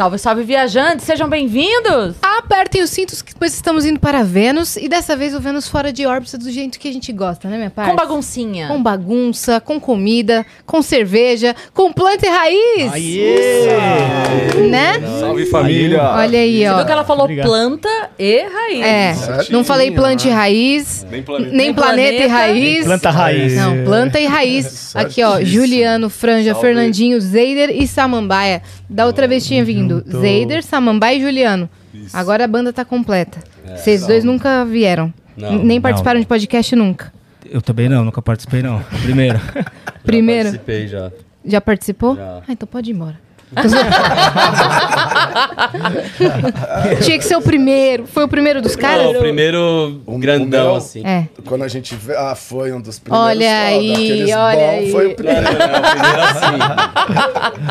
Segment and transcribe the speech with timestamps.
[0.00, 2.16] Salve, salve, viajantes, sejam bem-vindos!
[2.40, 4.76] Apertem os cintos que depois estamos indo para Vênus.
[4.76, 7.58] E dessa vez o Vênus fora de órbita do jeito que a gente gosta, né,
[7.58, 7.90] minha parte?
[7.90, 8.68] Com baguncinha.
[8.68, 12.92] Com bagunça, com comida, com cerveja, com planta e raiz.
[12.92, 14.68] Aê!
[14.70, 14.94] Né?
[15.20, 16.02] Salve família!
[16.02, 16.76] Olha aí, Você ó.
[16.76, 17.46] viu que ela falou Obrigado.
[17.46, 18.84] planta e raiz.
[18.86, 21.54] É, Certinho, não falei planta e raiz, Nem planeta.
[21.56, 22.84] nem planeta e raiz.
[22.86, 23.54] Planta raiz.
[23.56, 24.96] Não, planta e raiz.
[24.96, 25.40] Aqui, ó.
[25.42, 26.66] Juliano, Franja, Salve.
[26.66, 28.62] Fernandinho, Zeider e Samambaia.
[28.88, 31.68] Da outra vez tinha vindo Zeider, Samambaia e Juliano.
[32.12, 33.38] Agora a banda tá completa.
[33.76, 35.12] Vocês dois nunca vieram.
[35.36, 35.62] Não.
[35.64, 37.12] Nem participaram de podcast nunca.
[37.44, 38.82] Eu também não, nunca participei não.
[39.02, 39.40] Primeiro.
[40.04, 41.10] Primeiro, Participei já.
[41.44, 42.16] já participou?
[42.16, 42.42] Já.
[42.46, 43.18] Ah, então pode ir embora.
[47.02, 48.06] Tinha que ser o primeiro.
[48.06, 49.02] Foi o primeiro dos caras?
[49.04, 51.02] Não, o primeiro O- grandão, meu- assim.
[51.04, 51.24] É.
[51.44, 52.16] Quando a gente vê.
[52.16, 53.28] Ah, foi um dos primeiros.
[53.28, 54.90] Olha ó, aí, olha bom, aí.
[54.92, 55.42] Foi o primeiro.
[55.42, 56.40] não, não, o primeiro assim.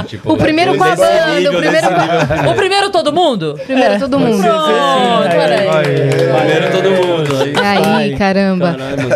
[0.07, 1.87] Tipo, O primeiro com a banda, nível, o primeiro.
[2.49, 3.59] O primeiro todo mundo?
[3.65, 4.41] Primeiro todo mundo.
[4.41, 5.65] Pronto, olha aí.
[6.35, 7.29] Primeiro todo mundo.
[7.63, 8.17] Aí.
[8.17, 8.75] Caramba.
[8.77, 9.09] Caralho.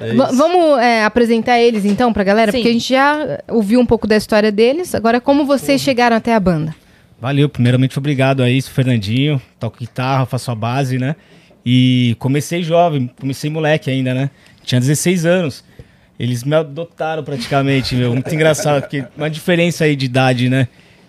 [0.00, 2.50] É vamos é, apresentar eles então pra galera?
[2.52, 2.58] Sim.
[2.58, 4.94] Porque a gente já ouviu um pouco da história deles.
[4.94, 6.74] Agora, como vocês chegaram até a banda?
[7.20, 9.42] Valeu, primeiramente obrigado a isso, Fernandinho.
[9.58, 11.16] Toco guitarra, faço a base, né?
[11.64, 14.30] E comecei jovem, comecei moleque ainda, né?
[14.62, 15.64] Tinha 16 anos.
[16.20, 18.12] Eles me adotaram praticamente, meu.
[18.12, 20.68] Muito engraçado, porque uma diferença aí de idade, né?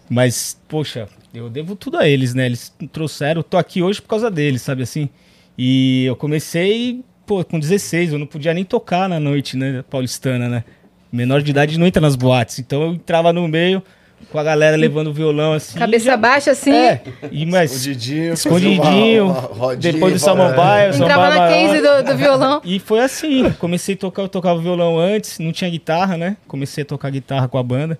[0.09, 2.47] Mas, poxa, eu devo tudo a eles, né?
[2.47, 5.07] Eles trouxeram, tô aqui hoje por causa deles, sabe assim?
[5.55, 9.83] E eu comecei, pô, com 16, eu não podia nem tocar na noite, né?
[9.87, 10.63] Paulistana, né?
[11.11, 12.57] Menor de idade não entra nas boates.
[12.57, 13.83] Então eu entrava no meio
[14.31, 15.77] com a galera levando o violão assim.
[15.77, 16.73] Cabeça já- baixa assim.
[16.73, 17.01] É,
[17.31, 18.33] e mas Escondidinho.
[18.33, 20.19] escondidinho, uma- uma rodinha, depois do é.
[20.19, 22.61] samambaia, o Entrava na case do, do violão.
[22.65, 26.35] E foi assim, comecei a tocar, eu tocava violão antes, não tinha guitarra, né?
[26.47, 27.97] Comecei a tocar guitarra com a banda.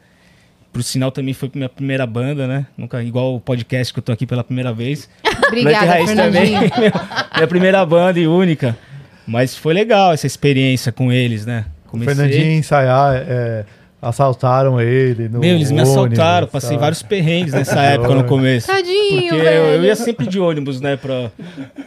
[0.74, 2.68] Pro sinal também foi minha primeira banda, né?
[2.78, 5.10] Nunca igual o podcast que eu tô aqui pela primeira vez.
[5.48, 6.52] Obrigada, Black Raiz também,
[7.36, 8.78] minha primeira banda e única.
[9.26, 11.66] Mas foi legal essa experiência com eles, né?
[11.88, 12.14] Comecei...
[12.14, 13.66] Fernandinho ensaiar, é,
[14.02, 15.28] assaltaram ele.
[15.28, 16.82] No Meu, eles me ônibus, assaltaram, passei sabe?
[16.82, 18.68] vários perrengues nessa época no começo.
[18.68, 19.66] Tadinho, Porque eu, velho.
[19.76, 21.32] eu ia sempre de ônibus, né, pra,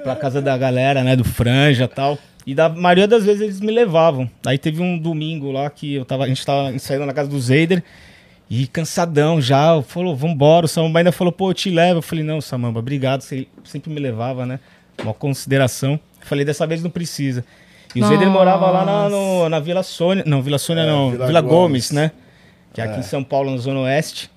[0.03, 2.19] pra casa da galera, né, do Franja e tal.
[2.47, 4.29] E da maioria das vezes eles me levavam.
[4.45, 7.39] Aí teve um domingo lá que eu tava, a gente tava ensaiando na casa do
[7.39, 7.83] Zeider.
[8.49, 10.67] E cansadão já, falou, vambora.
[10.67, 11.99] O Samamba ainda falou, pô, eu te levo.
[11.99, 13.21] Eu falei, não, Samamba, obrigado.
[13.21, 14.59] Você sempre me levava, né?
[15.01, 15.93] Uma consideração.
[16.21, 17.45] Eu falei, dessa vez não precisa.
[17.95, 20.23] E o Zeider morava lá na, no- na Vila Sônia.
[20.27, 21.91] Não, Vila Sônia não, Vila Vila, Gomes, Gomes.
[21.93, 22.13] né?
[22.73, 24.31] Que é aqui em São Paulo, na Zona Oeste.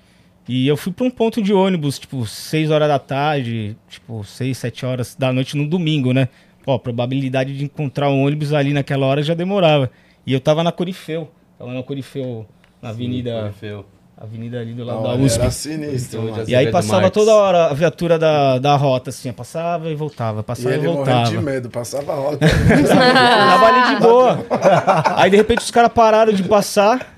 [0.48, 4.58] E eu fui pra um ponto de ônibus, tipo, 6 horas da tarde, tipo, 6,
[4.58, 6.28] 7 horas da noite no domingo, né?
[6.66, 9.90] Ó, a probabilidade de encontrar um ônibus ali naquela hora já demorava.
[10.26, 11.30] E eu tava na Corifeu.
[11.58, 12.44] Tava na Corifeu,
[12.82, 13.54] na avenida.
[13.58, 13.86] Feio.
[14.16, 15.40] Avenida ali do lado Olha, da USP.
[15.40, 19.90] Era sinistro, Então, E aí passava toda hora a viatura da, da rota, assim, passava
[19.90, 21.30] e voltava, E passava e, ele morrendo voltava.
[21.30, 22.46] de medo, passava a rota.
[22.88, 24.46] Tava ali de boa.
[25.16, 27.14] Aí de repente os caras pararam de passar.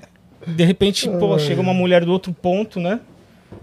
[0.47, 3.01] De repente, pô, chega uma mulher do outro ponto, né?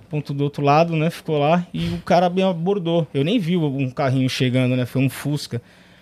[0.09, 1.09] Ponto do outro lado, né?
[1.09, 3.07] Ficou lá e o cara me abordou.
[3.13, 4.85] Eu nem vi um carrinho chegando, né?
[4.85, 5.61] Foi um Fusca.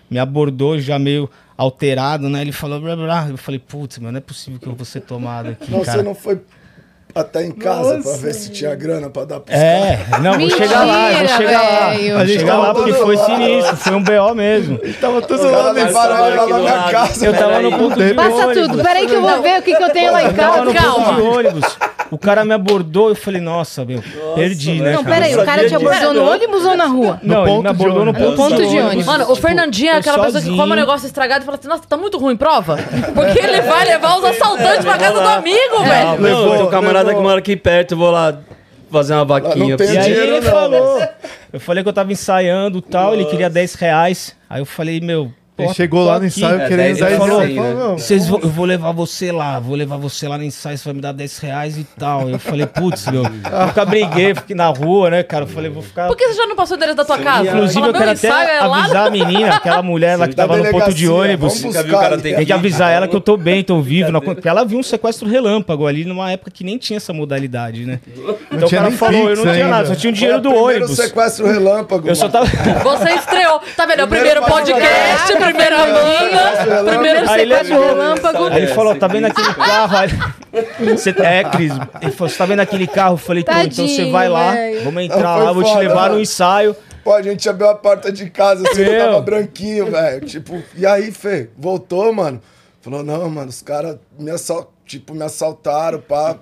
[0.09, 2.41] Me abordou já meio alterado, né?
[2.41, 3.29] Ele falou blá blá.
[3.29, 5.99] Eu falei, putz, mano, não é possível que eu vou ser tomado aqui, Não, cara.
[5.99, 6.41] você não foi
[7.13, 10.85] até em casa pra ver se tinha grana pra dar pros É, não, vou chegar
[10.85, 11.89] lá, vou Mentira, chegar lá.
[11.89, 12.17] velho.
[12.17, 14.79] Vou chegar lá porque foi sinistro, foi um BO mesmo.
[15.01, 16.91] Tava tudo lá ela lá na lado.
[16.91, 17.25] casa.
[17.25, 18.67] Eu tava no ponto de Passa ônibus.
[18.67, 18.83] tudo.
[18.83, 20.63] Peraí que eu vou ver o que, que eu tenho lá em casa.
[20.63, 21.05] no Calma.
[21.05, 21.77] ponto de ônibus.
[22.11, 24.03] O cara me abordou, eu falei, nossa, meu,
[24.35, 24.91] perdi, né?
[24.91, 25.15] Não, cara?
[25.15, 27.17] peraí, o cara te abordou no ônibus ou na rua?
[27.23, 28.47] Não, ele ponto me abordou no de ponto, ônibus.
[28.47, 28.85] de No ponto de ônibus.
[28.91, 29.05] ônibus.
[29.05, 30.57] Mano, o Tipo, Fernandinho é aquela pessoa que sozinho.
[30.57, 32.77] come um negócio estragado e fala assim, nossa, tá muito ruim, prova.
[33.15, 36.05] Porque ele vai levar os assaltantes pra casa do amigo, velho.
[36.09, 36.69] não, Levou, tem um
[37.01, 38.39] camarada que mora aqui perto, eu vou lá
[38.91, 39.69] fazer uma vaquinha.
[39.69, 41.01] não tem E aí dinheiro ele não, falou,
[41.53, 44.35] eu falei que eu tava ensaiando e tal, ele queria 10 reais.
[44.49, 45.31] Aí eu falei, meu,
[45.65, 47.39] Ele chegou lá no ensaio É, querendo 10 dar ele esse falou,
[48.29, 51.01] vão- eu vou levar você lá, vou levar você lá no ensaio, você vai me
[51.01, 52.29] dar 10 reais e tal.
[52.29, 55.43] Eu falei, putz, meu, nunca briguei, fiquei na rua, né, cara?
[55.45, 56.07] Eu falei, vou ficar.
[56.07, 57.49] Por que você já não passou o endereço da tua casa?
[57.49, 60.65] Inclusive, Fala, eu quero até é avisar a menina, aquela mulher lá que tava no
[60.69, 61.61] ponto de ônibus.
[62.21, 64.11] Tem que avisar ela que eu tô bem, tô vivo.
[64.21, 67.99] Porque ela viu um sequestro relâmpago ali numa época que nem tinha essa modalidade, né?
[68.51, 70.95] Então o cara falou, eu não tinha nada, só tinha o dinheiro do ônibus.
[70.95, 72.07] sequestro relâmpago.
[72.07, 72.45] Eu só tava.
[72.45, 73.61] Você estreou.
[73.75, 74.01] Tá vendo?
[74.01, 77.95] É o primeiro podcast, podcast, primeira Aí ele sequestro levou.
[77.95, 78.43] relâmpago.
[78.47, 79.97] Aí ele falou, tá vendo aquele carro?
[79.97, 80.09] Aí...
[80.89, 81.09] Você...
[81.11, 81.71] É, Cris.
[82.01, 83.13] Ele falou, você tá vendo aquele carro?
[83.13, 84.53] Eu falei, pô, então você vai lá,
[84.83, 86.75] vamos entrar lá, vou te levar no ensaio.
[87.03, 89.05] Pô, a gente abriu a porta de casa, assim, eu Meu.
[89.05, 90.25] tava branquinho, velho.
[90.25, 91.49] Tipo, e aí, Fê?
[91.57, 92.39] Voltou, mano?
[92.79, 94.71] Falou, não, mano, os caras me, assal...
[94.85, 96.37] tipo, me assaltaram, pá.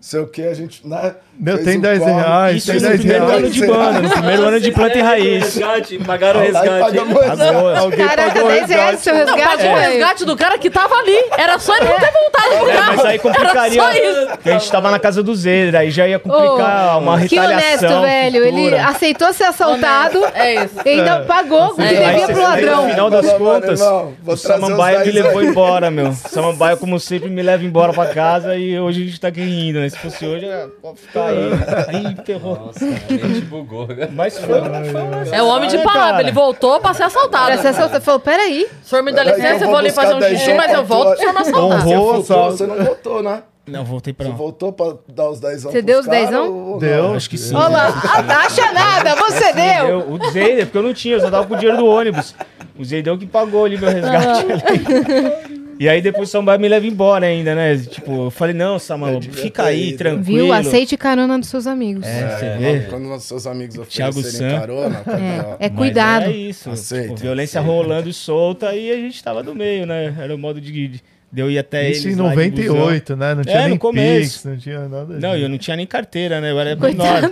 [0.00, 0.86] sei o que, a gente.
[0.86, 2.12] Né, Meu, tem um 10 corre.
[2.12, 3.42] reais, Isso tem no 10 primeiro reais.
[3.42, 5.44] ano de banda, no primeiro ano de planta e raiz.
[5.44, 6.98] Resgate, pagaram resgate.
[6.98, 10.94] Alguém Caraca, pagou 10 reais seu Não, resgate, pagou o resgate do cara que tava
[10.94, 11.16] ali.
[11.36, 12.96] Era só ele não ter voltado pro É, carro.
[12.96, 13.82] mas aí complicaria.
[13.82, 14.26] Era só isso.
[14.28, 17.98] Porque a gente tava na casa do Zé, aí já ia complicar uma Que retaliação.
[17.98, 18.44] honesto, velho.
[18.44, 20.74] Ele aceitou ser assaltado É isso.
[20.84, 22.10] e ainda pagou o que É.
[22.10, 22.82] devia pro ladrão.
[22.84, 23.80] no final das contas,
[24.26, 26.12] o Samambaia me 10 levou embora, meu.
[26.30, 29.80] Samambaia, como sempre, me leva embora pra casa e hoje a gente tá aqui rindo,
[29.80, 29.88] né?
[29.88, 31.50] Se fosse hoje, é, pode ficar aí.
[31.88, 32.56] Aí ferrou.
[32.66, 33.88] Nossa, a bugou.
[34.12, 36.22] Mas foi, foi uma É o homem de palavra.
[36.22, 37.46] Ele voltou pra ser assaltado.
[37.46, 38.04] Pra ser assaltado.
[38.04, 38.66] Falou, peraí.
[38.82, 40.84] O senhor me dá licença, eu eu vou ali fazer um 10 xixi, mas eu
[40.84, 41.86] volto pro senhor me assaltar.
[41.86, 42.22] Honrou.
[42.22, 43.42] Você não voltou, né?
[43.66, 46.78] Não, voltei pra Você voltou pra dar os 10 Você deu os dezão?
[46.78, 47.14] Deu.
[47.14, 47.54] Acho que sim.
[47.54, 49.88] Olha lá, ah, acha nada, você deu.
[49.88, 52.34] Eu, o Zeider, porque eu não tinha, eu só tava com o dinheiro do ônibus.
[52.78, 54.52] O Zeidão que pagou ali meu resgate.
[54.52, 55.53] ali.
[55.78, 57.76] E aí depois o Samambaia me leva embora ainda, né?
[57.78, 59.98] Tipo, eu falei, não, Samambaia, devia fica ter aí, ido.
[59.98, 60.44] tranquilo.
[60.44, 60.52] Viu?
[60.52, 62.06] Aceite carona dos seus amigos.
[62.06, 62.80] É, É, você É, vê.
[62.88, 64.58] quando os seus amigos Thiago oferecerem Sam.
[64.60, 66.26] carona, cara, é Mas cuidado.
[66.26, 66.70] É isso.
[66.70, 70.14] Aceita, tipo, violência rolando solta e a gente tava no meio, né?
[70.18, 71.00] Era o modo de, de
[71.36, 72.28] eu ir até Isso em eles busão.
[72.30, 73.34] 98, né?
[73.34, 74.20] Não tinha É, no nem começo.
[74.34, 76.50] Pix, não tinha nada Não, e eu não tinha nem carteira, né?
[76.50, 77.30] Eu era menor.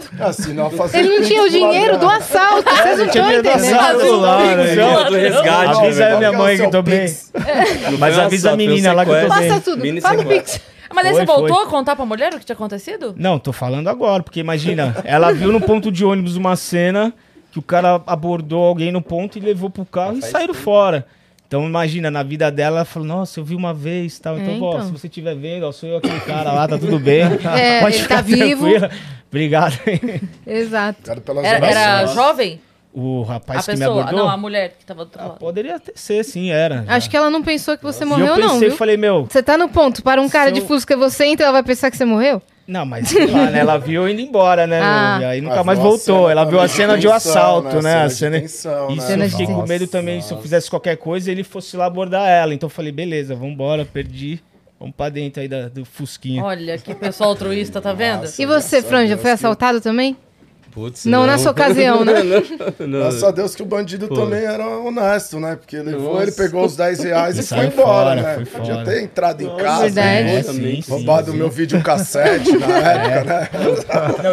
[0.55, 3.77] não fazer Ele não tinha o dinheiro do assalto, vocês não estão dinheiro do entendendo.
[4.57, 5.05] né?
[5.09, 5.79] Do resgate.
[5.81, 7.01] Avisa Qual minha é mãe que eu tô bem.
[7.01, 7.33] pix?
[7.99, 9.49] Mas avisa a menina lá que eu tô bem.
[9.49, 10.27] Passa tudo, Mini fala o.
[10.27, 10.61] Pix.
[10.95, 11.65] Mas aí Foi, você voltou foi.
[11.65, 13.15] a contar pra mulher o que tinha acontecido?
[13.17, 17.15] Não, tô falando agora, porque imagina, ela viu no ponto de ônibus uma cena
[17.51, 21.07] que o cara abordou alguém no ponto e levou pro carro e saíram fora.
[21.53, 24.39] Então imagina, na vida dela, ela falou, nossa, eu vi uma vez tal.
[24.39, 24.87] Então, É, ó, então.
[24.87, 27.25] se você estiver vendo, ó, sou eu aquele cara lá, tá tudo bem.
[27.55, 28.63] É, ele tá vivo.
[28.63, 28.91] tranquila.
[29.29, 29.79] Obrigado.
[30.47, 31.03] Exato.
[31.03, 32.59] Cara, pelas Era, era jovem?
[32.95, 34.19] O A rapaz que me abordou.
[34.19, 35.39] Não, a mulher que tava do outro Ah, lado.
[35.39, 36.85] poderia ter ser, sim, era.
[36.89, 38.73] Acho que ela não pensou que você E morreu, eu pensei, não, viu?
[38.77, 41.45] falei, meu, Você tá no ponto, para um cara Se de eu- Fusca, você entra,
[41.47, 42.41] ela vai pensar que você morreu?
[42.67, 43.59] Não, mas sei lá, né?
[43.59, 44.81] Ela viu eu indo embora, né?
[44.81, 45.19] Ah.
[45.21, 46.29] E aí nunca mais a voltou.
[46.29, 48.03] cena Ela viu a cena de um assalto, né?
[48.05, 48.09] né?
[48.09, 48.77] Cena A de cena...
[48.89, 49.01] Isso né?
[49.07, 50.21] Cena eu de fiquei com Nossa, medo também.
[50.21, 50.43] Se eu nossa.
[50.43, 52.55] fizesse qualquer coisa, ele fosse lá abordar ela.
[52.55, 54.41] Então eu falei, beleza, vambora, perdi.
[54.79, 56.43] Vamos pra dentro aí da- do Fusquinha.
[56.43, 58.23] Olha, que pessoal altruísta, tá vendo?
[58.23, 58.41] Nossa.
[58.41, 60.17] E você, a Franja, foi que- assaltado também?
[60.73, 62.15] Putz, Não nessa ocasião, né?
[62.81, 62.99] não, não.
[63.01, 64.15] Graças a Deus que o bandido Pô.
[64.15, 65.55] também era honesto, né?
[65.57, 66.23] Porque ele levou, Nossa.
[66.25, 68.35] ele pegou os 10 reais e, E foi embora, fora, né?
[68.37, 68.85] foi Podia fora.
[68.87, 70.25] ter entrado em casa, Verdade.
[70.25, 70.37] né?
[70.39, 71.39] É, sim, sim, roubado o sim.
[71.39, 73.49] meu videocassete na época, né?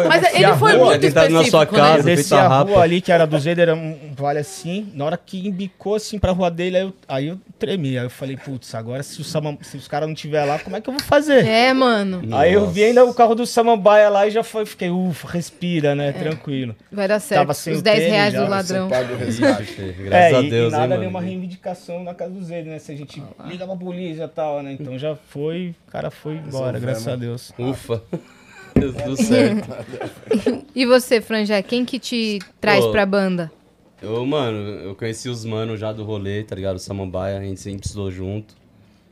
[0.08, 2.02] Mas ele a foi rua, muito tentado ir na sua específico, casa.
[2.02, 2.16] Né?
[2.16, 2.70] desci a rapa.
[2.70, 4.88] rua ali, que era do Zeder, era um vale assim.
[4.94, 7.98] Na hora que embicou assim pra rua dele, aí eu, aí eu tremi.
[7.98, 10.80] Aí eu falei, putz, agora se, Sama- se os caras não estiver lá, como é
[10.80, 11.44] que eu vou fazer?
[11.46, 12.22] É, mano.
[12.32, 15.94] Aí eu vi ainda o carro do Samambaia lá e já foi, fiquei, ufa, respira,
[15.94, 16.12] né?
[16.30, 16.76] Tranquilo.
[16.90, 17.40] Vai dar certo.
[17.40, 18.88] Tava sem Os o 10 tênis reais já, do ladrão.
[18.88, 19.62] Paga o resgate.
[19.62, 21.00] Ixi, Graças é, a e, Deus, e nada, hein, mano.
[21.00, 22.78] nenhuma reivindicação na casa do Zed, né?
[22.78, 24.72] Se a gente liga pra polícia e tal, né?
[24.78, 26.82] Então já foi, o cara foi embora, Resolvemos.
[26.82, 27.52] graças a Deus.
[27.58, 28.02] Ufa.
[28.74, 29.68] Deu tudo certo.
[30.74, 32.92] E você, Franja, quem que te traz Pô.
[32.92, 33.50] pra banda?
[34.00, 36.76] Eu, mano, eu conheci os manos já do rolê, tá ligado?
[36.76, 38.54] O Samambaia, a gente sempre estudou junto.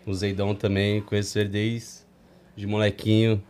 [0.06, 1.88] O Zeidão também, conheço ele desde
[2.56, 3.42] de molequinho.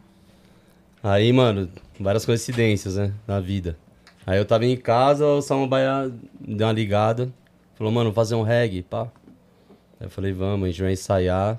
[1.08, 3.14] Aí, mano, várias coincidências, né?
[3.26, 3.78] Na vida.
[4.26, 7.32] Aí eu tava em casa, o Samambaia deu uma ligada.
[7.76, 9.04] Falou, mano, vou fazer um reggae, pá.
[9.98, 11.58] Aí eu falei, vamos, a gente vai ensaiar.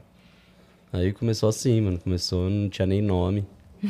[0.94, 1.98] Aí começou assim, mano.
[1.98, 3.44] Começou, não tinha nem nome.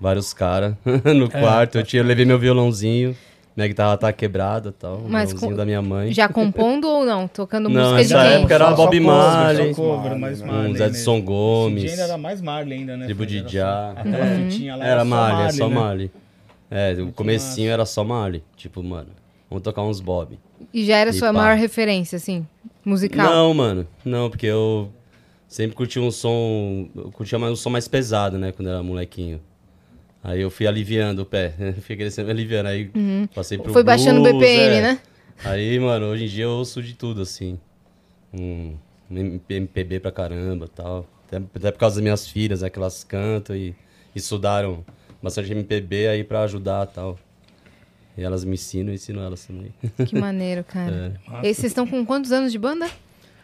[0.00, 0.74] Vários caras
[1.14, 1.78] no quarto.
[1.78, 3.16] Eu, tinha, eu levei meu violãozinho.
[3.56, 5.00] Minha guitarra tá quebrada e tal.
[5.08, 6.12] Mas com- da minha mãe.
[6.12, 7.26] Já compondo ou não?
[7.26, 8.38] Tocando Não, música de nessa quem?
[8.38, 10.46] época era Só- Bob só Marley, cover, cover, mais né?
[10.46, 10.72] Marley.
[10.72, 11.18] uns Edson mesmo.
[11.18, 11.82] Esse Gomes.
[11.82, 13.04] dia ainda era mais Marley ainda, né?
[13.06, 13.92] Tribo de Era Já.
[13.94, 15.74] só- Aquela fitinha lá Era só Marley, é só né?
[15.74, 16.10] Marley.
[16.70, 18.42] É, o comecinho era só Marley.
[18.56, 19.08] Tipo, mano,
[19.50, 20.38] vamos tocar uns Bob.
[20.72, 21.40] E já era E sua pá.
[21.42, 22.46] maior referência, assim,
[22.84, 23.26] musical?
[23.28, 23.86] Não, mano.
[24.04, 24.88] Não, porque eu
[25.48, 26.88] sempre curti um som.
[26.94, 28.52] Eu curtia mais um som mais pesado, né?
[28.52, 29.40] Quando era molequinho.
[30.22, 31.54] Aí eu fui aliviando o pé.
[31.80, 32.68] fui crescendo aliviando.
[32.68, 32.90] Aí
[33.34, 33.72] passei pro Uhum.
[33.72, 34.82] Foi baixando o blues, BPM, é.
[34.82, 35.00] né?
[35.44, 37.58] Aí, mano, hoje em dia eu ouço de tudo, assim.
[38.32, 38.76] Um
[39.10, 41.06] MPB pra caramba e tal.
[41.26, 42.68] Até, até por causa das minhas filhas, né?
[42.68, 43.74] Que elas cantam e
[44.14, 44.84] estudaram
[45.22, 47.18] bastante MPB aí pra ajudar e tal.
[48.18, 49.72] E elas me ensinam e ensino elas também.
[50.06, 51.18] Que maneiro, cara.
[51.42, 51.48] É.
[51.48, 52.86] E vocês estão com quantos anos de banda?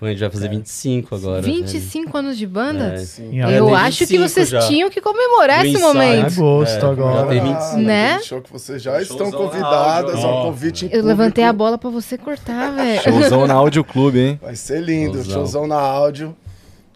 [0.00, 1.36] A gente vai fazer 25 agora.
[1.40, 1.48] né?
[1.48, 2.94] 25 anos de banda?
[2.94, 2.98] É.
[2.98, 3.38] Sim.
[3.40, 4.60] Eu acho que 25 vocês já.
[4.68, 5.94] tinham que comemorar esse ensaio.
[5.94, 6.26] momento.
[6.26, 7.28] agosto Já agora.
[7.28, 7.76] tem Ah, 25.
[7.78, 8.08] Né?
[8.10, 10.44] naquele Show que vocês já estão Showzão na convidadas, áudio, ó, ó.
[10.46, 11.58] convite Eu levantei a público.
[11.64, 13.00] bola pra você cortar, velho.
[13.02, 14.40] Showzão na Áudio Clube, hein?
[14.42, 15.32] Vai ser lindo, Showzão.
[15.34, 16.36] showzão na áudio.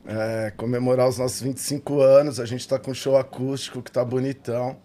[0.07, 2.41] É, comemorar os nossos 25 anos.
[2.41, 4.77] A gente tá com um show acústico que tá bonitão.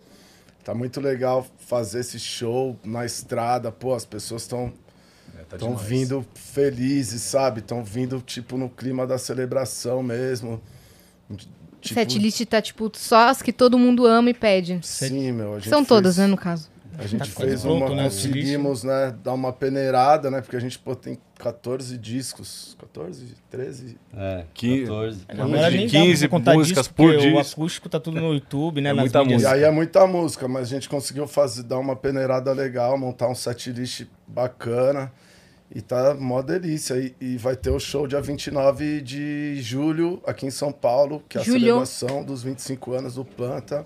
[0.63, 3.71] Tá muito legal fazer esse show na estrada.
[3.71, 4.71] Pô, as pessoas estão
[5.55, 5.87] Estão demais.
[5.87, 7.59] vindo felizes, sabe?
[7.59, 10.61] Estão vindo, tipo, no clima da celebração mesmo.
[11.81, 14.79] Tipo, Setlist tá, tipo, só as que todo mundo ama e pede.
[14.81, 15.53] Sim, meu.
[15.53, 16.73] a gente São fez- todas, né, no caso.
[16.97, 20.55] A gente Tá fez pronto, uma, né, o conseguimos, né, dar uma peneirada, né, porque
[20.55, 25.19] a gente pô, tem 14 discos, 14, 13, É, Que- 14.
[25.27, 27.59] Agora nem dá 15 pra contar músicas disso, por porque O disco.
[27.59, 28.91] acústico tá tudo no YouTube, né?
[28.91, 29.41] É muita mídias.
[29.41, 29.53] E música.
[29.55, 33.35] aí é muita música, mas a gente conseguiu fazer, dar uma peneirada legal, montar um
[33.35, 35.11] setlist bacana.
[35.73, 36.95] E tá mó delícia.
[36.95, 41.37] E, e vai ter o show dia 29 de julho aqui em São Paulo, que
[41.37, 41.59] é a Julho.
[41.59, 43.83] celebração dos 25 anos do Planta,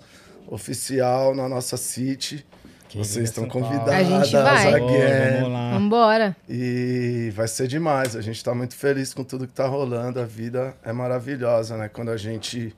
[0.47, 2.45] oficial na nossa City.
[2.89, 3.93] Querida Vocês estão convidadas.
[3.93, 4.73] A gente vai.
[4.73, 5.35] again.
[5.41, 5.71] Vamos lá.
[5.77, 6.35] Vambora.
[6.49, 8.15] E vai ser demais.
[8.15, 10.19] A gente tá muito feliz com tudo que tá rolando.
[10.19, 11.87] A vida é maravilhosa, né?
[11.87, 12.75] Quando a gente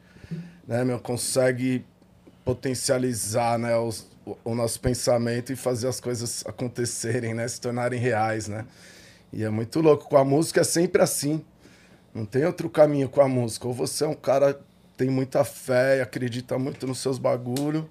[0.67, 1.85] né, meu, consegue
[2.43, 4.10] potencializar né, os-
[4.43, 7.47] o, nosso pensamento e fazer as coisas acontecerem, né?
[7.47, 8.65] Se tornarem reais, né?
[9.33, 10.07] E é muito louco.
[10.07, 11.43] Com a música é sempre assim.
[12.13, 13.67] Não tem outro caminho com a música.
[13.67, 14.59] Ou você é um cara
[15.01, 17.89] tem muita fé e acredita muito nos seus bagulho,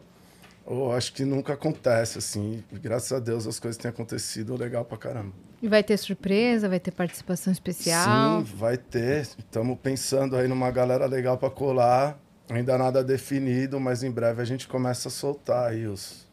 [0.65, 2.63] ou acho que nunca acontece, assim.
[2.71, 5.33] E graças a Deus as coisas têm acontecido legal pra caramba.
[5.61, 8.45] E vai ter surpresa, vai ter participação especial.
[8.45, 9.23] Sim, vai ter.
[9.23, 12.17] Estamos pensando aí numa galera legal para colar.
[12.51, 16.27] Ainda nada definido, mas em breve a gente começa a soltar aí os,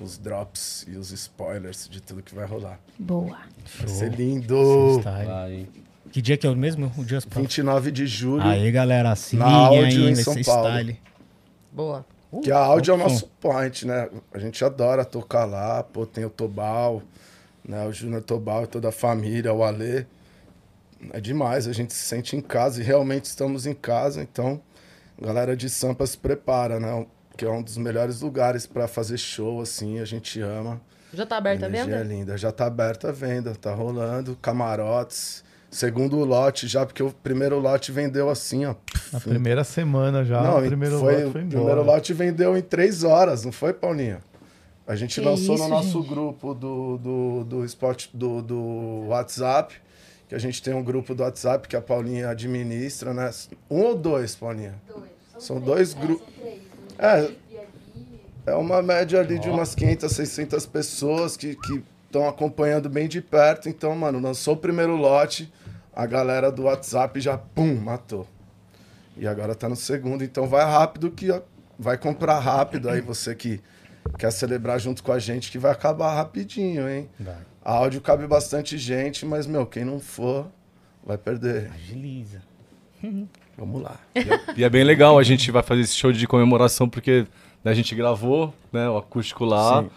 [0.00, 2.80] os drops e os spoilers de tudo que vai rolar.
[2.98, 3.38] Boa.
[3.78, 5.00] Vai ser lindo!
[5.00, 5.68] Vai?
[6.10, 6.92] Que dia que é o mesmo?
[6.98, 10.68] O dia 29 de julho, Aí, galera, Na aí, em São Paulo.
[10.68, 10.98] style.
[11.70, 12.04] Boa.
[12.42, 14.10] que a áudio é o nosso point, né?
[14.34, 17.02] A gente adora tocar lá, pô, tem o Tobal,
[17.66, 17.86] né?
[17.86, 20.04] O Júnior Tobal e toda a família, o Alê.
[21.12, 24.60] É demais, a gente se sente em casa e realmente estamos em casa, então
[25.22, 27.06] galera de Sampa se prepara, né?
[27.36, 30.80] Que é um dos melhores lugares para fazer show, assim, a gente ama.
[31.14, 32.00] Já tá aberta a Energia venda?
[32.00, 32.36] é linda.
[32.38, 34.36] Já tá aberta a venda, tá rolando.
[34.40, 35.44] Camarotes.
[35.70, 38.74] Segundo lote já, porque o primeiro lote vendeu assim, ó.
[39.10, 41.80] Na primeira semana já, não, o primeiro foi, lote o foi primeiro embora.
[41.82, 44.18] lote vendeu em três horas, não foi, Paulinho?
[44.86, 46.08] A gente Que lançou isso, no nosso gente.
[46.10, 49.74] grupo do, do, do, Spot, do, do WhatsApp,
[50.28, 53.30] que a gente tem um grupo do WhatsApp que a Paulinha administra, né?
[53.70, 54.74] Um ou dois, Paulinha?
[55.42, 56.24] São dois grupos.
[56.96, 57.32] É,
[58.46, 61.58] é uma média ali de umas 500, 600 pessoas que
[62.06, 63.68] estão acompanhando bem de perto.
[63.68, 65.52] Então, mano, lançou o primeiro lote,
[65.92, 68.24] a galera do WhatsApp já, pum, matou.
[69.16, 71.28] E agora tá no segundo, então vai rápido que
[71.76, 73.60] vai comprar rápido aí você que
[74.16, 77.10] quer celebrar junto com a gente que vai acabar rapidinho, hein?
[77.64, 80.46] A áudio cabe bastante gente, mas meu, quem não for
[81.04, 81.68] vai perder.
[81.72, 82.42] Agiliza.
[83.56, 83.96] Vamos lá.
[84.56, 87.26] E é bem legal, a gente vai fazer esse show de comemoração porque
[87.62, 89.90] né, a gente gravou né, o acústico lá, Sim.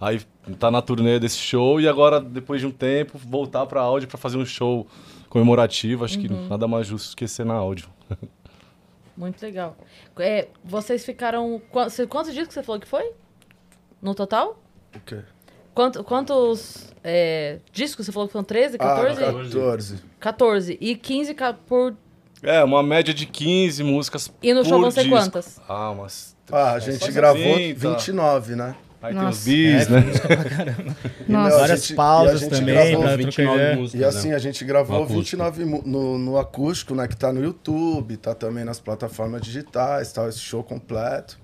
[0.00, 0.20] aí
[0.58, 4.18] tá na turnê desse show e agora, depois de um tempo, voltar pra áudio pra
[4.18, 4.86] fazer um show
[5.28, 6.04] comemorativo.
[6.04, 7.88] Acho que nada mais justo que ser na áudio.
[9.16, 9.76] Muito legal.
[10.18, 11.60] É, vocês ficaram.
[11.72, 13.12] qua- cê- Quantos dias que você falou que foi?
[14.00, 14.62] No total?
[14.94, 15.22] O quê?
[15.74, 19.24] Quanto- quantos é, discos você falou que foram 13, 14?
[19.24, 20.02] Ah, 14.
[20.20, 20.78] 14.
[20.80, 21.96] E 15 ca- por.
[22.42, 25.16] É, uma média de 15 músicas E no show por vão ser disco.
[25.16, 25.60] quantas?
[25.68, 26.36] Ah, mas...
[26.50, 27.88] Ah, a gente gravou 30.
[27.90, 28.74] 29, né?
[29.02, 29.44] Aí tem os Nossa.
[29.50, 30.04] bis, É, né?
[31.28, 31.48] E, Nossa.
[31.48, 33.76] meu, a Várias pausas gente também gravou pra 29 trocar ideia.
[33.76, 34.34] músicas, E assim, né?
[34.34, 35.20] a gente gravou No acústico.
[35.42, 37.06] 29 mu- no, no acústico, né?
[37.06, 41.38] Que tá no YouTube, tá também nas plataformas digitais, tá esse show completo.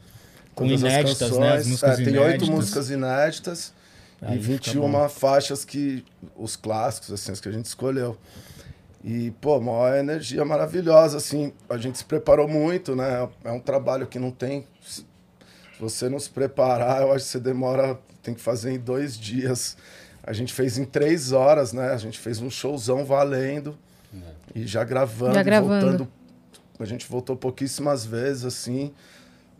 [0.54, 1.66] Com Todas as inéditas, né, as canções.
[1.66, 2.48] músicas É, tem oito inéditas.
[2.48, 3.72] músicas inéditas
[4.22, 6.04] Aí e fica 21 faixas que.
[6.36, 8.16] Os clássicos, assim, as que a gente escolheu.
[9.06, 11.52] E, pô, uma energia maravilhosa, assim.
[11.68, 13.28] A gente se preparou muito, né?
[13.44, 14.66] É um trabalho que não tem.
[14.80, 15.04] Se
[15.78, 17.98] você não se preparar, eu acho que você demora.
[18.22, 19.76] Tem que fazer em dois dias.
[20.22, 21.90] A gente fez em três horas, né?
[21.90, 23.76] A gente fez um showzão valendo.
[24.54, 25.86] E já gravando, Já e gravando.
[25.86, 26.08] voltando.
[26.80, 28.90] A gente voltou pouquíssimas vezes, assim.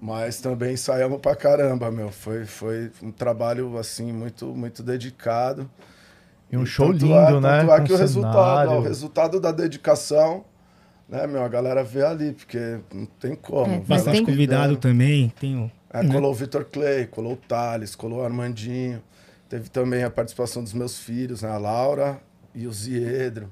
[0.01, 2.11] Mas também ensaiamos pra caramba, meu.
[2.11, 5.69] Foi, foi um trabalho, assim, muito, muito dedicado.
[6.51, 7.61] E um show tanto lindo, é, né?
[7.61, 10.45] Tanto é que o resultado, ó, o resultado da dedicação,
[11.09, 13.73] né, meu, a galera vê ali, porque não tem como.
[13.73, 15.33] É, Bastante tem- convidado também.
[15.41, 15.71] Tem o...
[15.93, 19.03] É, colou o Vitor Clay, colou o Thales, colou o Armandinho.
[19.49, 22.21] Teve também a participação dos meus filhos, né, a Laura
[22.55, 23.49] e o Ziedro.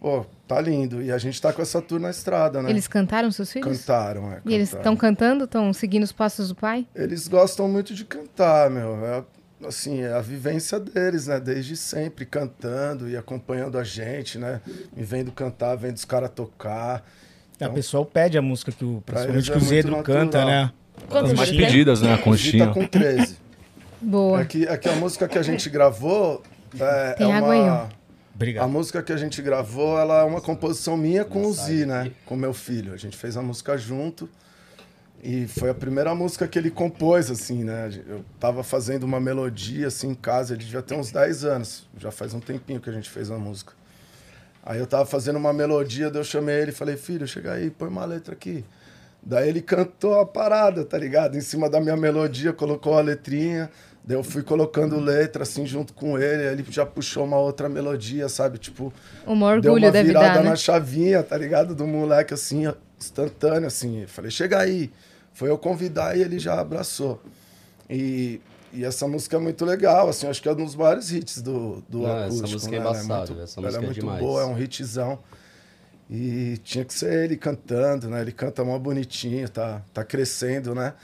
[0.00, 1.02] Pô, tá lindo.
[1.02, 2.70] E a gente tá com essa tour na estrada, né?
[2.70, 3.78] Eles cantaram seus filhos?
[3.80, 4.40] cantaram, é.
[4.44, 5.44] E eles estão cantando?
[5.44, 6.86] Estão seguindo os passos do pai?
[6.94, 9.04] Eles gostam muito de cantar, meu.
[9.04, 9.22] É,
[9.66, 11.38] assim, é a vivência deles, né?
[11.40, 14.60] Desde sempre, cantando e acompanhando a gente, né?
[14.96, 17.04] Me vendo cantar, vendo os caras tocar.
[17.60, 20.72] A pessoa pede a música que o, principalmente é que o Zedro canta, né?
[21.08, 22.14] Quantos As mais pedidas, né?
[22.14, 22.66] A conchinha.
[22.66, 23.36] tá com 13.
[24.00, 24.40] Boa.
[24.40, 26.42] É que, é que a música que a gente gravou
[26.78, 27.88] é, Tem é água uma...
[28.34, 28.64] Obrigado.
[28.64, 32.10] A música que a gente gravou, ela é uma composição minha com o Zi, né?
[32.24, 32.94] Com meu filho.
[32.94, 34.30] A gente fez a música junto.
[35.22, 37.90] E foi a primeira música que ele compôs, assim, né?
[38.08, 40.54] Eu tava fazendo uma melodia, assim, em casa.
[40.54, 41.86] Ele já tem uns 10 anos.
[41.98, 43.74] Já faz um tempinho que a gente fez a música.
[44.64, 47.70] Aí eu tava fazendo uma melodia, daí eu chamei ele e falei, filho, chega aí,
[47.70, 48.64] põe uma letra aqui.
[49.22, 51.36] Daí ele cantou a parada, tá ligado?
[51.36, 53.70] Em cima da minha melodia, colocou a letrinha.
[54.02, 56.48] Daí eu fui colocando letra, assim, junto com ele.
[56.48, 58.56] Aí ele já puxou uma outra melodia, sabe?
[58.58, 58.92] Tipo,
[59.26, 60.50] Uma deu orgulho uma deve virada dar, né?
[60.50, 61.74] na chavinha, tá ligado?
[61.74, 62.64] Do moleque, assim,
[62.98, 64.02] instantâneo, assim.
[64.02, 64.90] Eu falei, chega aí.
[65.32, 67.22] Foi eu convidar e ele já abraçou.
[67.88, 68.40] E,
[68.72, 71.82] e essa música é muito legal, assim, acho que é um dos maiores hits do,
[71.88, 72.50] do Não, essa acústico.
[72.52, 72.84] música é né?
[72.86, 74.20] Ela embaçada, muito, essa ela música é é muito demais.
[74.20, 75.18] boa, é um hitzão.
[76.08, 78.20] E tinha que ser ele cantando, né?
[78.20, 80.94] Ele canta mó bonitinho, tá, tá crescendo, né?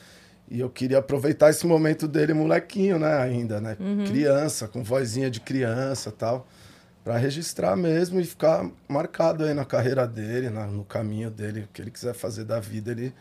[0.50, 3.16] E eu queria aproveitar esse momento dele, molequinho, né?
[3.18, 3.76] Ainda, né?
[4.06, 6.46] Criança, com vozinha de criança tal.
[7.04, 11.60] Pra registrar mesmo e ficar marcado aí na carreira dele, na- no caminho dele.
[11.60, 13.14] O que ele quiser fazer da vida, ele,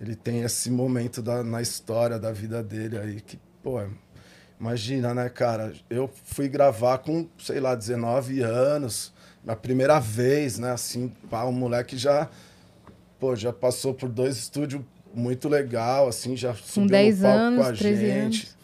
[0.00, 3.88] ele tem esse momento da, na história da vida dele aí que, pô, é-
[4.60, 5.72] imagina, né, cara?
[5.88, 9.12] Eu fui gravar com, sei lá, 19 anos,
[9.44, 10.72] na primeira vez, né?
[10.72, 12.28] Assim, pá, um moleque já,
[13.20, 14.82] pô, já passou por dois estúdios
[15.14, 18.20] muito legal, assim, já subiu 10 no palco anos, com a 13 gente.
[18.46, 18.54] anos.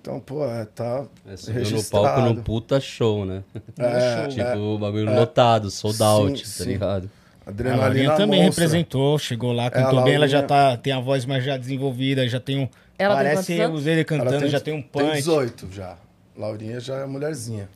[0.00, 2.06] Então, pô, é, tá É, subiu no registrado.
[2.06, 3.42] palco no puta show, né?
[3.76, 4.56] É, tipo, é.
[4.56, 6.70] o bagulho lotado, sold out, Sim, tá sim.
[6.70, 7.10] ligado?
[7.46, 8.64] A Adrenalina Laurinha também monstra.
[8.64, 11.44] representou, chegou lá, É, a cantou bem, ela já Laurinha- tá, tem a voz mais
[11.44, 12.68] já desenvolvida, já tem um...
[12.98, 13.80] Ela tem parece anos?
[13.80, 15.12] os ele cantando, já tem um Tem punch.
[15.16, 15.96] 18 já.
[16.36, 17.68] Laurinha já é mulherzinha.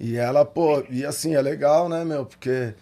[0.00, 2.26] E ela, pô, e assim, é legal, né, meu?
[2.26, 2.74] Porque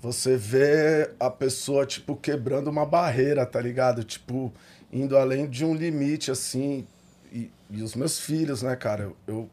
[0.00, 4.02] você vê a pessoa, tipo, quebrando uma barreira, tá ligado?
[4.02, 4.52] Tipo,
[4.92, 6.84] indo além de um limite, assim.
[7.32, 9.04] E, e os meus filhos, né, cara?
[9.04, 9.50] Eu, eu,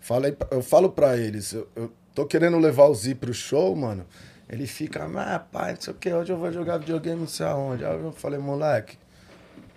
[0.00, 4.04] falei, eu falo pra eles, eu, eu tô querendo levar o Zi pro show, mano.
[4.50, 7.46] Ele fica, ah, pai, não sei o que, hoje eu vou jogar videogame, não sei
[7.46, 7.84] aonde.
[7.84, 8.98] Aí eu falei, moleque,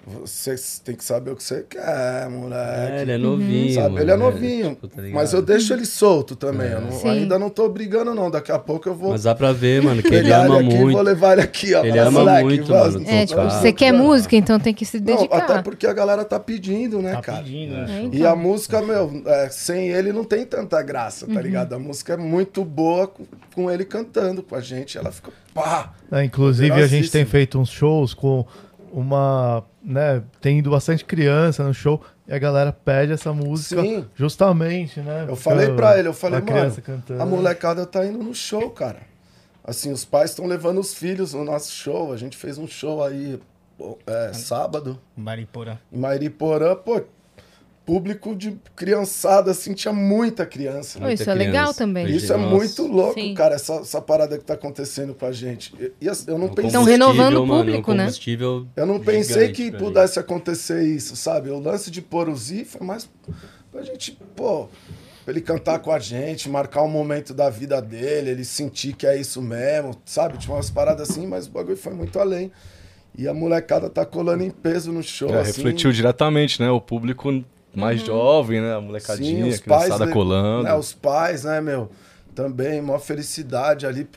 [0.06, 2.92] você tem que saber o que você quer, moleque.
[2.94, 3.74] É, ele é novinho.
[3.74, 4.02] Sabe?
[4.02, 4.70] Ele é novinho.
[4.72, 6.72] tipo, tá mas eu deixo ele solto também.
[6.72, 8.30] eu não- ainda não tô brigando, não.
[8.30, 10.78] Daqui a pouco eu vou Mas dá pra ver, mano, que ele ama aqui e
[10.78, 10.94] muito.
[10.96, 11.86] vou levar ele aqui, ó.
[11.86, 13.48] Ele ama moleque, muito, mano, É, tocar.
[13.48, 15.38] tipo, você quer Não, música, então tem que se Não, dedicar.
[15.38, 17.38] até porque a galera tá pedindo, né, Tá cara?
[17.44, 18.10] pedindo, É, né?
[18.12, 18.32] E então.
[18.32, 21.34] a música, meu, é, sem ele não tem tanta graça, Uhum.
[21.34, 21.74] tá ligado?
[21.74, 23.24] A música é muito boa com,
[23.56, 24.98] com ele cantando com a gente.
[24.98, 25.94] Ela fica, pá!
[26.12, 28.46] É, inclusive, a gente tem feito uns shows com
[28.94, 29.66] uma.
[29.84, 34.06] né, tem ido bastante criança no show e a galera pede essa música Sim.
[34.16, 35.26] justamente, né?
[35.28, 37.22] Eu falei pra ele, eu falei, mano, cantando.
[37.22, 39.00] a molecada tá indo no show, cara.
[39.64, 42.14] Assim, os pais estão levando os filhos no nosso show.
[42.14, 43.40] A gente fez um show aí
[44.06, 45.78] é, sábado, Mariporã.
[45.92, 47.02] em Mairiporã, pô,
[47.86, 51.00] público de criançada, assim, tinha muita criança.
[51.00, 51.78] Pô, isso Muita é legal criança.
[51.80, 52.06] também.
[52.10, 52.56] Isso é Nossa.
[52.56, 53.34] muito louco, Sim.
[53.34, 55.74] cara, essa, essa parada que tá acontecendo com a gente.
[55.80, 58.10] E, e eu não É um pensei, Então, renovando o mano, público, um né?
[58.76, 61.50] eu não pensei que pudesse acontecer isso, sabe?
[61.50, 63.10] O lance de pôr o Zi foi mais
[63.72, 64.68] pra gente, pô,
[65.26, 69.06] pra ele cantar com a gente, marcar um momento da vida dele, ele sentir que
[69.06, 70.38] é isso mesmo, sabe?
[70.38, 72.50] Tinha umas paradas assim, mas o bagulho foi muito além.
[73.18, 75.58] E a molecada tá colando em peso no show, É, assim.
[75.62, 76.72] refletiu diretamente, né?
[76.72, 77.44] O público
[77.76, 78.76] mais jovem, né?
[78.76, 80.64] A molecadinha, a criançada le- colando.
[80.64, 81.90] Né, os pais, né, meu?
[82.36, 84.08] Também, uma felicidade ali.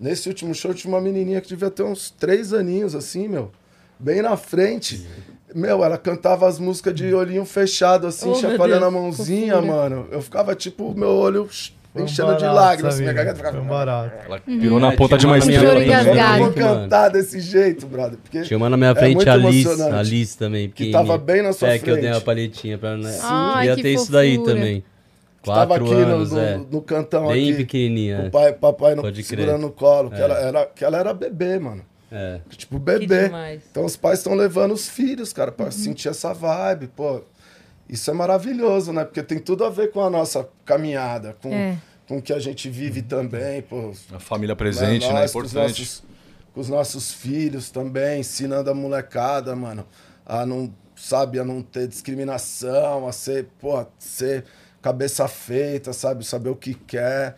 [0.00, 3.50] Nesse último show tinha uma menininha que devia ter uns três aninhos, assim, meu.
[3.98, 5.06] Bem na frente.
[5.54, 10.08] Meu, ela cantava as músicas de olhinho fechado, assim, Oh, chacoalhando a mãozinha, mano.
[10.10, 11.48] Eu ficava, tipo, meu olho
[11.94, 12.94] Foi um enchendo de barato, lágrimas.
[12.94, 13.12] sabia?
[13.12, 13.56] Minha garganta ficava...
[13.56, 14.12] Foi um barato.
[14.26, 15.70] Ela pirou na É, ponta de uma estrela.
[15.70, 18.18] frente, Eu não vou cantar desse jeito, brother.
[18.20, 19.94] Porque Tinha uma na minha É frente, muito a Liz, emocionante.
[19.96, 20.68] a Liz também.
[20.70, 22.14] Que tava bem na sua É, que eu dei frente.
[22.16, 22.96] uma palhetinha pra...
[22.96, 23.18] Né?
[23.22, 24.82] Ai, Ia que ter isso daí também.
[25.44, 26.56] tava Quatro aqui anos, no, é.
[26.56, 27.58] no, no cantão Bem aqui.
[27.58, 28.24] pequenininha.
[28.26, 29.24] O pai, papai no, crer.
[29.24, 30.20] segurando no colo, que, É.
[30.24, 31.82] ela era, que ela era bebê, mano.
[32.10, 32.40] É.
[32.50, 33.30] Tipo, Que bebê.
[33.70, 37.22] Então os pais estão levando os filhos, cara, pra sentir essa vibe, pô.
[37.88, 39.04] Isso é maravilhoso, né?
[39.04, 41.76] Porque tem tudo a ver com a nossa caminhada, com, É.
[42.08, 43.92] com o que a gente vive também, pô.
[44.12, 45.12] A família presente, né?
[45.12, 45.80] Nós com os Importante.
[45.80, 46.02] nossos,
[46.54, 49.84] com os nossos filhos também, ensinando a molecada, mano,
[50.24, 54.44] a não, sabe, a não ter discriminação, a ser, pô, ser
[54.80, 57.36] cabeça feita, sabe, saber o que quer.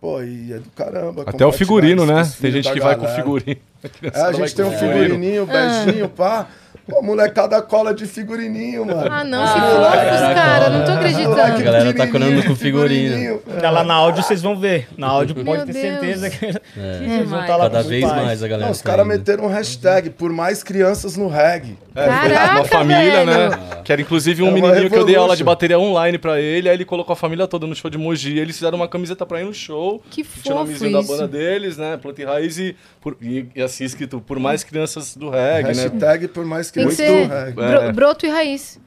[0.00, 1.22] Pô, e é do caramba.
[1.26, 2.22] Até o figurino, né?
[2.40, 3.22] Tem gente que da vai com galera.
[3.22, 3.60] figurino.
[4.14, 6.48] É, a gente tem um figurininho, beijinho, pá.
[6.92, 9.08] Pô, molecada cola de figurininho, mano.
[9.10, 10.70] Ah, não, que fofos, cara.
[10.70, 11.62] Não tô A acreditando.
[11.62, 13.38] galera tá colando com figurinha.
[13.60, 14.88] Tá lá na áudio vocês vão ver.
[14.96, 15.84] Na áudio Meu pode ter Deus.
[16.20, 16.52] certeza que É.
[17.16, 18.24] vocês vão estar lá Cada vez os pais.
[18.24, 18.66] mais a galera.
[18.66, 21.78] Não, os tá caras meteram um hashtag por mais crianças no reggae.
[21.94, 23.50] Caraca, uma família, velho.
[23.50, 23.58] né?
[23.84, 26.68] Que era inclusive um É menininho que eu dei aula de bateria online pra ele,
[26.68, 28.38] aí ele colocou a família toda no show de Mogi.
[28.38, 30.02] Eles fizeram uma camiseta pra ir no show.
[30.10, 31.98] Que tinha o fofo nomezinho da banda deles, né?
[32.00, 35.82] Planta e Raiz e, por- e- e assim escrito, por mais crianças do reggae, né?
[35.82, 37.52] Hashtag por mais Tem que ser do reggae.
[37.52, 37.92] bro- É.
[37.92, 38.80] broto e raiz.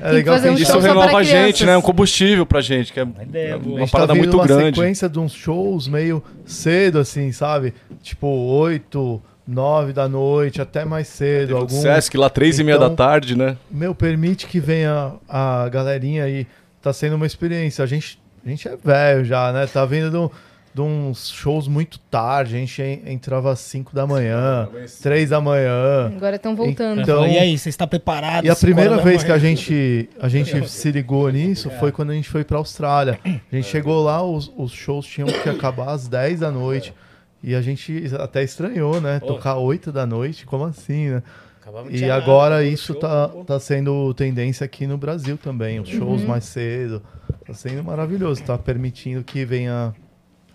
[0.00, 1.76] É legal que fazer a um Isso renova para a gente, né?
[1.76, 3.78] Um combustível pra gente, que é ideia boa.
[3.78, 4.76] a uma tá parada vindo muito uma grande.
[4.76, 7.74] sequência de uns shows meio cedo, assim, sabe?
[8.02, 11.48] Tipo, 8, 9 da noite, até mais cedo.
[11.48, 11.80] Do Algum...
[11.80, 13.56] Sesc lá, três e meia da Então, tarde, né?
[13.70, 16.46] Meu, permite que venha a galerinha aí.
[16.80, 17.82] Tá sendo uma experiência.
[17.82, 19.66] A gente, a gente é velho já, né?
[19.66, 20.30] Tá vindo de, um-
[20.78, 22.54] de uns shows muito tarde.
[22.54, 24.68] A gente en- entrava às 5 da manhã,
[25.02, 26.12] 3 da manhã.
[26.16, 27.00] Agora estão voltando.
[27.00, 28.44] Então- e aí, você está preparado?
[28.44, 32.14] E a primeira vez que a gente, a gente se ligou nisso foi quando a
[32.14, 33.18] gente foi pra Austrália.
[33.24, 36.94] A gente chegou lá, os, os shows tinham que acabar às 10 da noite.
[37.42, 39.20] E a gente até estranhou, né?
[39.20, 41.22] Tocar 8 da noite, como assim, né?
[41.90, 45.78] E agora isso show, tá, tá sendo tendência aqui no Brasil também.
[45.80, 47.02] Os shows mais cedo.
[47.46, 48.42] Tá sendo maravilhoso.
[48.42, 49.94] Tá permitindo que venha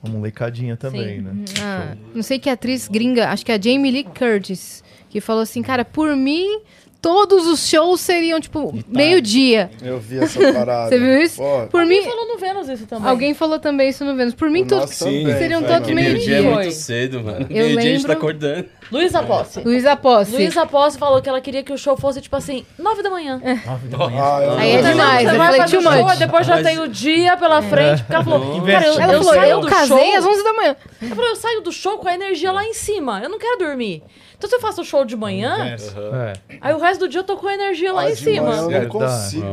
[0.04, 1.22] uma molecadinha também, Sim.
[1.22, 1.34] né?
[1.62, 5.42] Ah, não sei que atriz gringa, acho que é a Jamie Lee Curtis, que falou
[5.42, 6.60] assim, cara, por mim,
[7.02, 9.70] todos os shows seriam, tipo, meio-dia.
[9.82, 10.90] Eu vi essa parada.
[10.96, 11.38] Você viu isso?
[11.38, 13.10] Pô, Por mim, Alguém falou no Vênus isso também.
[13.10, 14.34] alguém falou também isso no Vênus.
[14.34, 15.96] Por mim, todos seriam todos mano.
[15.96, 17.46] meio- Meio-dia é muito cedo, mano.
[17.50, 18.66] Meio-dia a gente lembro- tá acordando.
[18.92, 19.60] Luísa Posse.
[19.62, 20.32] Luísa Posse.
[20.32, 23.42] Luísa Posse falou que ela queria que o show fosse, tipo assim, nove da manhã.
[23.66, 24.22] Nove da manhã.
[24.24, 26.18] Ah, eu Aí é demais, Você eu vai falei fazer too o show, much.
[26.18, 28.04] depois já Mas- tem o dia pela frente.
[28.04, 29.02] Porque ela falou, cara, eu, Investe.
[29.02, 30.76] Ela eu falou, saio eu do casei show, às 11 da manhã.
[31.02, 33.20] Eu falei, eu saio do show com a energia lá em cima.
[33.24, 34.04] Eu não quero dormir.
[34.38, 36.34] Então se eu faço o show de manhã, É.
[36.60, 38.54] aí o resto do dia eu tô com a energia lá Ah, em de manhã
[38.54, 38.74] cima.
[38.74, 39.46] Eu não consigo.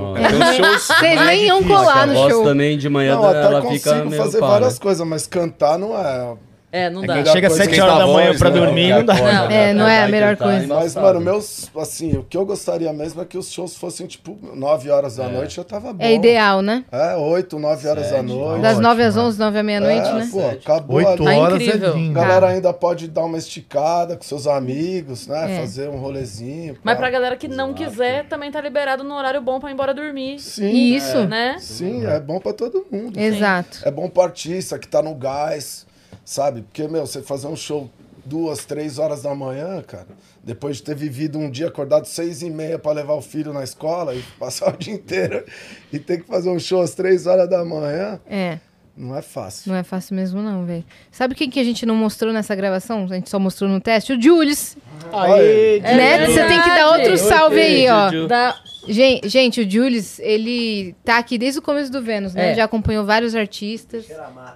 [0.57, 2.43] Shows Vocês nem iam colar no voz show.
[2.45, 4.81] também de manhã Não, até ela consigo fica meio fazer várias né?
[4.83, 6.35] coisas, mas cantar não é.
[6.73, 7.17] É, não dá.
[7.17, 8.61] melhor Chega às coisa 7 que horas da manhã voz, pra né?
[8.61, 9.15] dormir, não dá.
[9.15, 9.51] Não.
[9.51, 10.65] É, não é a melhor coisa.
[10.65, 11.69] é Mas, mano, meus.
[11.77, 15.29] Assim, o que eu gostaria mesmo é que os shows fossem, tipo, 9 horas da
[15.29, 16.05] noite já tava bom.
[16.05, 16.85] É ideal, né?
[16.93, 18.63] É, 8, 9 horas da noite.
[18.63, 19.23] Das Ótimo, 9 às né?
[19.23, 20.29] 11, 9 à meia-noite, é, né?
[20.31, 21.25] Pô, acabou 8 ali.
[21.25, 21.89] Tá horas incrível.
[21.89, 22.15] é A lindo.
[22.15, 25.57] galera ainda pode dar uma esticada com seus amigos, né?
[25.57, 25.61] É.
[25.61, 26.77] Fazer um rolezinho.
[26.85, 29.93] Mas pra galera que não quiser, também tá liberado no horário bom pra ir embora
[29.93, 30.39] dormir.
[30.39, 31.27] Sim, Isso.
[31.27, 31.57] Né?
[31.59, 33.19] sim, é bom pra todo mundo.
[33.19, 33.81] Exato.
[33.85, 35.87] É bom pro artista que tá no gás,
[36.31, 36.63] sabe?
[36.63, 37.91] Porque, meu, você fazer um show
[38.25, 40.07] duas, três horas da manhã, cara,
[40.45, 43.65] depois de ter vivido um dia acordado seis e meia pra levar o filho na
[43.65, 45.45] escola e passar o dia inteiro
[45.93, 48.59] e ter que fazer um show às três horas da manhã, É.
[48.97, 49.73] não é fácil.
[49.73, 50.85] Não é fácil mesmo, não, velho.
[51.11, 53.05] Sabe quem que a gente não mostrou nessa gravação?
[53.11, 54.13] A gente só mostrou no teste?
[54.13, 54.77] O Julius.
[55.13, 56.27] Aê, É né?
[56.27, 58.27] Você tem que dar outro salve aí, ó.
[58.29, 58.55] Da...
[58.87, 62.53] Gente, gente, o Julius, ele tá aqui desde o começo do Vênus, né?
[62.53, 62.55] É.
[62.55, 64.07] Já acompanhou vários artistas.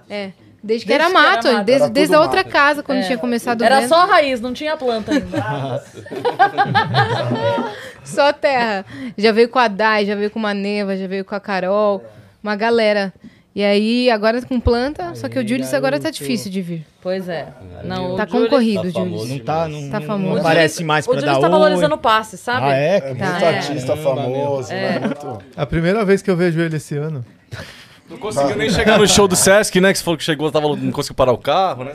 [0.09, 0.31] É.
[0.65, 1.65] Desde que Desde era que era mato, mato.
[1.65, 2.49] desde, Era desde a outra mato.
[2.49, 3.01] casa, quando É.
[3.03, 5.83] tinha começado o Era só a raiz, não tinha planta ainda.
[8.03, 8.85] Só terra.
[9.17, 12.03] Já veio com a Dai, já veio com uma Neva, já veio com a Carol,
[12.43, 13.13] uma galera.
[13.55, 16.85] E aí, agora com planta, só que o Julius agora tá difícil de vir.
[17.01, 17.47] Pois é.
[17.85, 19.09] Não, o Tá Julius- concorrido, tá o Julius.
[19.21, 19.27] famoso.
[19.29, 20.29] Não tá, não, Tá não- famoso.
[20.29, 21.51] não O aparece mais O pra Julius dar tá oi.
[21.59, 22.65] valorizando o passe, sabe?
[22.65, 22.97] Ah, é?
[22.97, 23.57] É muito Tá, é.
[23.57, 24.99] artista famoso, né?
[24.99, 25.27] Muito...
[25.55, 27.25] É a primeira vez que eu vejo ele esse ano.
[28.07, 29.91] Não conseguiu nem chegar no show do Sesc, né?
[29.91, 31.93] Que você falou que chegou, tava, não conseguiu parar o carro, né?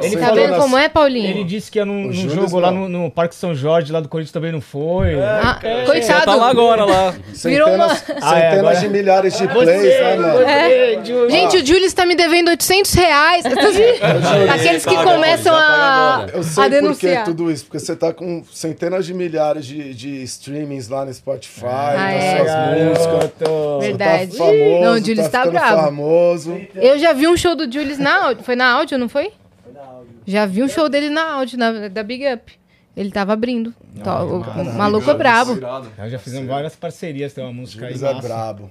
[0.00, 1.28] Ele Tá vendo nas- como é, Paulinho?
[1.30, 4.08] Ele disse que ia num, num jogo lá no, no Parque São Jorge, lá do
[4.08, 5.20] Corinthians também não foi.
[5.20, 6.24] Ah, Já coitado.
[6.24, 7.14] tá lá agora, lá.
[7.44, 10.40] Virou uma- Centenas, centenas Ah, é, agora- de milhares de plays, né, mano?
[10.42, 11.02] É.
[11.28, 13.44] Gente, o Julius tá me devendo 800 reais.
[14.54, 16.26] Aqueles que começam a.
[16.32, 17.24] Eu a sei por que denunciar.
[17.24, 21.64] tudo isso, porque você tá com centenas de milhares de, de streamings lá no Spotify,
[21.66, 22.36] Ah, das é.
[22.36, 23.80] suas músicas.
[23.80, 24.30] Verdade.
[24.32, 25.82] Você tá famoso, Não, Julius tá ficando bravo.
[25.82, 26.60] famoso.
[26.74, 28.44] Eu já vi um show do Julius na áudio.
[28.44, 29.32] Foi na áudio, não foi?
[29.64, 30.08] Foi na áudio.
[30.26, 32.52] Já vi um show dele na áudio, na, da Big Up.
[32.96, 33.72] Ele tava abrindo.
[34.02, 35.56] Tó- o, o maluco é brabo.
[35.96, 38.28] Nós já fizemos várias parcerias, tem uma música aí Julius é massa.
[38.28, 38.70] brabo.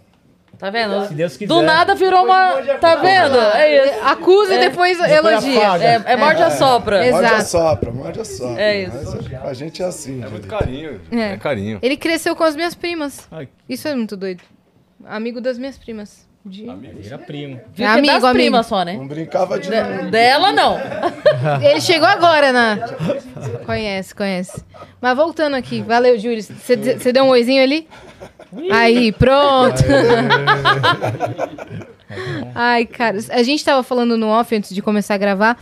[0.57, 1.07] Tá vendo?
[1.07, 1.53] Se Deus quiser.
[1.53, 2.53] Do nada virou uma.
[2.81, 3.37] Tá vendo?
[3.37, 4.03] É isso.
[4.03, 5.67] Acusa e depois elogia.
[5.67, 5.83] apaga.
[5.85, 7.05] É, é morde a sopra.
[7.05, 7.23] Exato.
[7.23, 8.61] Morde a sopra, morde a sopra.
[8.61, 8.97] É isso.
[9.31, 10.15] Mas a gente é assim.
[10.23, 10.47] É muito gente.
[10.47, 10.99] carinho.
[11.11, 11.19] É.
[11.33, 11.77] É, carinho.
[11.81, 13.27] Ele cresceu com as minhas primas.
[13.31, 14.41] Ai, Isso é muito doido.
[15.05, 16.26] Amigo das minhas primas.
[16.45, 16.65] De-
[17.01, 17.59] vira primo.
[17.77, 18.33] É Amigo, das amigo.
[18.39, 18.93] primas só, né?
[18.93, 19.69] Não brincava de...
[19.69, 20.77] De- dela, não.
[21.61, 22.77] Ele chegou agora na.
[23.65, 24.63] Conhece, conhece.
[25.01, 26.41] Mas voltando aqui, valeu, Júlio.
[26.41, 27.85] Você deu um oizinho ali?
[28.71, 29.83] Aí, pronto.
[32.55, 35.57] Ai, cara, a gente tava falando no off antes de começar a gravar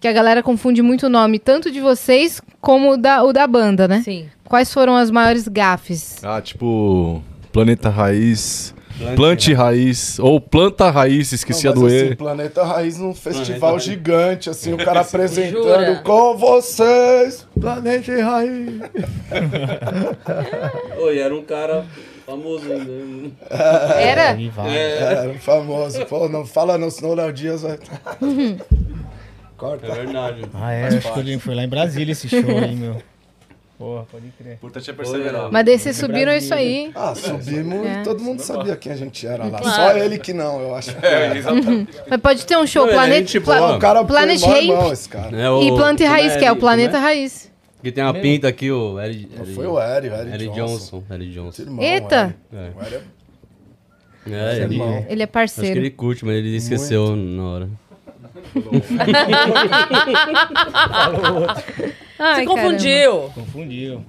[0.00, 3.46] que a galera confunde muito o nome, tanto de vocês como o da, o da
[3.46, 4.00] banda, né?
[4.02, 4.28] Sim.
[4.44, 6.24] Quais foram as maiores gafes?
[6.24, 8.74] Ah, tipo, Planeta Raiz,
[9.16, 12.04] Plante Raiz, ou Planta Raiz, esqueci a Não, do mas, E.
[12.04, 13.82] assim, Planeta Raiz num festival Raiz.
[13.84, 16.02] gigante, assim, o cara apresentando Jura?
[16.04, 17.46] com vocês.
[17.60, 18.80] Planeta e Raiz.
[20.98, 21.84] Oi, era um cara
[22.26, 23.30] famoso ainda.
[24.00, 24.30] Era?
[24.32, 24.76] Aí vai.
[24.76, 26.04] Era um famoso.
[26.06, 27.78] Pô, não fala não, senão o Léo Dias vai.
[29.56, 29.86] Corta.
[29.86, 30.42] É verdade.
[30.54, 32.96] Ah, é, acho que foi, foi lá em Brasília esse show aí, meu.
[33.80, 34.52] Porra, pode crer.
[34.56, 35.50] Importante é perseverar.
[35.50, 36.90] Mas daí vocês subiram isso aí.
[36.94, 38.00] Ah, subimos É.
[38.00, 39.58] e todo mundo sabia quem a gente era lá.
[39.58, 39.74] Claro.
[39.74, 40.94] Só ele que não, eu acho.
[41.02, 41.96] É, exatamente.
[42.06, 43.18] Mas pode ter um show Não, é Planeta.
[43.20, 43.76] gente Pla-.
[43.76, 44.38] O cara Planet.
[44.42, 47.50] É, o- E Planta e Raiz, que é o Planeta Raiz.
[47.82, 49.30] Que tem uma pinta aqui, o Eric.
[49.54, 50.98] Foi o Eri, o Eri, Eric Johnson.
[50.98, 51.02] Johnson.
[51.14, 51.62] Eric Johnson.
[51.62, 52.36] Irmão, Eita!
[52.52, 52.56] o.
[52.56, 52.70] É.
[52.76, 53.00] O Eri é
[54.30, 54.88] É, ele, irmão.
[54.90, 55.80] Ele é acho que parceiro.
[55.80, 57.68] ele curte, mas ele esqueceu na hora.
[62.20, 63.30] Ai, Se confundiu.
[63.34, 64.04] Confundiu.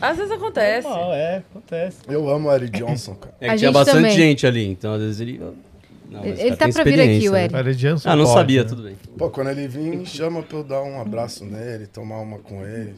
[0.00, 0.88] Às vezes acontece.
[0.88, 1.98] Normal, é, acontece.
[2.08, 3.34] Eu amo o Eri Johnson, cara.
[3.40, 4.16] É A que tinha gente bastante também.
[4.16, 5.40] gente ali, então às vezes ele.
[6.10, 7.58] Não, mas Ele cara tá tem pra vir aqui, experiência, o né?
[7.60, 7.80] Eric.
[7.80, 8.68] Jansen Ah, não pode, sabia, né?
[8.68, 8.96] tudo bem.
[9.16, 12.66] Pô, quando ele vir, me chama pra eu dar um abraço nele, tomar uma com
[12.66, 12.94] ele.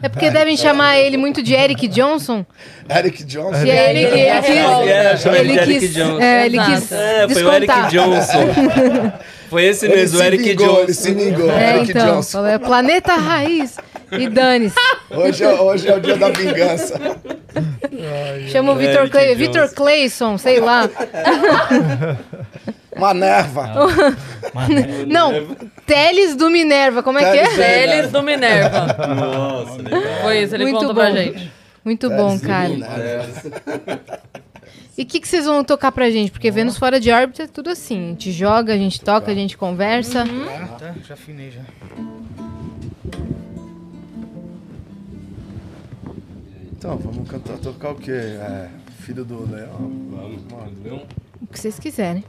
[0.00, 2.46] É porque devem chamar ele muito de Eric Johnson.
[2.88, 3.64] Eric Johnson.
[3.64, 4.50] E aí ele, é quis.
[4.88, 6.20] É, chama ele de Eric quis, Johnson.
[6.20, 6.70] é, ele Exato.
[6.80, 7.90] quis É, foi o Eric descontar.
[7.90, 9.12] Johnson.
[9.54, 10.80] Foi esse Ele mesmo, o se Eric Johnson.
[10.80, 11.48] ele se vingou.
[11.52, 12.06] É, Eric então.
[12.16, 12.38] Johnson.
[12.38, 13.76] falou, é Planeta Raiz.
[14.10, 14.74] E dane-se.
[15.10, 17.00] Hoje é, hoje é o dia da vingança.
[18.48, 19.32] Chama o Vitor Clay.
[19.36, 20.90] Vitor Clayson, sei lá.
[22.98, 23.70] Manerva.
[25.06, 25.46] Não,
[25.86, 27.42] Teles do Minerva, como é que é?
[27.42, 28.86] Teles Teles do Minerva.
[29.14, 30.02] Nossa, legal.
[30.22, 31.00] Foi isso, ele Muito contou bom.
[31.00, 31.52] pra gente.
[31.84, 32.70] Muito bom, cara.
[34.96, 36.30] E o que, que vocês vão tocar pra gente?
[36.30, 37.98] Porque Vênus Fora de Órbita é tudo assim.
[37.98, 40.22] A gente joga, a gente toca, a gente conversa.
[40.22, 41.62] Ah, tá, já afinei já.
[46.72, 48.10] Então, vamos cantar, tocar o quê?
[48.12, 48.68] É,
[49.00, 49.90] filho do Leão.
[51.40, 52.24] O que vocês quiserem.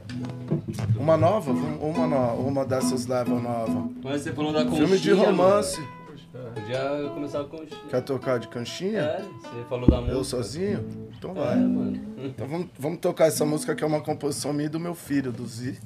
[0.98, 1.52] Uma nova?
[1.52, 3.88] Vamos- Uma, no- uma dessas leva nova.
[4.02, 5.80] Mas você falou da conchinha, Filme de romance.
[5.80, 6.05] mano.
[6.54, 7.58] Podia começar com.
[7.88, 9.00] Quer tocar de canchinha?
[9.00, 10.16] É, você falou da música.
[10.16, 10.84] Eu sozinho?
[11.16, 11.56] Então É, vai.
[11.56, 12.00] mano.
[12.18, 15.32] Então vamos, vamos tocar essa música que é uma composição minha e do meu filho,
[15.32, 15.78] do Zi.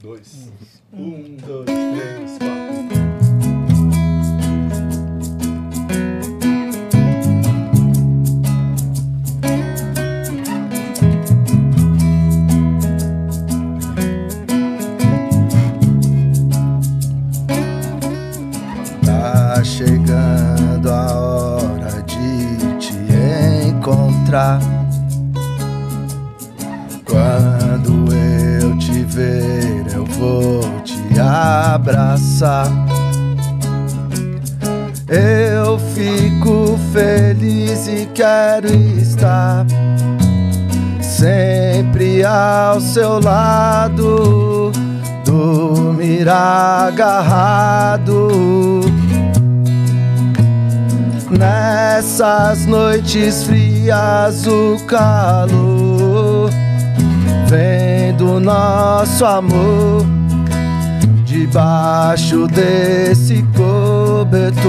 [0.00, 0.50] Dois.
[0.92, 2.99] Um, dois, três, quatro.
[19.80, 22.92] Chegando a hora de te
[23.66, 24.60] encontrar.
[27.06, 32.66] Quando eu te ver, eu vou te abraçar.
[35.08, 39.64] Eu fico feliz e quero estar
[41.00, 44.70] sempre ao seu lado,
[45.24, 47.50] dormir agarrado.
[51.30, 56.50] Nessas noites frias, o calor
[57.46, 60.04] vem do nosso amor
[61.24, 64.60] debaixo desse cobertor.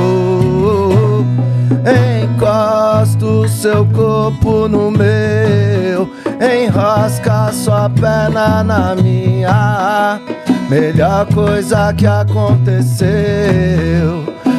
[2.23, 6.07] Encosta o seu corpo no meu,
[6.39, 10.21] enrosca sua perna na minha.
[10.69, 13.11] Melhor coisa que aconteceu.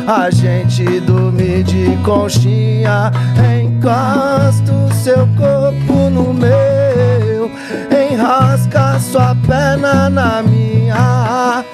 [0.07, 3.13] A gente dormir de conchinha,
[3.61, 7.51] encosta o seu corpo no meu,
[7.91, 11.65] enrosca sua perna na minha.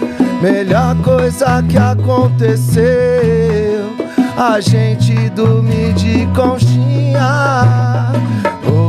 [0.42, 2.84] Melhor coisa que aconteceu,
[4.36, 8.12] a gente dormir de conchinha.
[8.70, 8.87] Oh,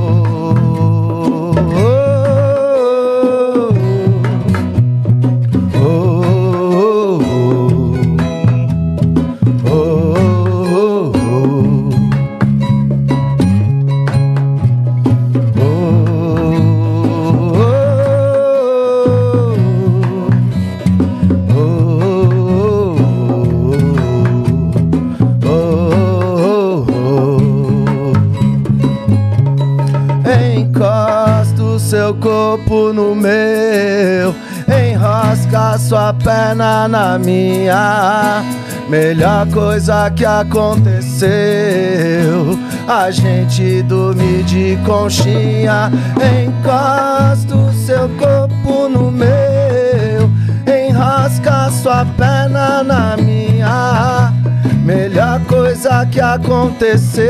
[35.90, 38.44] sua perna na minha.
[38.88, 41.28] Melhor coisa que aconteceu,
[42.88, 45.92] a gente dormir de conchinha.
[46.44, 50.30] Encosta o seu corpo no meu,
[50.68, 53.40] enrosca sua perna na minha.
[56.40, 57.24] aconteceu.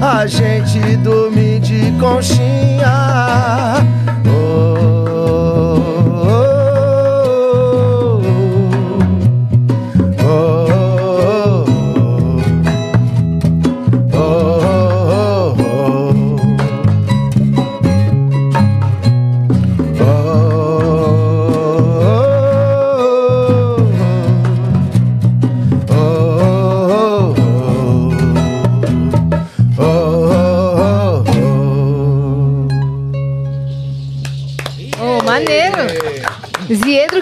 [0.00, 3.74] A gente dormir de conchinha.
[4.26, 5.93] Oh,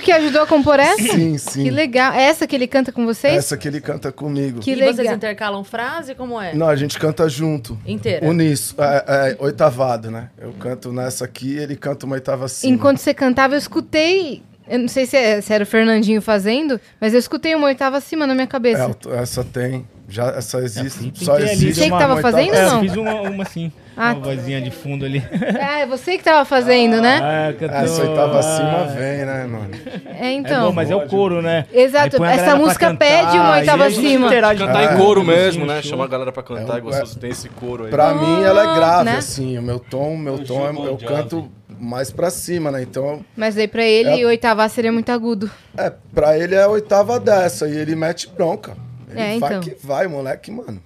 [0.02, 0.96] que ajudou a compor essa?
[1.02, 1.64] Sim, sim.
[1.64, 2.12] Que legal.
[2.12, 3.34] Essa que ele canta com vocês?
[3.34, 4.60] Essa que ele canta comigo.
[4.60, 4.94] Que e legal.
[4.94, 6.14] vocês intercalam frase?
[6.14, 6.54] Como é?
[6.54, 7.78] Não, a gente canta junto.
[7.86, 8.26] Inteira.
[8.26, 8.82] Uníssono.
[8.82, 10.28] É, é, oitavado, né?
[10.38, 12.74] Eu canto nessa aqui ele canta uma oitava acima.
[12.74, 14.42] Enquanto você cantava, eu escutei.
[14.68, 17.96] Eu não sei se, é- se era o Fernandinho fazendo, mas eu escutei uma oitava
[17.96, 18.90] acima na minha É, cabeça.
[19.04, 19.86] eu- essa tem.
[20.08, 20.98] Já, essa existe.
[21.04, 21.74] Pintei só existe.
[21.74, 22.74] Você que tava oitava fazendo, É, não?
[22.76, 23.72] eu fiz uma, uma assim.
[23.96, 25.22] Ah, uma vozinha de fundo ali.
[25.60, 27.20] Ah, é você que tava fazendo, né?
[27.22, 29.70] Ah, cantou- Essa oitava acima Ah, vem, né, mano?
[30.18, 30.66] É, É então.
[30.68, 31.66] bom, mas é o couro, né?
[31.72, 34.26] Exato, essa música cantar, pede uma oitava acima.
[34.26, 35.82] interage Cantar em coro ela, mesmo, né?
[35.82, 37.90] Chamar a galera pra cantar, É, igual vocês tem esse coro aí.
[37.90, 39.16] Pra mim, ela é grave, né?
[39.18, 39.58] assim.
[39.58, 42.82] O meu tom, meu Um tom show é, eu canto mais pra cima, né?
[42.82, 45.50] Então, Mas aí pra ele, oitava seria muito agudo.
[45.76, 47.68] é, pra ele é a oitava dessa.
[47.68, 48.72] E ele mete bronca.
[49.10, 49.60] Ele É, vai então.
[49.60, 50.80] que vai, moleque, mano.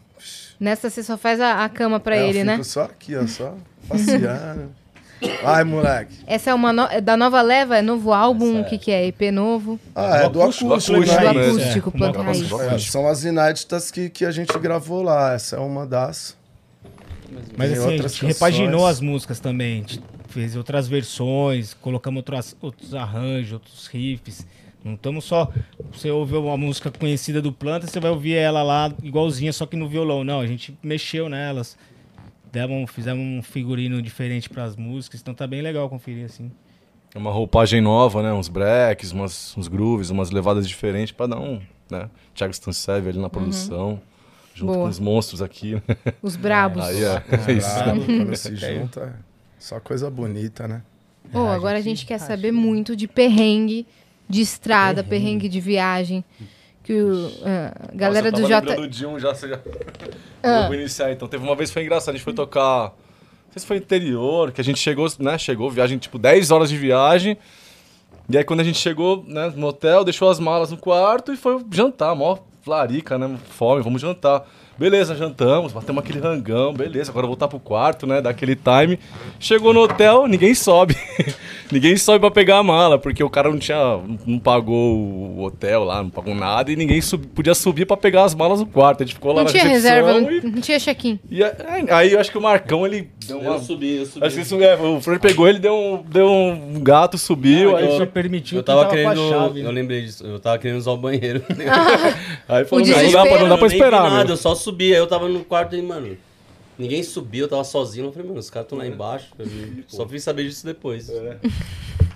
[0.58, 2.62] Nessa você só faz a, a cama pra É, eu ele, fico né?
[2.62, 3.54] só aqui, ó, só
[3.88, 4.70] passeando.
[5.42, 6.14] Vai, moleque.
[6.26, 9.06] Essa é uma no- é da nova leva, é novo álbum, o que que é?
[9.06, 9.80] EP novo?
[9.94, 11.28] Ah, é do acústico, acústico, acústico, né?
[11.32, 11.58] Do mesmo.
[11.62, 12.52] acústico, É, planta raiz.
[12.52, 15.32] É, são as inéditas que, que a gente gravou lá.
[15.32, 16.36] Essa é uma das.
[17.56, 18.90] Mas Tem assim, a gente repaginou canções.
[18.92, 19.72] as músicas também.
[19.74, 24.46] A gente fez outras versões, colocamos outras, outros arranjos, outros riffs.
[24.86, 25.52] Não estamos só.
[25.92, 29.74] Você ouve uma música conhecida do Planta, você vai ouvir ela lá igualzinha, só que
[29.74, 30.22] no violão.
[30.22, 31.76] Não, a gente mexeu nelas.
[32.52, 36.52] Demos, fizemos um figurino diferente para as músicas, então tá bem legal conferir assim.
[37.12, 38.32] É uma roupagem nova, né?
[38.32, 42.08] Uns breaks, umas, uns grooves, umas levadas diferentes pra dar um, né?
[42.32, 44.00] Thiago Stansev ali na produção,
[44.54, 44.84] junto Boa.
[44.84, 45.82] com os monstros aqui.
[46.22, 46.84] Os brabos.
[46.84, 47.74] Aí é, é isso.
[47.74, 49.12] Bravo, quando se junta, é
[49.58, 50.82] só coisa bonita, né?
[51.32, 53.84] Pô, agora a gente quer saber muito de perrengue
[54.28, 56.24] de estrada, perrengue, de viagem.
[56.82, 58.88] Que o, a galera Nossa, do eu tava J.
[58.88, 59.58] de um já, você já...
[60.42, 60.66] Ah.
[60.66, 61.26] Vou iniciar então.
[61.26, 62.84] Teve uma vez que foi engraçado, a gente foi tocar.
[62.84, 65.36] Não sei se foi interior, que a gente chegou, né?
[65.36, 67.36] Chegou, viagem, tipo, 10 horas de viagem.
[68.28, 71.36] E aí quando a gente chegou, né, no hotel, deixou as malas no quarto e
[71.36, 73.36] foi jantar, mó larica, né?
[73.50, 74.44] Fome, vamos jantar.
[74.76, 78.20] Beleza, jantamos, batemos aquele rangão, beleza, agora voltar pro quarto, né?
[78.20, 78.98] Dar aquele time.
[79.40, 80.96] Chegou no hotel, ninguém sobe.
[81.70, 83.76] ninguém sobe pra pegar a mala, porque o cara não tinha.
[84.26, 88.24] não pagou o hotel lá, não pagou nada, e ninguém sub- podia subir pra pegar
[88.24, 89.02] as malas no quarto.
[89.02, 91.18] A gente ficou lá Não na tinha reserva, não, e não tinha check-in.
[91.30, 91.54] e a-
[91.90, 93.54] aí eu acho que o Marcão, ele deu uma...
[93.54, 94.26] Eu subi, eu subi.
[94.26, 97.76] Acho que isso, é, o Fred pegou ele, deu um, deu um gato, subiu, Não,
[97.76, 99.28] aí, eu, só permitiu Eu tava com a querendo.
[99.30, 99.70] chave, Eu né?
[99.72, 100.26] lembrei disso.
[100.26, 101.42] Eu tava querendo usar o banheiro.
[102.48, 104.32] aí falou, não, não dá pra, não dá pra esperar, nada, meu.
[104.32, 104.92] eu só subi.
[104.92, 106.16] Aí eu tava no quarto e, mano.
[106.78, 108.06] Ninguém subiu, eu tava sozinho.
[108.06, 109.28] Eu falei, mano, os caras estão lá embaixo.
[109.38, 109.46] Eu
[109.88, 111.10] só fui saber disso depois.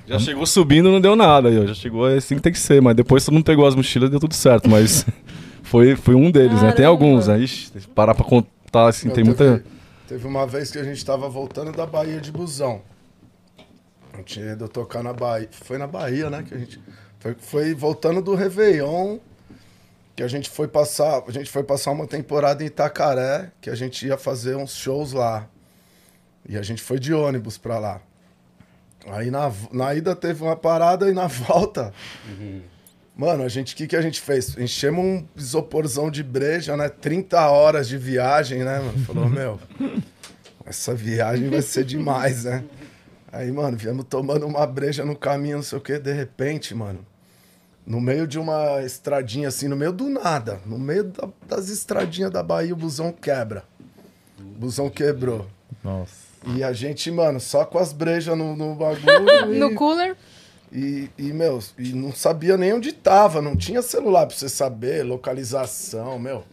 [0.06, 2.58] Já chegou subindo, não deu nada, aí, ó, já chegou é assim que tem que
[2.58, 5.06] ser, mas depois todo mundo pegou as mochilas, deu tudo certo, mas
[5.62, 6.72] foi, foi um deles, né?
[6.72, 6.88] Tem Caramba.
[6.88, 9.64] alguns, aí, ixi, parar pra contar, assim, tem teve, muita...
[10.08, 12.82] Teve uma vez que a gente tava voltando da Bahia de busão.
[14.12, 15.48] A gente ia tocar na Bahia.
[15.52, 16.42] Foi na Bahia, né?
[16.42, 16.80] Que a gente.
[17.20, 19.18] Foi, foi voltando do Réveillon.
[20.20, 21.22] Que a gente foi passar.
[21.26, 25.14] A gente foi passar uma temporada em Itacaré, que a gente ia fazer uns shows
[25.14, 25.48] lá.
[26.46, 28.02] E a gente foi de ônibus pra lá.
[29.06, 31.94] Aí na, na ida teve uma parada e na volta.
[33.16, 34.58] Mano, a gente, o que, que a gente fez?
[34.58, 36.90] Enchemos um isoporzão de breja, né?
[36.90, 38.98] 30 horas de viagem, né, mano?
[39.06, 39.58] Falou, meu,
[40.66, 42.62] essa viagem vai ser demais, né?
[43.32, 47.06] Aí, mano, viemos tomando uma breja no caminho, não sei o quê, de repente, mano,
[47.90, 52.30] no meio de uma estradinha assim, no meio do nada, no meio da- das estradinhas
[52.30, 53.64] da Bahia, o busão quebra.
[54.38, 55.46] O busão quebrou.
[55.82, 56.12] Nossa.
[56.54, 59.02] E a gente, mano, só com as brejas no, no bagulho.
[59.52, 60.16] e- No cooler.
[60.72, 65.04] e, e, meu, e não sabia nem onde tava, não tinha celular pra você saber,
[65.04, 66.44] localização, meu.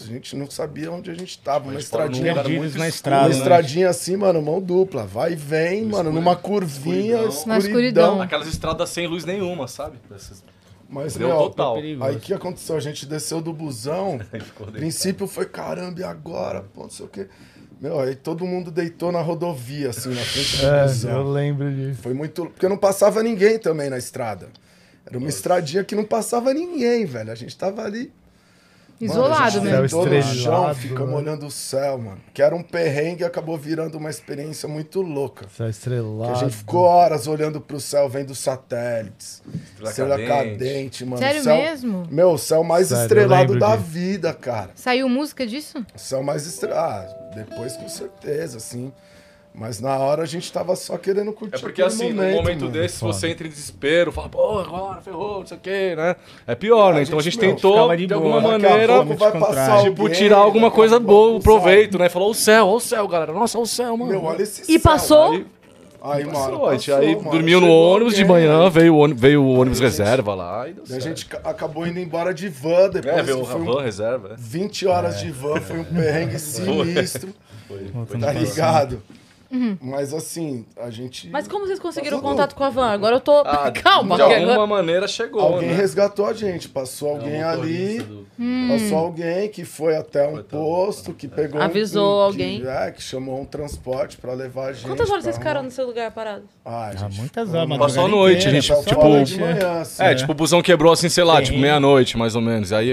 [0.00, 2.34] A gente não sabia onde a gente tava, uma estradinha.
[2.34, 3.34] Perdidos na Uma estrada, né?
[3.36, 5.04] estradinha assim, mano, mão dupla.
[5.06, 7.28] Vai e vem, mano, numa curvinha, escuridão.
[7.28, 7.46] escuridão.
[7.54, 8.22] Na escuridão.
[8.22, 9.98] Aquelas estradas sem luz nenhuma, sabe?
[10.14, 10.42] Essas-
[10.88, 11.76] Mas, Deu meu, total.
[11.76, 12.74] aí o que aconteceu?
[12.76, 14.18] A gente desceu do busão.
[14.72, 16.62] Princípio foi, caramba, e agora?
[16.62, 17.28] Pô, não sei o quê.
[17.80, 21.10] Meu, aí todo mundo deitou na rodovia, assim, na frente do É, busão.
[21.12, 22.00] eu lembro disso.
[22.02, 22.46] Foi muito.
[22.46, 24.48] Porque não passava ninguém também na estrada.
[25.06, 27.30] Era uma estradinha que não passava ninguém, velho.
[27.30, 28.12] A gente tava ali.
[29.00, 30.04] Isolado mano, mesmo.
[30.04, 31.16] no chão, Estrelado, ficamos né?
[31.16, 32.20] olhando o céu, mano.
[32.34, 35.46] Que era um perrengue e acabou virando uma experiência muito louca.
[35.56, 36.32] Céu Que estrelado.
[36.32, 39.40] a gente ficou horas olhando pro céu, vendo satélites.
[39.54, 40.58] Estrela Estrela cadente.
[40.58, 41.18] cadente, mano.
[41.18, 42.06] Sério céu, mesmo?
[42.10, 43.88] Meu, o céu mais Sério, estrelado da disso.
[43.88, 44.70] vida, cara.
[44.74, 45.78] Saiu música disso?
[45.94, 46.78] O céu mais estrelado.
[46.78, 48.92] Ah, depois com certeza, assim.
[49.58, 52.60] Mas na hora a gente tava só querendo curtir É porque assim, momento, num momento
[52.60, 52.70] mano.
[52.72, 56.14] desse, se você entra em desespero, fala, pô, agora ferrou, não sei o quê, né?
[56.46, 57.00] É pior, né?
[57.00, 60.02] A Então a gente, gente meu, tentou, de de alguma a maneira, vai passar tipo,
[60.02, 61.42] alguém, tirar alguma a coisa boa, o sabe?
[61.44, 62.08] proveito, né?
[62.08, 63.32] Falou o céu, olha o céu, galera.
[63.32, 64.12] Nossa, o céu, mano.
[64.12, 64.80] Meu, olha esse E céu.
[64.80, 65.32] passou?
[65.32, 65.44] Aí,
[66.00, 67.30] Aí, mano, passou, a gente passou, aí mano.
[67.32, 68.70] dormiu no ônibus de alguém, manhã, aí.
[68.70, 71.84] veio o ônibus, veio o ônibus a gente- reserva lá e a gente ca- acabou
[71.84, 73.16] indo embora de van depois.
[73.16, 74.36] É, veio o foi um van reserva, é.
[74.38, 77.34] 20 horas de van, foi um perrengue sinistro,
[77.92, 78.40] Voltando tá pra
[79.50, 79.78] ligado?
[79.80, 81.28] Mas assim, a gente.
[81.30, 82.86] Mas como vocês conseguiram Tá tudo- contato com a van?
[82.90, 83.32] Agora eu tô.
[83.40, 85.74] Ah, Calma, de alguma agora- maneira chegou, Alguém né?
[85.74, 87.98] resgatou a gente, passou alguém ali,
[88.68, 92.60] passou alguém que foi até um posto, que pegou um- Avisou um, alguém.
[92.60, 94.86] Que, é, que chamou um transporte pra levar a gente.
[94.86, 95.68] Quantas horas vocês ficaram arrumar.
[95.70, 96.42] nesse lugar parado?
[96.64, 99.80] Ah, Ah, gente, muitas horas, uma- Passou a noite, inteira, gente, passou tipo, a manhã,
[99.80, 100.02] assim.
[100.02, 101.62] É, tipo, o busão quebrou assim, sei lá, tipo, Terrível.
[101.62, 102.72] meia-noite, mais ou menos.
[102.72, 102.92] Aí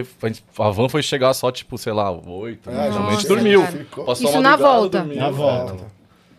[0.57, 2.69] a, a van foi chegar só, tipo, sei lá, oito.
[2.69, 2.87] É, né?
[2.87, 3.61] a gente a dormiu.
[4.05, 5.03] Passou Isso a na volta.
[5.03, 5.94] Na volta.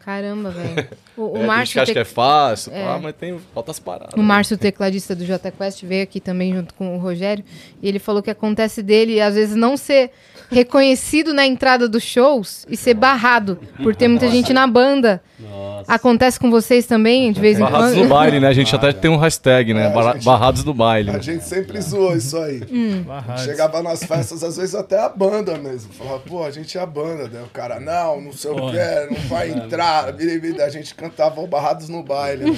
[0.07, 0.89] Caramba, velho.
[1.17, 2.85] O, o É, Márcio, que acha te- que é fácil, É.
[2.85, 4.13] ah, mas tem faltas paradas.
[4.15, 7.43] o Márcio, tecladista do J Quest, veio aqui também junto com o Rogério.
[7.83, 10.11] E ele falou que acontece dele, às vezes, não ser
[10.51, 15.23] reconhecido na entrada dos shows e ser barrado por ter muita gente na banda.
[15.39, 15.93] Nossa.
[15.93, 18.03] Acontece com vocês também, de vez em Barrados quando?
[18.05, 18.49] no baile, né?
[18.49, 19.93] A gente até tem um hashtag, né?
[19.95, 21.11] É, gente- Barrados no baile.
[21.11, 21.23] A né?
[21.23, 22.63] gente sempre zoou isso aí.
[22.73, 23.03] Hum.
[23.03, 23.45] Barrados.
[23.45, 25.93] Chegava nas festas, às vezes até a banda mesmo.
[25.93, 27.29] Falava, pô, a gente é a banda.
[27.29, 30.13] Daí o cara, não, não sei o que, não vai entrar.
[30.13, 30.65] Vira, vira.
[30.65, 32.51] A gente cantava o Barrados no Baile.
[32.51, 32.57] né?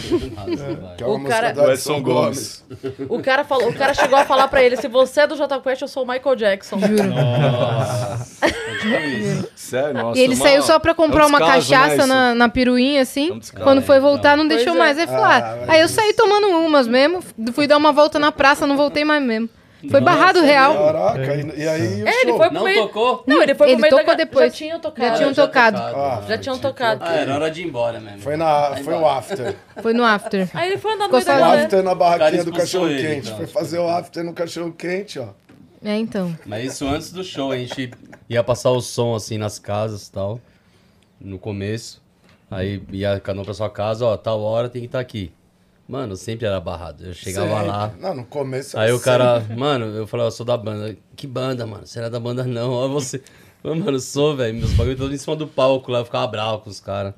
[0.96, 2.64] Que é uma O cara- do O Edson Edson Gomes.
[3.08, 5.58] O cara, falou, o cara chegou a falar pra ele: se você é do Jota
[5.60, 6.76] Quest, eu sou o Michael Jackson.
[9.54, 10.18] Sério, nossa.
[10.18, 12.06] E ele uma- saiu só pra comprar é um uma descaso, né, cachaça isso?
[12.06, 13.30] na, na piruinha, assim.
[13.30, 13.64] É um descaso.
[13.64, 14.78] Quando foi voltar, não Pois deixou é.
[14.78, 14.98] mais.
[14.98, 17.20] Aí falou, Ah, ah, aí eu saí tomando umas mesmo.
[17.52, 19.48] Fui dar uma volta na praça, não voltei mais mesmo.
[19.92, 20.74] Foi barrado real.
[20.74, 22.36] Caraca, e, e aí o É, ele show?
[22.38, 22.82] foi pro Não meio.
[22.82, 23.22] tocou?
[23.28, 24.24] Não, ele foi Ele pro meio tocou da...
[24.24, 24.46] depois.
[24.46, 25.08] Já tinham tocado.
[25.08, 25.78] Já tinham já tocado.
[25.78, 27.04] Ah, Já tinham tocado.
[27.06, 28.18] Ah, era hora de ir embora mesmo.
[28.18, 29.54] Foi, na, foi o after.
[29.80, 30.48] Foi no after.
[30.52, 33.26] Aí ele foi andar no meio da after na barraquinha do cachorro ele, quente.
[33.28, 33.36] então.
[33.36, 35.26] Foi fazer o after no cachorro quente, ó.
[35.82, 36.36] É, então.
[36.44, 37.90] Mas isso antes do show, a gente
[38.28, 40.40] ia passar o som assim nas casas e tal.
[41.20, 42.02] No começo.
[42.50, 45.32] Aí ia cada um pra sua casa, ó, tal hora tem que estar aqui.
[45.88, 47.06] Mano, sempre era barrado.
[47.06, 47.66] Eu chegava Sempre.
[47.66, 47.94] lá.
[47.98, 50.94] Não, no começo Aí era o cara, mano, eu falava, eu sou da banda.
[51.16, 51.86] Que banda, mano?
[51.86, 52.72] Você não é da banda, não.
[52.72, 53.22] Olha você.
[53.64, 54.54] Eu, mano, eu sou, velho.
[54.54, 57.14] Meus bagulho todos em cima do palco lá, eu ficava bravo com os caras.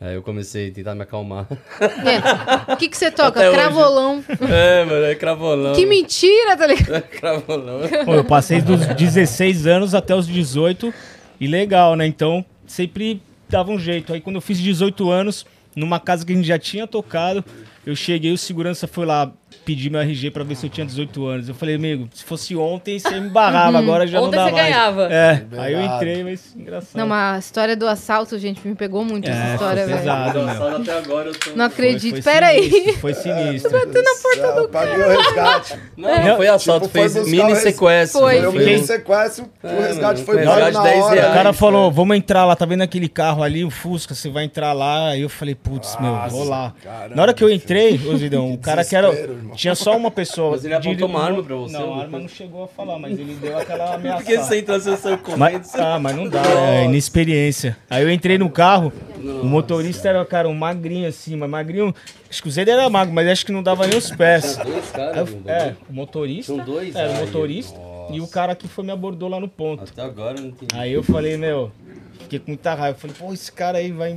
[0.00, 1.46] Aí eu comecei a tentar me acalmar.
[1.80, 2.72] É.
[2.72, 3.38] O que, que você toca?
[3.38, 3.58] Até hoje.
[3.58, 4.24] Cravolão.
[4.50, 5.74] é, mano, é cravolão.
[5.74, 7.02] Que mentira, tá ligado?
[7.02, 7.80] cravolão.
[8.06, 10.92] Pô, eu passei dos 16 anos até os 18
[11.38, 12.06] e legal, né?
[12.06, 14.14] Então sempre dava um jeito.
[14.14, 15.44] Aí quando eu fiz 18 anos,
[15.76, 17.44] numa casa que a gente já tinha tocado,
[17.84, 19.30] eu cheguei, o segurança foi lá
[19.64, 21.48] pedir meu RG pra ver se eu tinha 18 anos.
[21.48, 24.52] Eu falei, amigo, se fosse ontem você me barrava, agora já Ontem não dá você
[24.52, 24.64] mais.
[24.66, 25.08] ganhava.
[25.12, 25.96] É, aí eu Liberado.
[25.96, 26.96] entrei, mas engraçado.
[27.00, 29.98] Não, mas a história do assalto, gente, me pegou muito essa É, história, foi velho.
[29.98, 30.42] pesado, meu.
[30.54, 31.50] Engraçado, até agora eu tô...
[31.54, 32.22] Não acredito.
[32.22, 32.70] Foi Pera aí.
[32.70, 33.70] sinistro, Foi sinistro.
[33.70, 35.74] Bateu na porta do Paguei o resgate.
[35.96, 38.20] Não, não foi assalto, Tipo, foi fez buscar o mini res- sequestro.
[38.20, 38.38] Foi.
[38.38, 41.14] Foi o Foi- mini sequestro, o resgate foi foi pago resgate na 10 hora.
[41.14, 41.30] reais.
[41.30, 41.52] O cara É.
[41.52, 45.08] falou, vamos entrar lá, tá vendo aquele carro ali, o Fusca, você vai entrar lá.
[45.10, 46.72] Aí eu falei, putz, meu, vou lá.
[46.82, 49.08] caramba, Na hora que eu entrei, ô Zidão, o cara que era.
[49.08, 49.49] desespero, irmão.
[49.56, 50.52] Tinha só uma pessoa.
[50.52, 53.18] Mas ele apontou uma arma pra você, Não, a arma não chegou a falar, mas
[53.18, 54.18] ele deu aquela ameaça.
[54.22, 55.38] Por que você entrou sem seu comendo?
[55.38, 57.76] Mas, ah, mas não dá, é inexperiência.
[57.88, 61.94] Aí eu entrei no carro, o motorista era, cara, um magrinho assim, mas magrinho.
[62.28, 64.56] Acho que o Zé era magro, mas acho que não dava nem os pés.
[64.56, 65.50] Dois eu- caras, mano.
[65.50, 66.54] é, o motorista.
[66.54, 66.94] São dois?
[66.94, 68.12] Era o motorista nossa.
[68.14, 69.82] e o cara que foi me abordou lá no ponto.
[69.82, 70.74] Até agora eu não entendi.
[70.78, 71.72] Aí eu falei, meu,
[72.20, 72.96] fiquei com muita raiva.
[72.98, 74.16] Falei, pô, esse cara aí vai,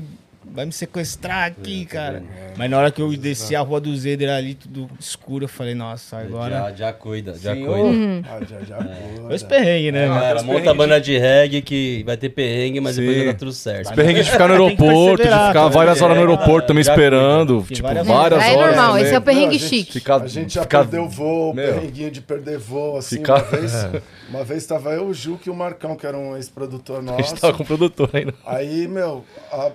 [0.54, 2.22] vai me sequestrar aqui, cara.
[2.56, 5.74] Mas na hora que eu desci a rua do Zeder ali, tudo escuro, eu falei,
[5.74, 6.56] nossa, agora.
[6.56, 7.76] Já, já cuida, já Senhor.
[7.76, 8.28] cuida.
[8.30, 8.78] Ah, já, já.
[9.26, 10.08] Foi esse perrengue, né?
[10.08, 10.20] mano?
[10.22, 13.24] Galera, monta a banda de reggae que vai ter perrengue, mas depois Sim.
[13.24, 13.94] vai dar tudo certo.
[13.96, 17.66] Perrengue de ficar no aeroporto, de ficar várias horas no É, aeroporto também esperando.
[17.68, 18.76] Tipo, várias várias É horas.
[18.76, 19.94] normal, esse é o perrengue chique.
[19.94, 23.74] Ficar, A gente já perdeu voo, perrenguinho de perder voo, assim, uma vez.
[24.34, 27.30] Uma vez tava eu, o Juque e o Marcão, que era um ex-produtor A nosso.
[27.30, 28.34] gente tava com o produtor ainda.
[28.46, 29.68] Aí, meu, a, a,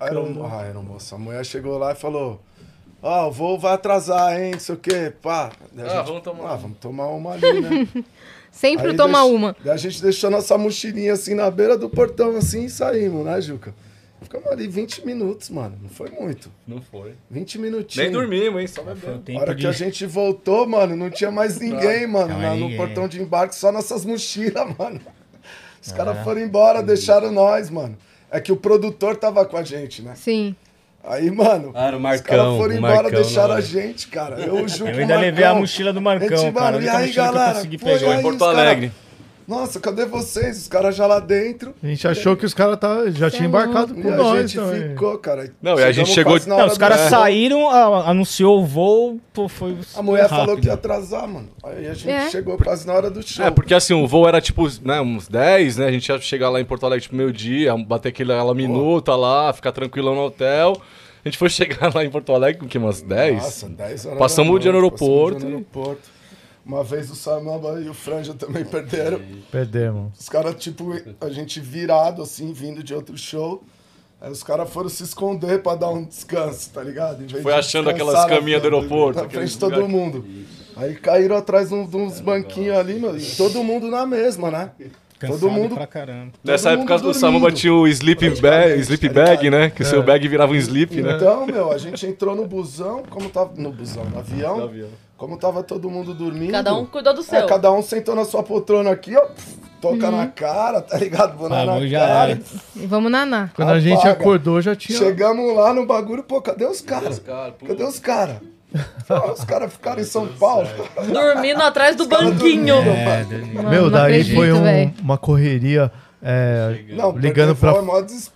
[0.00, 2.40] a, aerom- a aeromoça, a mulher chegou lá e falou:
[3.00, 4.52] Ó, o voo vai atrasar, hein?
[4.52, 5.52] Não sei o quê, pá.
[5.72, 7.88] Daí a Ah, vamos tomar Ah, vamos tomar uma ali, né?
[8.50, 9.54] Sempre Aí toma uma.
[9.64, 13.40] Daí a gente deixou nossa mochilinha assim na beira do portão, assim, e saímos, né,
[13.40, 13.74] Juca?
[14.24, 15.76] Ficamos ali 20 minutos, mano.
[15.80, 16.50] Não foi muito.
[16.66, 17.14] Não foi.
[17.30, 17.96] 20 minutinhos.
[17.96, 18.66] Nem dormimos, hein?
[18.66, 19.14] Só Foi bebendo.
[19.16, 19.60] A tempo hora de...
[19.62, 22.76] que a gente voltou, mano, não tinha mais ninguém, mano, Não, na- no ninguém.
[22.76, 25.00] portão de embarque, só nossas mochilas, mano.
[25.82, 27.96] Os caras foram embora, deixaram nós, mano.
[28.30, 30.14] É que o produtor tava com a gente, né?
[30.16, 30.56] Sim.
[31.06, 33.62] Aí, mano, Ah, era o os Marcão, caras foram embora, Marcão deixaram na a hora.
[33.66, 34.40] gente, cara.
[34.40, 35.60] Eu, o Ju, Eu ainda levei a Marcão.
[35.60, 36.64] mochila do Marcão, gente, cara.
[36.72, 37.58] mano, A e aí, galera?
[37.58, 37.78] aí, Em
[38.22, 38.92] Porto os cara- Alegre.
[39.46, 40.56] Nossa, cadê vocês?
[40.62, 41.74] Os caras já lá dentro.
[41.82, 44.60] A gente achou que os caras tá, já tinham embarcado E com a nós gente
[44.64, 44.88] também.
[44.90, 45.50] ficou, cara.
[45.60, 49.48] Não, e a gente chegou- Não, os caras do- saíram, a- anunciou o voo, pô,
[49.48, 50.36] foi A mulher rápido.
[50.38, 51.48] falou que ia atrasar, mano.
[51.62, 52.30] Aí a gente É.
[52.30, 53.44] chegou quase na hora do show.
[53.44, 55.86] É, porque assim, o voo era tipo, né, uns 10, né?
[55.86, 59.72] A gente ia chegar lá em Porto Alegre tipo meio-dia, bater aquela minuta lá, ficar
[59.72, 60.80] tranquilão no hotel.
[61.24, 61.48] A gente foi
[61.88, 63.42] chegar lá em Porto Alegre com o que, umas 10?
[63.42, 65.64] Nossa, 10 horas Passamos o dia no aeroporto
[66.64, 69.20] Uma vez o Samamba e o Franja também perderam.
[69.50, 70.18] Perdemos.
[70.18, 73.62] Os caras, tipo, a gente virado, assim, vindo de outro show.
[74.20, 77.22] Aí os caras foram se esconder pra dar um descanso, tá ligado?
[77.22, 79.88] Em vez Foi de achando aquelas caminhas do frente- aeroporto, Na frente de todo lugar-
[79.88, 80.24] mundo.
[80.76, 83.16] Aí caíram atrás de uns banquinhos ali, meu.
[83.16, 84.70] E todo mundo na mesma, né?
[85.18, 86.32] Cansado todo mundo pra caramba.
[86.42, 89.70] Nessa todo época mundo o Samamba tinha o sleep bag, praticamente, sleep tá bag, né?
[89.70, 91.16] Que o seu bag virava um sleep, né?
[91.16, 93.52] Então, meu, a gente entrou no busão, como tava.
[93.60, 94.56] No busão, no avião.
[94.58, 94.88] No avião.
[95.16, 96.50] Como tava todo mundo dormindo.
[96.52, 97.46] Cada um cuidou do É, seu.
[97.46, 99.20] cada um sentou na sua poltrona aqui, ó.
[99.26, 101.36] pf, Toca na cara, tá ligado?
[101.36, 102.30] Boné Ah, na já cara.
[102.30, 102.40] era.
[102.74, 103.50] E vamos naná.
[103.54, 104.12] Quando a gente Apaga.
[104.12, 104.96] acordou, já tinha.
[104.98, 107.18] Chegamos lá no bagulho, pô, cadê os caras?
[107.66, 108.36] Cadê os caras?
[109.34, 110.66] Os caras ficaram em São Paulo.
[111.12, 112.76] Dormindo atrás do banquinho.
[112.76, 115.92] É, Mano, Meu, daí acredito, foi um- uma correria.
[116.26, 117.70] É, Não, ligando voo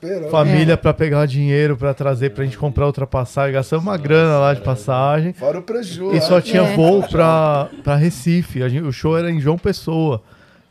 [0.03, 0.29] é né?
[0.29, 3.55] família pra pegar dinheiro pra trazer pra gente comprar outra passagem.
[3.55, 5.33] Gastamos uma grana lá de passagem.
[5.33, 6.15] Fora o prejuízo.
[6.15, 6.77] E só tinha É.
[6.77, 8.63] voo pra, pra Recife.
[8.63, 10.23] A gente- o show era em João Pessoa.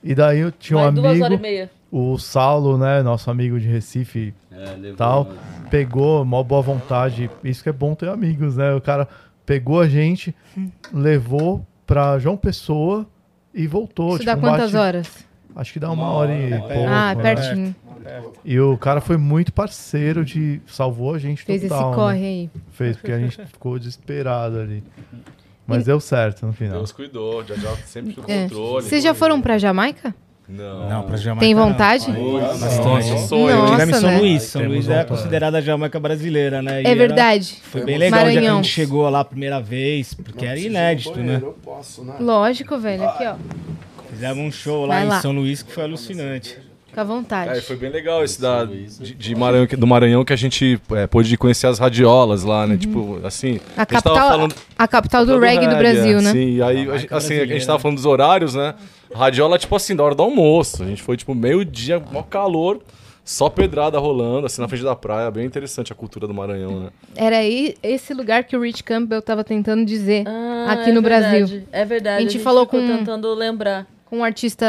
[0.03, 1.71] E daí eu tinha um Mais duas horas e amigo, meia.
[1.91, 3.01] o Saulo, né?
[3.01, 5.27] Nosso amigo de Recife É, tal.
[5.71, 7.29] Pegou, mó boa vontade.
[7.43, 8.73] Isso que é bom ter amigos, né?
[8.75, 9.07] O cara
[9.45, 10.35] pegou a gente,
[10.93, 13.05] levou pra João Pessoa
[13.53, 14.09] e voltou.
[14.09, 15.26] Isso tipo, dá um quantas bate- horas?
[15.57, 16.73] Acho que dá uma hora e pouco.
[16.87, 17.21] Ah, né?
[17.23, 17.75] pertinho.
[18.45, 20.61] E o cara foi muito parceiro de.
[20.67, 21.89] salvou a gente Fez esse total.
[21.89, 21.95] né?
[21.95, 22.49] corre aí.
[22.71, 24.83] Fez, porque a gente ficou desesperado ali.
[25.65, 26.77] Mas deu certo no final.
[26.77, 28.43] Deus cuidou, já já sempre no É.
[28.43, 28.85] controle.
[28.85, 30.15] Vocês já foram pra Jamaica?
[30.47, 30.87] Não.
[30.87, 31.67] Não, pra Jamaica Tem não.
[31.67, 32.05] vontade?
[32.09, 33.09] Bastante.
[33.09, 33.47] Nossa, sonho.
[33.53, 33.65] Não.
[33.65, 34.17] Eu tivemos em Nossa, São né?
[34.19, 34.43] Luís.
[34.43, 36.83] São Luís é considerada a Jamaica brasileira, né?
[36.83, 37.57] E É era- verdade.
[37.63, 38.63] Foi bem legal o dia que a Maranhão.
[38.63, 41.39] gente chegou lá a primeira vez, porque era inédito, né?
[41.41, 42.13] Eu posso, né?
[42.21, 43.03] Lógico, velho.
[43.03, 43.35] Aqui, ó.
[44.17, 45.21] Fizemos um show lá Vai em lá.
[45.21, 46.57] São Luís que foi alucinante.
[46.87, 47.57] Fica à vontade.
[47.57, 51.05] É, foi bem legal esse da, de, de Maranhão, do Maranhão que a gente é,
[51.05, 52.77] pôde conhecer as radiolas lá, né?
[52.77, 53.53] Tipo, assim.
[53.53, 53.59] Uhum.
[53.75, 56.31] A gente tava capital, falando- a capital do reggae do Brasil, é, né?
[56.31, 58.73] Sim, e aí, A a gente- assim, a gente tava falando dos horários, né?
[59.13, 60.81] Radiola, tipo assim, da hora do almoço.
[60.81, 62.81] A gente foi, tipo, meio-dia, mó calor,
[63.23, 65.29] só pedrada rolando, assim, na frente da praia.
[65.29, 66.89] Bem interessante a cultura do Maranhão, né?
[67.15, 71.01] Era aí esse lugar que o Rich Campbell tava tentando dizer Ah, aqui é no
[71.01, 71.63] verdade, Brasil.
[71.71, 72.17] É verdade.
[72.17, 73.85] A gente falou ficou com- tentando lembrar.
[74.09, 74.65] Com um artista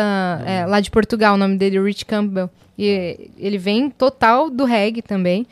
[0.46, 2.50] é, lá de Portugal, o nome dele é Rich Campbell.
[2.76, 5.46] E ele vem total do reggae também.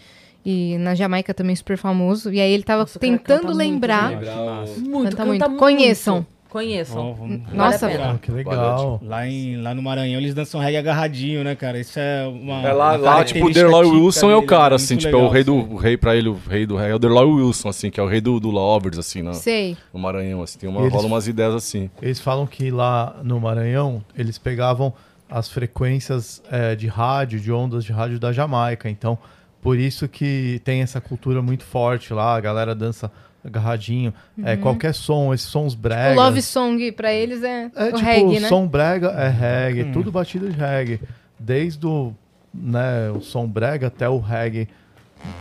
[0.44, 2.32] E na Jamaica também super famoso.
[2.32, 4.10] E aí ele tava Nossa, cara tentando muito, lembrar.
[4.10, 4.18] né?
[4.20, 4.64] Legal.
[4.78, 5.48] Muito, Canta canta muito.
[5.48, 5.58] muito.
[5.58, 6.26] Conheçam.
[6.48, 7.10] Conheçam.
[7.10, 8.02] Ó, vamos- Nossa, Vale.
[8.02, 9.00] Ah, que legal.
[9.02, 11.78] Lá, em, lá no Maranhão eles dançam reggae agarradinho, né, cara?
[11.78, 12.62] Isso é uma.
[12.66, 15.12] É lá, uma lá tipo, o Derloy Wilson é o cara, muito assim, tipo, é
[15.16, 15.54] legal, o rei do.
[15.54, 16.90] O rei pra ele, o rei do rei.
[16.90, 19.76] É o Derloy Wilson, assim, que é o rei do, do Lovers, assim, na, Sei.
[19.92, 20.58] no Maranhão, assim.
[20.58, 21.90] Tem uma, eles- rola umas ideias assim.
[22.00, 24.92] Eles falam que lá no Maranhão, eles pegavam
[25.28, 28.88] as frequências é, de rádio, de ondas de rádio da Jamaica.
[28.88, 29.18] Então,
[29.60, 33.10] por isso que tem essa cultura muito forte lá, a galera dança
[33.46, 34.12] agarradinho.
[34.44, 36.16] É, qualquer som, esses sons O bregas.
[36.16, 38.48] love song pra eles é, É o tipo, reggae, né?
[38.48, 41.00] som brega é reggae, tudo batido de reggae.
[41.38, 42.12] Desde o,
[42.52, 44.68] né, o som brega até o reggae.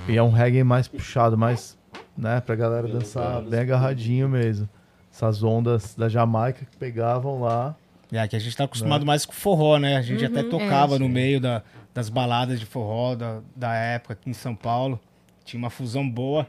[0.08, 1.78] E é um reggae mais puxado, mais,
[2.18, 4.68] né, pra galera dançar bem agarradinho mesmo.
[5.12, 7.76] Essas ondas da Jamaica que pegavam lá.
[8.12, 9.98] É, que a gente tá acostumado mais com forró, né?
[9.98, 11.62] A gente até tocava É, no meio da-
[11.94, 15.00] das baladas de forró da, da época aqui em São Paulo.
[15.46, 16.46] Tinha uma fusão boa.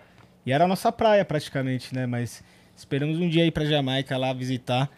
[0.47, 2.07] E era a nossa praia praticamente, né?
[2.07, 2.42] Mas
[2.76, 4.88] esperamos um dia ir pra Jamaica lá visitar.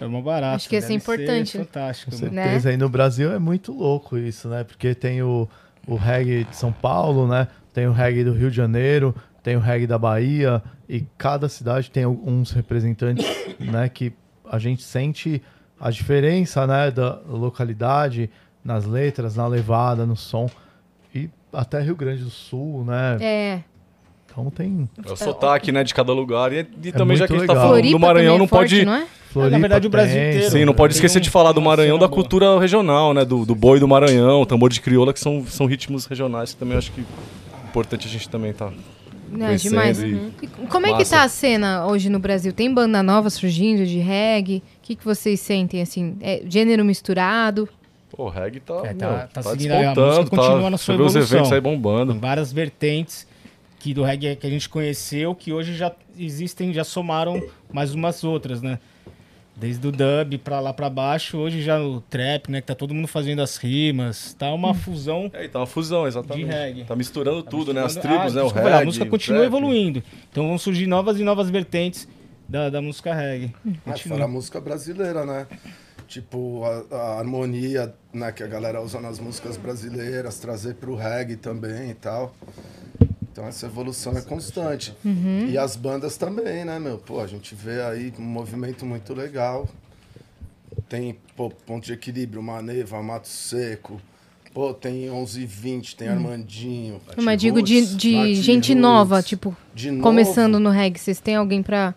[0.00, 0.54] É uma barata.
[0.54, 1.58] Acho que ia ser importante.
[1.58, 2.16] fantástico.
[2.16, 2.26] Com.
[2.26, 2.44] Né?
[2.44, 2.70] certeza.
[2.70, 4.62] Aí no Brasil é muito louco isso, né?
[4.62, 5.48] Porque tem o,
[5.86, 7.48] o reggae de São Paulo, né?
[7.72, 10.62] Tem o reggae do Rio de Janeiro, tem o reggae da Bahia.
[10.88, 13.26] E cada cidade tem uns representantes,
[13.58, 13.88] né?
[13.88, 14.12] Que
[14.48, 15.42] a gente sente
[15.80, 16.92] a diferença, né?
[16.92, 18.30] Da localidade,
[18.64, 20.48] nas letras, na levada, no som.
[21.12, 23.18] E até Rio Grande do Sul, né?
[23.20, 23.73] É.
[24.36, 26.52] Então tem É o sotaque, né, de cada lugar.
[26.52, 28.70] E, e também, já que a gente tá falando Floripa do Maranhão, é não forte,
[28.74, 28.84] pode.
[28.84, 29.06] não é?
[29.32, 29.58] Floripa.
[29.60, 30.50] verdade, o Brasil tem, inteiro.
[30.50, 32.14] Sim, não pode esquecer um- de falar do Maranhão, da boa.
[32.16, 33.24] cultura regional, né?
[33.24, 36.76] Do, do boi do Maranhão, tambor de crioula, que são, são ritmos regionais que também
[36.76, 37.04] acho que
[37.68, 38.70] importante a gente também tá
[39.30, 40.02] Não, conhecendo demais.
[40.02, 41.16] e- E como é que Massa.
[41.16, 42.52] tá a cena hoje no Brasil?
[42.52, 44.58] Tem banda nova surgindo de reggae?
[44.58, 46.16] O que, que vocês sentem, assim?
[46.20, 47.68] É gênero misturado?
[48.16, 50.70] Pô, o reggae tá, É, tá- meu, tá tá seguindo a- música despontando, continua tá,
[50.70, 51.36] na sua vê os evolução.
[51.38, 52.12] eventos aí bombando.
[52.12, 53.26] Tem várias vertentes
[53.84, 58.24] que do reggae que a gente conheceu, que hoje já existem, já somaram mais umas
[58.24, 58.78] outras, né?
[59.54, 62.62] Desde o dub pra lá pra baixo, hoje já o trap, né?
[62.62, 64.32] Que tá todo mundo fazendo as rimas.
[64.38, 65.30] Tá uma fusão.
[65.34, 66.46] É, então uma fusão, exatamente.
[66.46, 66.84] De reggae.
[66.84, 67.82] Tá misturando tudo, né?
[67.84, 68.46] As misturando- tribos, Ah, né?
[68.46, 68.82] O reggae.
[68.82, 69.48] A música continua trap.
[69.52, 70.02] evoluindo.
[70.32, 72.08] Então vão surgir novas e novas vertentes
[72.48, 73.54] da, da música reggae.
[73.66, 74.16] Ah, Continua.
[74.16, 75.46] fora a música brasileira, né?
[76.08, 81.36] Tipo, a, a harmonia né, que a galera usa nas músicas brasileiras, trazer pro reggae
[81.36, 82.34] também e tal.
[83.34, 84.94] Então essa evolução é constante.
[85.50, 86.98] E as bandas também, né, meu?
[86.98, 89.68] Pô, a gente vê aí um movimento muito legal.
[90.88, 94.00] Tem, pô, Ponto de Equilíbrio, Maneva, Mato Seco.
[94.52, 97.00] Pô, tem 11 e 20, tem Armandinho.
[97.16, 98.80] Mas digo de, de gente Roots.
[98.82, 100.04] nova, tipo, De novo.
[100.04, 101.00] começando no reggae.
[101.00, 101.92] Vocês têm alguém pra...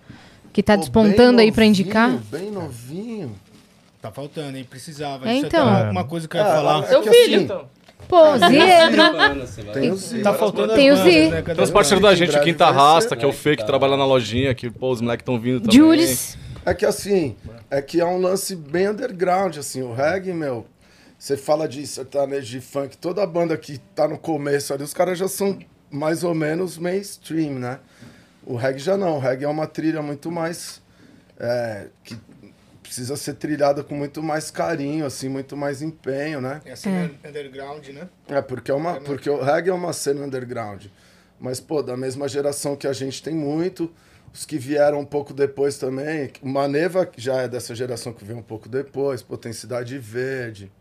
[0.51, 2.17] que tá Pô, despontando aí pra novinho, indicar?
[2.31, 3.35] Bem novinho.
[4.01, 4.65] Tá faltando, hein?
[4.67, 5.29] Precisava.
[5.29, 5.69] É, Isso então.
[5.69, 6.83] é uma coisa que eu ia Ah, falar.
[6.83, 7.43] é Seu que filho.
[7.53, 7.65] assim,
[8.07, 9.73] Pô, Ziedro.
[9.73, 11.29] Tem os Tá faltando Tem o bandas, Z.
[11.29, 11.41] né?
[11.41, 12.69] Tem os um- parceiros da gente, breve Quinta.
[12.71, 15.61] Rasta, que é o Fê, que trabalha na lojinha, que pô, os moleques estão vindo
[15.61, 15.75] também.
[15.75, 16.37] Jules.
[16.65, 17.35] É que assim,
[17.69, 20.65] é que é um lance bem underground, assim, o reggae, meu.
[21.19, 24.93] Você fala de sertanejo de funk, toda a banda que tá no começo ali, os
[24.93, 25.57] caras já são
[25.89, 27.79] mais ou menos mainstream, né?
[28.45, 30.81] O reggae já não, o reggae é uma trilha muito mais.
[31.39, 32.17] é, que
[32.88, 36.61] precisa ser trilhada com muito mais carinho, assim, muito mais empenho, né?
[36.65, 37.11] É assim, né?
[37.27, 38.07] underground, né?
[38.29, 40.85] É, porque, é uma, porque o reggae é uma cena underground.
[41.38, 43.91] Mas, pô, da mesma geração que a gente tem muito,
[44.33, 46.31] os que vieram um pouco depois também.
[46.41, 50.71] O Maneva já é dessa geração que veio um pouco depois, pô, tem Cidade Verde.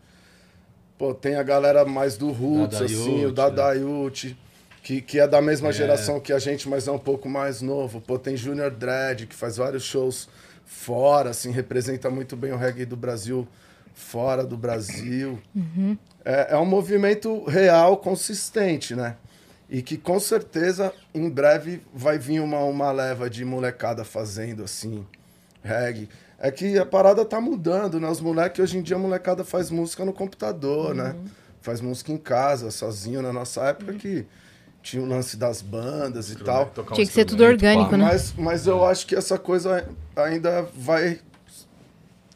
[0.97, 3.33] Pô, tem a galera mais do Roots, assim, o né?
[3.33, 4.35] Dadaiute,
[4.81, 7.99] que, que é da mesma geração que a gente, mas é um pouco mais novo.
[7.99, 10.29] Pô, tem Junior Dredd, que faz vários shows
[10.67, 13.47] fora, assim, representa muito bem o reggae do Brasil
[13.95, 15.39] fora do Brasil.
[16.23, 19.15] É, é um movimento real, consistente, né?
[19.69, 25.05] E que com certeza em breve vai vir uma, uma leva de molecada fazendo assim,
[25.63, 26.09] reggae.
[26.39, 28.07] É que a parada tá mudando, né?
[28.07, 31.15] Os moleques, hoje em dia, a molecada faz música no computador, né?
[31.61, 33.21] Faz música em casa, sozinho.
[33.21, 34.25] Na nossa época que
[34.87, 36.67] tinha o lance das bandas e tal.
[36.67, 37.97] Tocar um Tinha que ser tudo orgânico, pá.
[37.97, 38.05] né?
[38.05, 39.85] Mas, mas eu acho que essa coisa
[40.15, 41.19] ainda vai.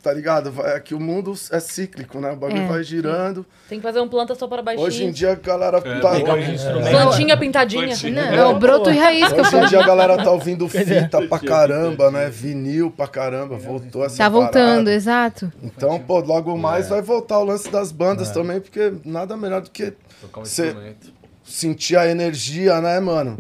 [0.04, 0.52] Tá ligado?
[0.52, 2.32] Vai, é que o mundo é cíclico, né?
[2.32, 2.68] O bagulho É.
[2.68, 3.46] vai girando.
[3.70, 4.86] Tem que fazer um planta só para baixinho.
[4.88, 5.90] Hoje em dia a galera tá.
[6.12, 6.90] pegar um instrumento.
[6.90, 7.86] Plantinha pintadinha.
[7.86, 8.32] Plantinha.
[8.32, 10.68] Não, é o broto e raiz que eu Hoje em dia a galera tá ouvindo
[10.68, 12.30] fita pra caramba, né?
[12.32, 13.58] Vinil pra caramba.
[13.58, 14.92] Voltou essa Tá voltando, parada.
[14.94, 15.54] exato.
[15.62, 19.70] Então, pô, logo mais vai voltar o lance das bandas também, porque nada melhor do
[19.70, 21.14] que Tocar um Cê- instrumento.
[21.44, 23.38] Sentir a energia, né, mano?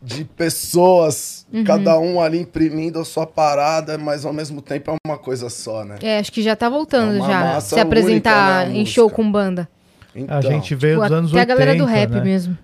[0.00, 5.18] De pessoas, cada um ali imprimindo a sua parada, mas ao mesmo tempo é uma
[5.18, 5.96] coisa só, né?
[6.02, 7.60] É, acho que já tá voltando É já.
[7.60, 9.68] Se apresentar única, né, em show com banda.
[10.14, 12.20] Então, A gente veio Tipo, dos anos até 80, a galera do rap né?
[12.22, 12.56] mesmo.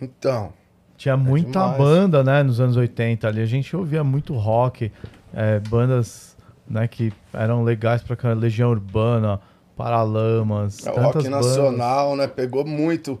[0.00, 0.52] então.
[0.96, 1.76] Tinha muita demais.
[1.78, 3.40] banda, né, nos anos 80 ali.
[3.40, 4.90] A gente ouvia muito rock,
[5.32, 6.36] é, bandas,
[6.68, 8.40] né, que eram legais pra caramba.
[8.40, 9.38] Legião Urbana,
[9.76, 11.30] Paralamas, É, o rock bandas.
[11.30, 12.26] nacional, né?
[12.26, 13.16] Pegou muito,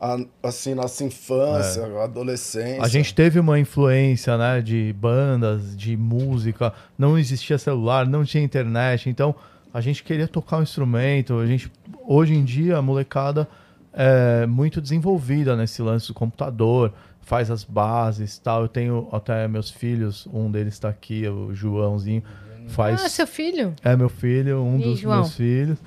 [0.00, 2.82] a- assim, nossa infância, adolescência.
[2.82, 6.72] A gente teve uma influência, né, de bandas, de música.
[6.98, 9.08] Não existia celular, não tinha internet.
[9.10, 9.34] Então,
[9.72, 11.38] a gente queria tocar um instrumento.
[11.38, 11.70] A gente,
[12.06, 13.46] hoje em dia, a molecada
[13.92, 18.62] é muito desenvolvida nesse lance do computador, faz as bases, tal.
[18.62, 22.22] Eu tenho até meus filhos, um deles está aqui, o Joãozinho,
[22.68, 23.04] faz.
[23.04, 23.74] Ah, seu filho?
[23.82, 25.16] É meu filho, um E dos João?
[25.20, 25.78] meus filhos.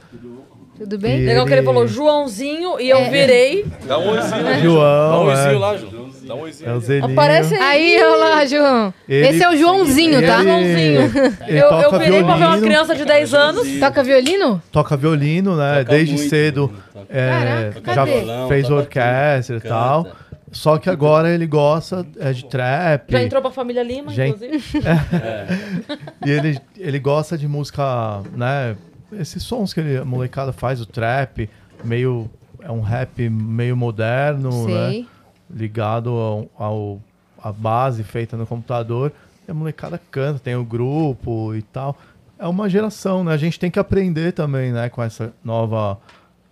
[0.78, 1.20] Tudo bem?
[1.22, 3.66] E- Legal que ele Ele- falou Joãozinho e eu virei.
[3.88, 5.58] Dá um oizinho, né, João, Dá um oizinho é.
[5.60, 6.04] lá, João.
[6.26, 6.70] Dá um oizinho.
[6.70, 6.74] É
[7.06, 7.12] o.
[7.12, 7.96] Aparece aí.
[7.96, 8.94] Aí, olha lá, João.
[9.08, 10.40] Ele- Esse é o Joãozinho, tá?
[10.40, 11.02] Ele- Joãozinho.
[11.48, 12.68] ele Eu, eu virei pra ver uma violino.
[12.68, 13.68] criança de 10 anos.
[13.80, 14.62] Toca violino?
[14.72, 15.80] toca violino, né?
[15.80, 16.72] Toca Desde muito, cedo.
[16.74, 16.80] né?
[16.94, 18.06] Toca- é, Caraca, já?
[18.06, 20.08] Violão, fez orquestra e tal.
[20.52, 23.12] Só que agora ele gosta é, de trap.
[23.12, 24.36] Já entrou pra família Lima, Gente.
[24.46, 24.64] inclusive.
[26.26, 28.76] E ele, ele gosta de música, né?
[29.20, 31.50] Esses sons que ele, a molecada faz, o trap,
[31.84, 32.30] meio.
[32.60, 34.90] É um rap meio moderno, né?
[34.90, 35.08] Sei.
[35.50, 37.02] Ligado ao, ao
[37.44, 39.12] a base feita no computador.
[39.46, 41.98] E a molecada canta, tem o grupo e tal.
[42.40, 43.34] É uma geração, né?
[43.34, 44.90] A gente tem que aprender também, né?
[44.90, 46.00] Com essa nova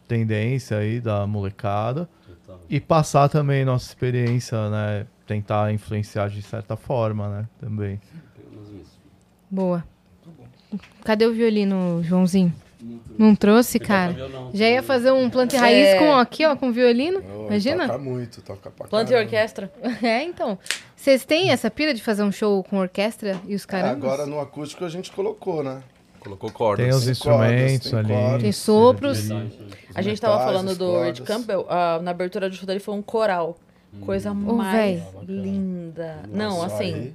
[0.07, 2.09] tendência aí da molecada.
[2.28, 2.59] Total.
[2.70, 5.05] E passar também nossa experiência, né?
[5.26, 7.47] Tentar influenciar de certa forma, né?
[7.59, 7.99] Também.
[9.49, 9.84] Boa.
[11.03, 12.53] Cadê o violino, Joãozinho?
[13.17, 14.15] Não trouxe, cara?
[14.53, 15.99] Já ia fazer um planta e raiz É.
[15.99, 17.22] com aqui, ó, com violino.
[17.36, 17.86] Oh, Imagina?
[17.88, 19.72] Toca muito, toca pra Planta e orquestra.
[20.01, 20.57] É, então.
[20.95, 23.91] Vocês têm essa pira de fazer um show com orquestra e os É, caras?
[23.91, 25.82] agora no acústico a gente colocou, né?
[26.19, 26.86] Colocou cordas.
[26.88, 28.07] Tem os instrumentos cordas, tem ali.
[28.24, 28.41] cordas.
[28.43, 29.30] Tem sopros.
[29.95, 31.07] A gente tava falando do cordas.
[31.19, 33.57] Rich Campbell, ah, na abertura do show dele foi um coral.
[34.01, 35.03] Coisa mais véi.
[35.28, 36.19] linda.
[36.32, 37.13] Não, Nossa, assim, aí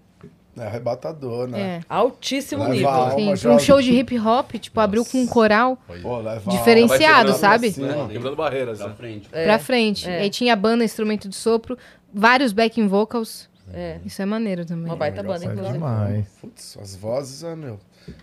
[0.59, 1.61] É arrebatador, né?
[1.61, 1.81] É.
[1.89, 2.89] altíssimo Leva nível.
[2.89, 6.51] alma, Sim, pra um show de hip hop, tipo, abriu com um coral Pô, leva
[6.51, 7.75] diferenciado, sabe?
[7.79, 8.09] Né?
[8.11, 8.95] Quebrando barreiras, Pra né?
[8.97, 9.29] frente.
[9.33, 10.09] É, Pra frente.
[10.09, 10.21] é.
[10.21, 11.77] Aí tinha a banda, instrumento de sopro,
[12.13, 13.49] vários backing vocals.
[13.73, 13.99] É.
[14.05, 14.87] Isso é maneiro também.
[14.87, 15.73] Uma baita banda, É inclusive.
[15.73, 16.27] demais.
[16.41, 17.79] Putz, as vozes, é, meu.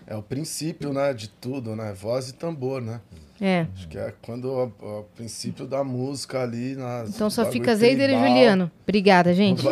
[0.06, 1.92] É o princípio, né, de tudo, né?
[1.92, 3.00] Voz e tambor, né?
[3.40, 3.66] É.
[3.74, 7.10] Acho que é quando o, o princípio da música ali nas.
[7.10, 8.14] Então só fica Zeider e.
[8.14, 8.70] Juliano.
[8.82, 9.62] Obrigada, gente.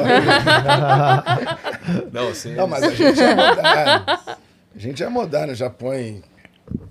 [2.13, 2.55] Não, assim.
[2.55, 4.05] Não, mas a gente é moderno.
[4.75, 6.23] A gente é moderno, já põe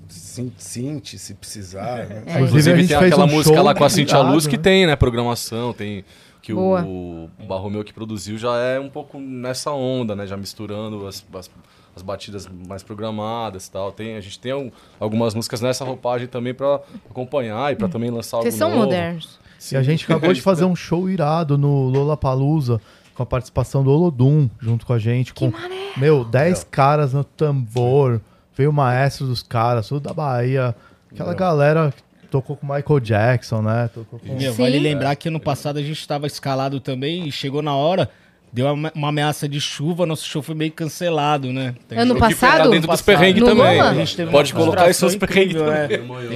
[0.07, 2.23] synth se precisar, né?
[2.25, 2.41] É.
[2.41, 4.57] Inclusive, a gente tem fez aquela um música show lá com a Cintia Luz que
[4.57, 4.63] né?
[4.63, 4.95] tem, né?
[4.95, 6.05] Programação, tem.
[6.41, 6.81] Que Boa.
[6.83, 10.25] o, Barromeu que produziu já é um pouco nessa onda, né?
[10.25, 11.51] Já misturando as, as,
[11.95, 13.91] as batidas mais programadas e tal.
[13.91, 16.79] Tem, a gente tem al- algumas músicas nessa roupagem também pra
[17.09, 18.83] acompanhar e pra também lançar algo Vocês são novo.
[18.85, 19.39] modernos.
[19.71, 22.81] E a gente acabou de fazer um show irado no Lollapalooza
[23.13, 25.35] com a participação do Olodum junto com a gente.
[25.35, 25.53] Com,
[25.95, 28.19] meu, 10 caras no tambor.
[28.55, 30.75] Veio o maestro dos caras, tudo da Bahia.
[31.11, 32.01] Aquela galera que
[32.31, 33.89] tocou com Michael Jackson, né?
[33.93, 34.33] Tocou com...
[34.33, 38.09] Meu, vale lembrar que ano passado a gente estava escalado também e chegou na hora,
[38.53, 41.75] deu uma, ameaça de chuva, nosso show foi meio cancelado, né?
[41.89, 42.63] Tem Ano passado?
[42.63, 43.77] Tá dentro dos perrengues No também.
[43.77, 43.89] Lola?
[43.89, 45.89] A gente teve Pode colocar isso nos perrengues é.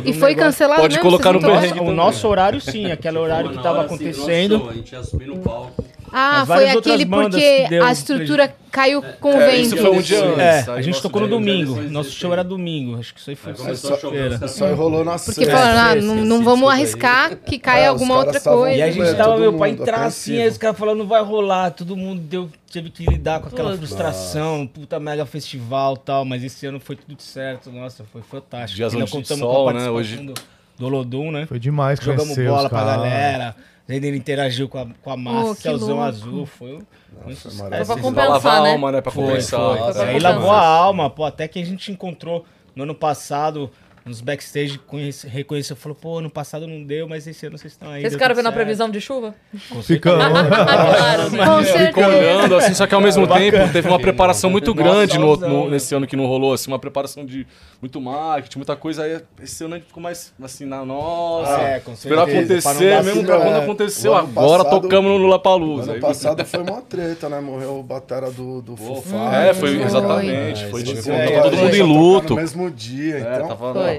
[0.05, 1.09] E um foi cancelado Pode mesmo?
[1.09, 1.79] colocar no perrengue?
[1.79, 4.69] O nosso horário sim, aquele horário que Na tava hora, assim, acontecendo.
[4.69, 5.83] a gente ia subir no palco.
[6.17, 9.61] Ah, Mas foi aquele porque a estrutura caiu com o É, vento.
[9.65, 10.39] isso foi um dia antes.
[10.39, 11.71] É, Aí a gente tocou no domingo.
[11.73, 12.97] eleições Nosso show era domingo.
[12.97, 14.33] Acho que isso aí foi Aí começou a chover, sexta-feira.
[14.35, 15.51] os caras Isso aí rolou na Porque sexta.
[15.51, 18.77] falaram, ah, é, não, não vamos arriscar que caia É, alguma outra coisa.
[18.77, 21.07] E a gente É, tava, meu, pra mundo, entrar assim, aí os caras falando, não
[21.07, 21.71] vai rolar.
[21.71, 26.23] Todo mundo deu, teve que lidar com aquela frustração, puta mega festival e tal.
[26.23, 27.69] Mas esse ano foi tudo certo.
[27.69, 28.77] Nossa, foi fantástico.
[28.77, 30.33] Dias Ainda contamos sol, com a né, participação hoje- do,
[30.79, 31.45] do Olodum, né?
[31.45, 33.55] Foi demais Jogamos bola os pra galera.
[33.87, 36.01] Ele interagiu com a, com a massa, Oh, louco.
[36.01, 36.45] Azul.
[36.45, 36.79] Foi
[37.27, 37.57] um, sucesso.
[37.63, 37.69] maravilhoso.
[37.69, 38.71] Pra Pra compensar, lavar a né?
[38.71, 39.01] alma, né?
[39.01, 39.59] Pra Foi, compensar.
[39.59, 39.77] foi.
[39.77, 40.33] Foi pra Aí compensar.
[40.35, 43.69] lavou a alma, pô, até que a gente encontrou no ano passado,
[44.05, 47.89] nos backstage, conhece- reconheceu, falou, pô, ano passado não deu, mas esse ano vocês estão
[47.89, 48.01] aí.
[48.01, 49.33] Vocês ficaram vendo a certo." previsão de chuva?
[49.83, 50.23] Ficamos.
[51.87, 53.51] Ficou olhando, assim, só que ao mesmo Bacana.
[53.51, 56.69] tempo teve uma preparação muito Nossa, grande no, no- nesse ano que não rolou, assim,
[56.71, 57.47] uma preparação de
[57.81, 59.03] muito marketing, muita coisa.
[59.03, 61.61] Aí esse ano a gente ficou mais assim, na nossa.
[61.61, 63.39] É, com Esperar certeza, pra acontecer, mesmo pra é.
[63.41, 64.11] quando aconteceu.
[64.11, 65.91] O ano Agora passado- tocamos no Lula Palusa.
[65.93, 67.39] Ano passado foi uma treta, né?
[67.39, 69.03] Morreu o batera do, do Foo
[69.33, 69.83] É, foi Foi.
[69.83, 70.63] exatamente.
[70.63, 72.35] É, Foi tipo, É, todo é, mundo em luto.
[72.35, 73.47] No mesmo dia, É, então.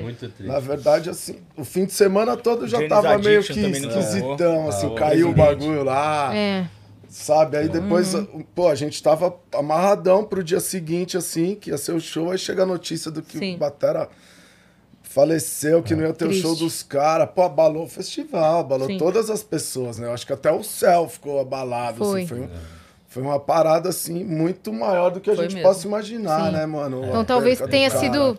[0.03, 0.43] Muito triste.
[0.53, 3.81] Na verdade, assim, o fim de semana todo já James tava meio Addiction que também
[3.81, 6.67] não esquisitão, assim, Ah, caiu o bagulho lá, É.
[7.09, 7.57] sabe?
[7.57, 8.15] Aí depois,
[8.55, 12.39] pô, a gente tava amarradão pro dia seguinte, assim, que ia ser o show, aí
[12.39, 13.55] chega a notícia do que Sim.
[13.55, 14.09] o Batera
[15.03, 16.43] faleceu, que não ia ter o Triste.
[16.43, 17.29] show dos caras.
[17.35, 18.99] Pô, abalou o festival, abalou Sim.
[18.99, 20.07] todas as pessoas, né?
[20.09, 22.21] Eu acho que até o céu ficou abalado, Foi.
[22.21, 22.49] assim, foi um-
[23.09, 25.67] Foi uma parada, assim, muito maior do que a Foi gente mesmo.
[25.67, 26.53] possa imaginar, Sim.
[26.53, 27.03] né, mano?
[27.03, 28.39] Então A talvez tenha sido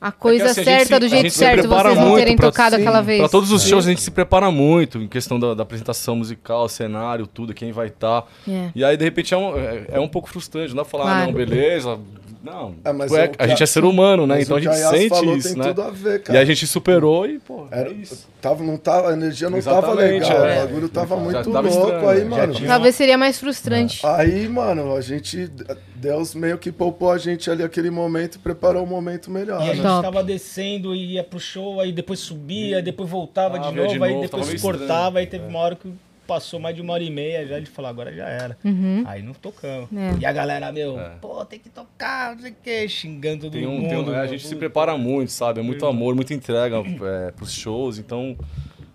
[0.00, 2.46] a coisa assim, a gente certa se- do a jeito certo vocês não terem pra-
[2.50, 3.18] tocado sim, aquela vez.
[3.20, 6.68] Pra todos os shows a gente se prepara muito em questão da, da apresentação musical,
[6.68, 8.24] cenário, tudo, quem vai estar.
[8.48, 8.70] É.
[8.74, 10.68] E aí, de repente, é um, é, é um pouco frustrante.
[10.70, 11.26] Não dá pra falar, ah, Claro.
[11.26, 11.98] não, beleza.
[12.42, 14.40] Não, É, mas tipo, é- que a gente é ser humano, né?
[14.40, 15.68] Então a gente sente falou isso, tem né?
[15.68, 16.40] tudo a ver, E cara.
[16.40, 18.28] a gente superou e, pô, Era, é isso.
[18.40, 20.46] tava, não tava, a energia não tava Exatamente, legal.
[20.46, 20.58] é.
[20.64, 22.54] O bagulho tava Já muito tava louco estranho, aí, mano.
[22.54, 24.06] tinha- Talvez seria mais frustrante.
[24.06, 25.50] Aí, mano, a gente.
[25.96, 29.60] Deus meio que poupou a gente ali aquele momento e preparou um momento melhor.
[29.60, 29.74] E a né?
[29.74, 30.02] gente Top.
[30.02, 33.94] tava descendo e ia pro show, aí depois subia, depois voltava Ah, de novo, de
[33.94, 35.18] aí novo, depois tava meio cortava, estranho.
[35.18, 35.92] aí teve uma hora que
[36.28, 38.56] passou mais de uma hora e meia, já ele falou, agora já era.
[39.06, 39.88] Aí não tocamos.
[39.92, 40.14] É.
[40.20, 41.16] E a galera, meu, É.
[41.20, 43.88] pô, tem que tocar, não sei o que, xingando todo Tem um, mundo.
[43.88, 45.58] tem um- é, a gente se prepara muito, sabe?
[45.60, 48.36] É muito amor, muita entrega é, pros shows, então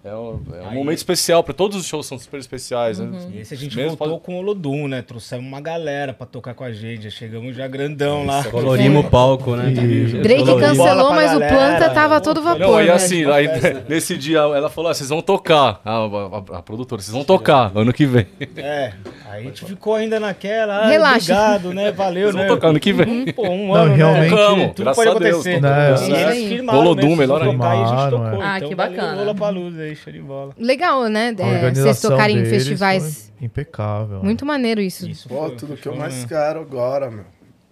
[0.03, 1.43] é um, é um Aí- momento especial.
[1.43, 3.09] Pra todos os shows são super especiais, né?
[3.33, 5.01] E esse a gente Mesmo voltou pode- com o Olodum, né?
[5.01, 7.03] Trouxemos uma galera pra tocar com a gente.
[7.03, 8.43] Já chegamos já grandão lá.
[8.43, 9.71] Colorimos o palco, né?
[9.71, 11.55] Drake Bola cancelou, mas o galera.
[11.55, 12.59] planta tava todo vapor.
[12.59, 12.91] Não, aí né?
[12.93, 13.47] assim, aí,
[13.87, 15.79] nesse dia ela falou: ah, vocês vão tocar.
[15.85, 18.27] A, a- a produtora, vocês vão tocar ano que vem.
[18.57, 18.91] É,
[19.29, 20.79] aí a gente ficou ainda naquela.
[20.79, 21.33] Ah, Relaxa.
[21.33, 21.91] Obrigado, né?
[21.95, 22.45] Valeu, Vocês né?
[22.47, 23.31] vão tocar ano que vem.
[23.33, 24.29] Pô, um Não, ano, realmente- né?
[24.29, 25.61] Tocamos, Tudo graças pode a Deus, acontecer.
[25.61, 26.01] tocamos.
[26.07, 26.21] E É.
[26.31, 27.53] eles firmaram Olodum, melhor ainda.
[27.65, 28.39] e a é.
[28.43, 29.15] Ah, então, que valeu, bacana.
[29.21, 30.53] Lollapalooza aí, show de bola.
[30.57, 31.35] Legal, né?
[31.39, 33.31] A É, vocês tocarem em festivais.
[33.41, 34.23] impecável.
[34.23, 35.07] Muito maneiro isso.
[35.09, 36.25] Isso Pô, foi- tudo foi que eu mais né?
[36.27, 37.25] quero agora, meu.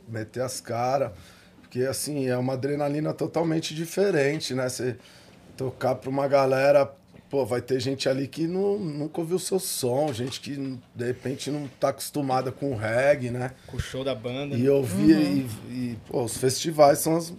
[0.07, 1.11] Meter as caras.
[1.61, 4.67] Porque, assim, é uma adrenalina totalmente diferente, né?
[4.67, 4.97] Você
[5.55, 6.85] tocar pra uma galera,
[7.29, 11.49] pô, vai ter gente ali que não, nunca ouviu seu som, gente que, de repente,
[11.49, 13.51] não tá acostumada com reggae, né?
[13.67, 14.55] Com o show da banda.
[14.57, 17.33] E ouvir, e, e, pô, os festivais são as-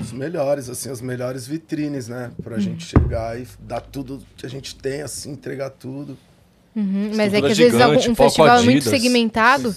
[0.00, 2.30] os melhores, assim, as melhores vitrines, né?
[2.42, 6.16] Pra gente chegar e dar tudo que a gente tem, assim, entregar tudo.
[6.74, 9.76] Uhum, Mas é que Estrutura às vezes gigante, algum- um palco festival é muito segmentado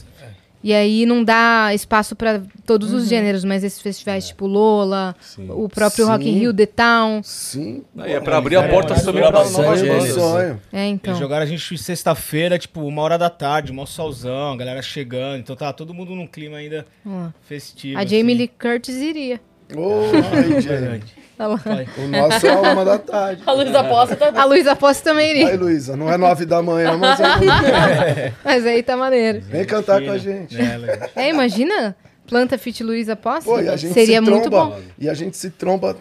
[0.64, 2.98] e aí não dá espaço pra todos Uhum.
[3.00, 5.48] os gêneros, mas esses festivais tipo Lola, Sim.
[5.52, 6.40] o próprio Rock in Sim.
[6.40, 7.84] Rio, The Town, Sim.
[7.98, 9.80] Aí é pra abrir a porta eles também pra novas bandas.
[9.82, 10.14] gêneros.
[10.14, 10.62] sonho.
[10.72, 11.12] é então.
[11.14, 15.40] Eles jogaram a gente sexta-feira, tipo, uma hora da tarde, mó solzão, a galera chegando.
[15.42, 18.00] Então tá todo mundo num clima ainda Ó, festivo.
[18.00, 18.38] A Jamie assim.
[18.38, 19.42] Lee Curtis iria.
[19.72, 21.26] Aí, gente.
[21.38, 21.88] Vai.
[21.98, 23.44] O nosso é a uma da tarde.
[23.46, 24.32] A luz da poça tá.
[24.34, 28.34] A Luísa Posse também Aí, iria, Luísa, não é nove da manhã, mas é...
[28.44, 29.42] mas aí tá maneiro.
[29.42, 30.56] vem cantar com a gente.
[30.58, 31.10] É.
[31.16, 31.94] É, imagina,
[32.26, 34.82] planta fit Luísa Posse, Pô, e a gente seria se muito tromba, bom.
[34.98, 35.98] E a gente se tromba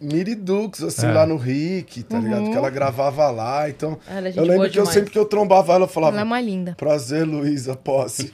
[0.00, 1.12] miridux, assim, É.
[1.12, 2.50] lá no Rick, tá ligado?
[2.50, 3.98] Que ela gravava lá, então...
[4.08, 4.88] Ela é eu lembro que eu demais.
[4.90, 6.14] sempre que eu trombava ela, eu falava...
[6.16, 6.74] Ela é uma linda.
[6.76, 8.30] Prazer, Luísa, posse.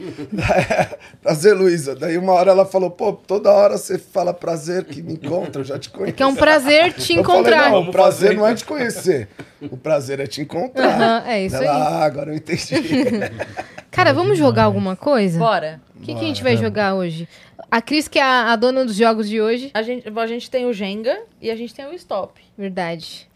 [1.22, 1.94] prazer, Luísa.
[1.94, 5.64] Daí uma hora ela falou, pô, toda hora você fala prazer que me encontra, eu
[5.64, 6.14] já te conheço.
[6.14, 7.70] Que é um prazer te Eu falei, encontrar.
[7.70, 9.28] não, o prazer não é te conhecer.
[9.60, 10.88] O prazer é te encontrar.
[11.00, 11.92] Aham, é isso Ela, aí.
[11.92, 12.74] Ah, agora eu entendi.
[13.90, 15.38] Cara, vamos jogar alguma coisa?
[15.38, 15.80] Bora.
[15.94, 17.28] O que, que a gente vai jogar hoje?
[17.70, 19.70] A Cris, que é a, a dona dos jogos de hoje.
[19.74, 22.40] A gente, a gente tem o Jenga e a gente tem o Stop.
[22.56, 23.28] Verdade.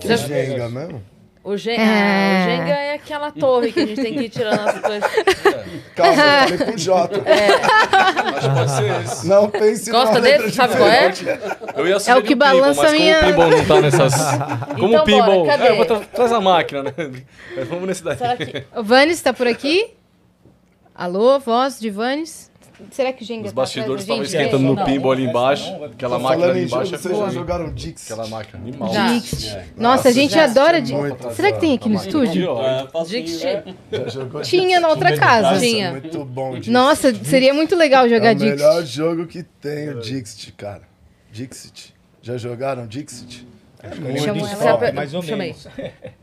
[0.00, 1.02] que Jenga mesmo?
[1.44, 1.80] O, Gen É.
[1.80, 5.10] ah, o Jenga é aquela torre que a gente tem que ir tirando as coisas.
[5.96, 7.18] Calma, eu falei com J.
[8.36, 9.26] Acho que pode ser esse.
[9.26, 10.52] Não pense Gosta desse?
[10.52, 11.12] Sabe qual é?
[11.74, 14.14] Eu ia É o que balança mas a minha- como o pinball não tá nessas...
[14.78, 15.44] Como Então o pinball...
[15.44, 15.64] bora, cadê?
[15.66, 16.92] É, eu vou tra- traz a máquina, né?
[17.56, 18.16] Mas Vamos nesse daí.
[18.18, 18.64] Será que.
[18.76, 19.90] O Vanes tá por aqui?
[20.94, 22.51] Alô, voz de Vanes?
[22.90, 24.84] Será que o Jenga Os tá bastidores estavam esquentando no Não.
[24.84, 25.64] pinball ali embaixo.
[25.84, 28.10] Aquela Tô máquina ali embaixo é vocês já jogaram Dix?
[28.10, 28.90] Aquela máquina animal.
[28.90, 29.58] Dixit.
[29.76, 30.44] Nossa, a gente já.
[30.44, 30.92] adora de...
[30.92, 32.56] Muito Será que tem aqui no Aqui, estúdio?
[33.90, 35.50] Já jogou Tinha na outra casa.
[35.52, 35.90] Nossa, Tinha.
[35.92, 36.70] muito bom Dixit.
[36.70, 40.82] Nossa, seria muito legal é jogar o melhor jogo que tem, o Dixit, cara.
[41.30, 41.94] Dixit.
[42.20, 43.46] Já jogaram Dixit?
[43.82, 45.66] É muito mais ou menos.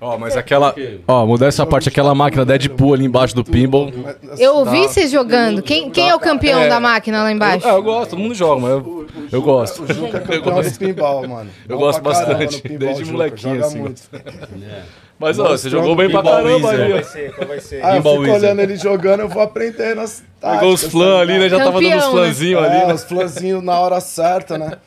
[0.00, 0.74] Ó, mas aquela...
[1.06, 3.92] Ó, mudar essa parte, aquela máquina Deadpool ali embaixo do pinball.
[4.38, 5.62] Eu ouvi vocês jogando.
[5.62, 6.68] Quem, quem é o campeão É.
[6.68, 7.66] da máquina lá embaixo?
[7.68, 9.82] É, eu gosto, todo mundo joga, mas eu, eu gosto.
[9.82, 11.50] O Juca é campeão do pinball, mano.
[11.68, 13.78] Eu gosto bastante, desde molequinho, joga assim.
[13.78, 14.02] muito.
[15.20, 17.34] Mas, ó, você jogou bem pra caramba ali, vai ser?
[17.34, 17.84] Qual vai ser?
[17.84, 21.20] Ah, eu fico olhando ele jogando, eu vou aprendendo as Pegou os táticas, flãs tá
[21.20, 21.48] ali, né?
[21.50, 22.10] Já tava dando uns né?
[22.10, 24.78] flãzinhos ali, É, os flãzinhos na hora certa, né?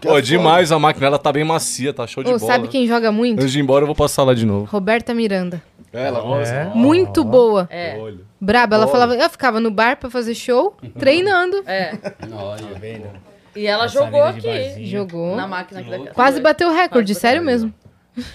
[0.00, 2.40] Que Ó, é demais a máquina, ela tá bem macia, tá show de bola.
[2.40, 3.40] sabe quem joga muito?
[3.40, 4.64] Antes de ir embora, eu vou passar lá de novo.
[4.64, 5.62] Roberta Miranda.
[5.92, 6.72] É, ela gosta.
[6.74, 7.68] Muito boa.
[7.70, 8.00] É.
[8.40, 8.76] Braba.
[8.76, 11.62] Ela falava, eu ficava no bar pra fazer show, treinando.
[11.66, 11.92] É.
[12.32, 13.02] Olha.
[13.54, 14.86] E ela Essa jogou aqui.
[14.86, 15.36] Jogou.
[15.36, 17.72] Na máquina aqui da Quase bateu o recorde, sério mesmo.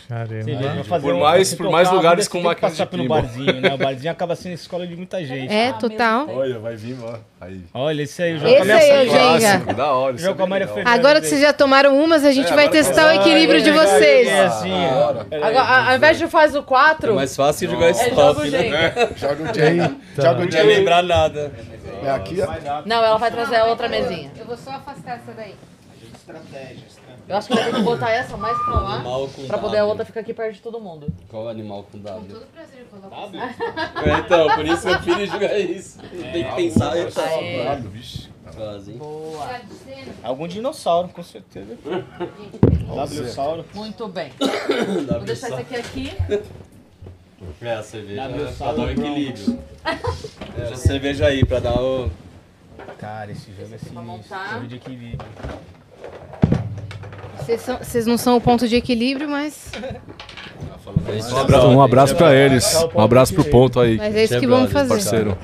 [0.09, 0.83] Caramba.
[0.83, 3.21] fazer Por um- mais- por mais lugares com máquinas passar de pelo pinball.
[3.21, 3.73] barzinho, né?
[3.73, 5.53] O barzinho acaba sendo escola de muita gente.
[5.53, 6.27] É, Ah, total.
[6.29, 7.15] Olha, vai vir, ó.
[7.39, 7.61] Aí.
[7.73, 9.39] Olha, esse aí, eu jogo Esse aí é o.
[9.39, 9.73] Jenga.
[9.73, 10.15] Da hora.
[10.19, 10.67] é com a Maria.
[10.67, 10.89] Fernanda.
[10.91, 13.71] Agora que vocês já tomaram umas, a gente É, vai testar o vai- equilíbrio de
[13.71, 14.27] vocês.
[14.27, 15.09] assim, ó.
[15.45, 18.31] Agora, a- ao invés de faz o 4, É mais fácil jogar é esse joga
[18.31, 18.93] o top, né?
[19.15, 19.95] Joga o Jenga.
[20.15, 20.63] Joga o Não ia Jenga.
[20.65, 21.51] lembrar nada.
[22.03, 22.81] É aqui, ó.
[22.85, 24.29] Não, ela vai trazer a outra mesinha.
[24.37, 25.55] Eu vou só afastar essa daí.
[27.29, 29.77] Eu acho que vai ter que botar essa mais pra lá, Animal com pra poder
[29.77, 29.89] a W.
[29.89, 31.07] outra ficar aqui perto de todo mundo.
[31.29, 32.39] Qual animal com W?
[32.53, 33.37] prazer, coloco.
[33.37, 35.99] É, então, por isso meu filho joga isso.
[35.99, 37.55] Tem que pensar e tá Aê.
[37.57, 38.29] Cuidado, vixe.
[38.55, 38.97] quase, hein?
[38.97, 39.61] Boa.
[40.23, 41.77] Algum dinossauro, com certeza.
[42.95, 43.63] W-sauro.
[43.75, 44.31] Muito bem.
[45.07, 46.11] Dá Vou deixar isso aqui aqui.
[47.61, 48.91] É, a cerveja W pra dar um pronto.
[48.91, 49.59] equilíbrio.
[50.59, 52.11] É, a cerveja aí pra dar o.
[52.97, 54.03] Cara, esse jogo é Pra sinistro.
[54.03, 54.53] montar.
[54.55, 55.29] Jogo de equilíbrio.
[57.57, 59.71] Vocês não são o ponto de equilíbrio, mas,
[61.73, 62.87] um abraço gente é pra eles.
[62.93, 64.89] Um abraço pro ponto aí, mas é isso que vamos fazer.
[64.89, 65.37] parceiro.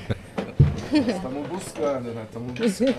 [0.94, 2.24] Estamos buscando, né?
[2.24, 2.96] Estamos buscando.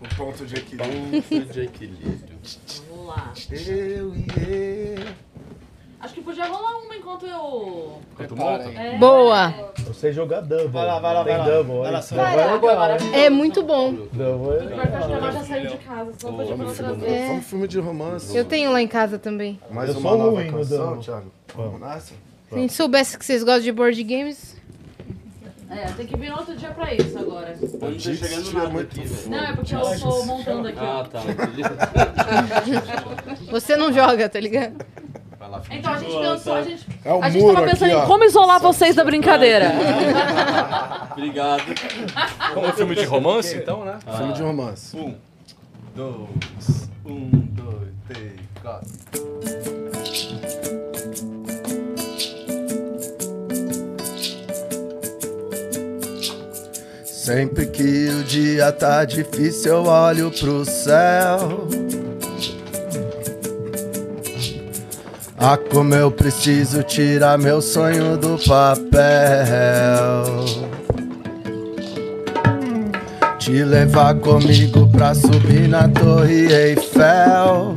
[0.00, 1.22] O ponto de equilíbrio.
[1.22, 2.38] Ponto de equilíbrio.
[2.90, 3.32] Vamos lá.
[3.50, 5.31] Eu e ele.
[6.02, 8.00] Acho que podia rolar uma enquanto eu.
[8.76, 8.98] É.
[8.98, 9.54] Boa!
[9.86, 10.66] Você jogar double.
[10.66, 11.54] Vai lá, vai lá, Tem vai lá.
[11.54, 11.78] double.
[11.78, 12.76] Vai lá, Double Vai, legal, hein?
[12.78, 13.16] maravilhoso.
[13.16, 13.92] É muito bom.
[14.12, 14.98] Double é Pior que legal.
[14.98, 17.06] acho que já saiu de casa, podia pra trazer.
[17.08, 17.28] É.
[17.28, 18.36] Vamos filme de romance.
[18.36, 19.60] Eu tenho lá em casa também.
[19.70, 20.98] Mais Eu uma sou nova ruim no.
[20.98, 21.30] Thiago?
[21.54, 22.14] Vamos nessa?
[22.48, 24.56] Se a gente soubesse que vocês gostam de board games,
[25.70, 27.56] É, tem que vir outro dia pra isso agora.
[27.62, 29.30] Eu não tô chegando é nada muito aqui, velho.
[29.30, 30.78] Não, é porque eu tô montando aqui.
[30.80, 31.20] Ah, tá.
[33.50, 34.74] você não joga, tá ligado?
[35.52, 38.02] Lá, Então a gente pensou, a gente, É o a gente tava pensando aqui, em
[38.02, 38.06] ó.
[38.06, 39.72] como isolar vocês da brincadeira.
[41.12, 41.62] Obrigado.
[42.54, 43.98] Como um filme de romance, então, né?
[44.16, 44.96] Filme de romance.
[44.96, 45.14] Um,
[45.94, 48.32] dois, um, dois, três,
[48.62, 48.88] quatro.
[57.04, 61.68] Sempre que o dia tá difícil, eu olho pro céu.
[65.44, 68.84] Ah, como eu preciso tirar meu sonho do papel.
[73.40, 77.74] Te levar comigo pra subir na Torre Eiffel.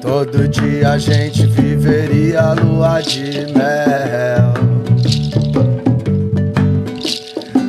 [0.00, 4.54] Todo dia a gente viveria a lua de mel.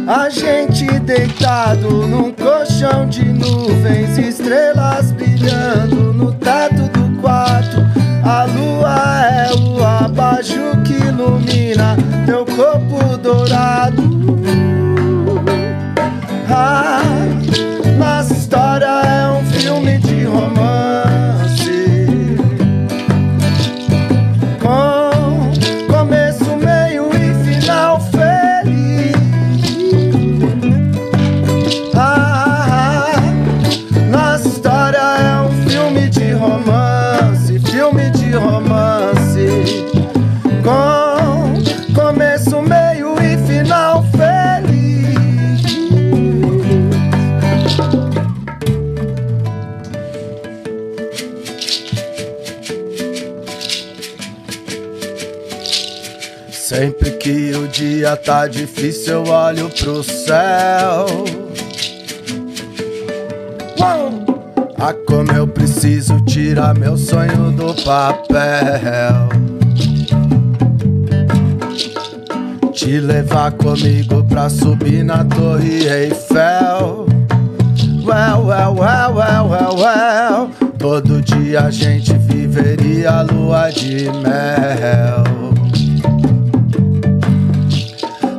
[0.07, 6.00] A gente deitado num colchão de nuvens, estrelas brilhando
[6.41, 7.77] teto do quarto.
[8.23, 14.01] A lua é o abajur que ilumina teu corpo dourado.
[16.49, 17.01] Ah,
[17.97, 21.00] nossa história é um filme de romance.
[56.81, 61.05] Sempre que o dia tá difícil, eu olho pro céu.
[64.79, 69.29] Ah, como eu preciso tirar meu sonho do papel.
[72.73, 77.05] Te levar comigo pra subir na Torre Eiffel.
[78.03, 80.51] Well, well, well, well, well, well.
[80.79, 85.50] Todo dia a gente viveria a lua de mel.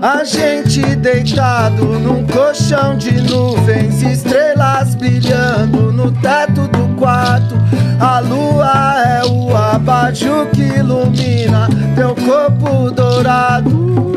[0.03, 7.55] A gente deitado num colchão de nuvens, estrelas brilhando no teto do quarto.
[8.01, 14.13] A lua é o abajur que ilumina teu corpo dourado.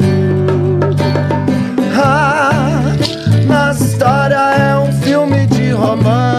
[1.95, 2.81] Ah,
[3.45, 6.34] nossa história é um filme de romance.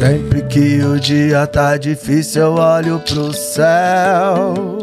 [0.00, 4.78] Sempre que o dia tá difícil, eu olho pro céu.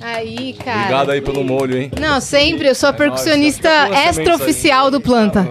[0.00, 0.78] Aí, cara.
[0.78, 1.90] Obrigado aí pelo molho, hein?
[2.00, 2.68] Não, sempre.
[2.68, 3.68] Eu sou a percussionista
[4.06, 5.44] extra-oficial do Planta.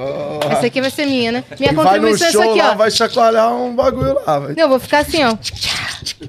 [0.50, 1.44] Essa aqui vai ser minha, né?
[1.60, 2.76] Minha Quem vai no contribuição é show essa aqui, lá, ó.
[2.76, 4.40] vai chacoalhar um bagulho lá.
[4.40, 4.54] Vai.
[4.56, 5.36] Não, eu vou ficar assim, ó.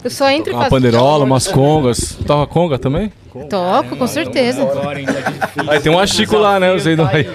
[0.05, 2.17] Eu só entro e Uma panderola, umas congas.
[2.27, 3.11] Toca conga também?
[3.49, 4.65] Toco, com certeza.
[4.65, 5.71] Difícil.
[5.71, 6.73] Aí tem um Chico lá, né?
[6.73, 7.29] Usei do aí.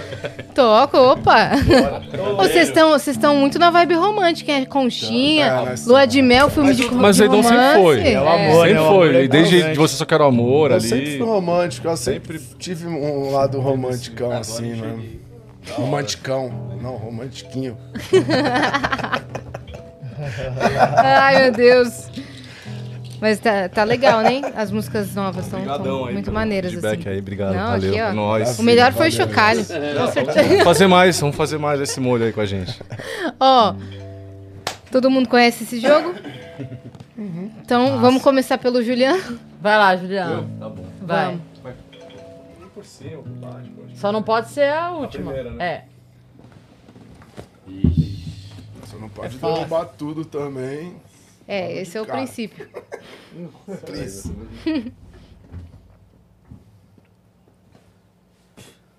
[0.53, 1.51] Toco, opa.
[2.37, 6.75] Vocês estão vocês estão muito na vibe romântica, é conchinha, É, lua de mel, filme
[6.75, 7.81] de, Mas de aí não sempre romance.
[7.81, 8.11] foi.
[8.13, 8.81] É o amor, Sempre né?
[8.81, 9.23] O amor foi.
[9.23, 9.77] é Desde importante.
[9.77, 10.87] você só quer o amor Eu ali.
[10.87, 14.99] sempre fui romântico, eu sempre, tive um lado romanticão assim, né?
[15.71, 16.51] Romanticão,
[16.81, 17.77] não, romantiquinho.
[20.97, 22.07] Ai, meu Deus.
[23.23, 24.41] Mas tá, tá legal, né?
[24.53, 27.09] As músicas novas são, muito pelo maneiras, feedback assim.
[27.09, 27.89] aí, obrigado, Não, valeu.
[27.89, 28.05] aqui, ó.
[28.09, 28.59] É nóis.
[28.59, 30.43] O melhor foi chocalho, com certeza.
[30.43, 32.77] Vamos fazer mais, vamos fazer mais esse molho aí com a gente.
[33.39, 33.75] Ó,
[34.91, 36.13] todo mundo conhece esse jogo?
[37.61, 39.39] Então, vamos começar pelo Juliano.
[39.61, 40.49] Vai lá, Juliano.
[40.59, 40.85] Tá bom.
[41.01, 41.39] Vai.
[42.75, 42.99] Vamos.
[43.95, 45.31] Só não pode ser a última.
[45.31, 45.65] primeira, né?
[45.65, 45.83] É.
[48.81, 50.93] Você não pode derrubar tudo também.
[51.47, 52.19] É, esse é o Cara.
[52.19, 52.69] princípio.
[53.85, 54.31] Please.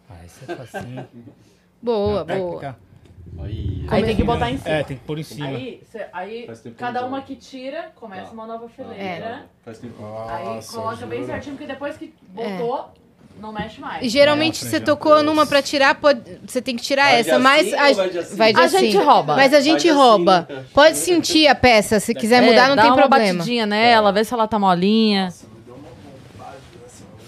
[0.08, 1.08] Ah, isso é facinho.
[1.82, 2.26] Boa, boa.
[2.26, 2.76] Técnica.
[3.38, 4.74] Aí, Aí tem que botar em cima.
[4.74, 5.46] É, tem que pôr em cima.
[5.48, 9.02] Aí, cê- aí cada uma que tira, começa uma nova fileira.
[9.02, 9.42] É.
[9.64, 9.96] Faz tempo.
[10.28, 12.92] Aí Nossa, coloca bem certinho, porque depois que botou,
[13.40, 14.02] não mexe mais.
[14.04, 17.28] E geralmente Nossa, você tocou numa pra tirar, pode- você tem que tirar Vai de
[17.30, 18.36] essa, mas assim a, ou vai de assim?
[18.36, 18.78] vai de A assim.
[18.78, 19.36] gente rouba.
[19.36, 20.46] Mas a gente assim, rouba.
[20.48, 20.64] né?
[20.72, 23.38] Pode sentir a peça, se quiser É, mudar não dá tem uma problema.
[23.38, 25.32] batidinha nela, vê se ela tá molinha.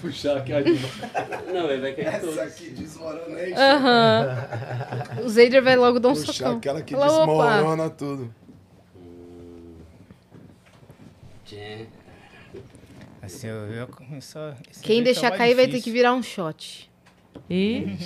[0.00, 0.52] Puxar aqui.
[1.52, 2.32] Não, ele vai cair todo.
[2.38, 3.56] Essa aqui desmoronation.
[3.56, 4.36] Aham.
[5.24, 6.56] O Zader vai logo dar um Puxar socão.
[6.58, 7.54] aquela que Fala, opa.
[7.54, 8.32] desmorona tudo.
[13.26, 15.84] Assim, eu esse Quem jeito deixar cair vai ter difícil.
[15.84, 16.90] que virar um shot.
[17.50, 17.96] E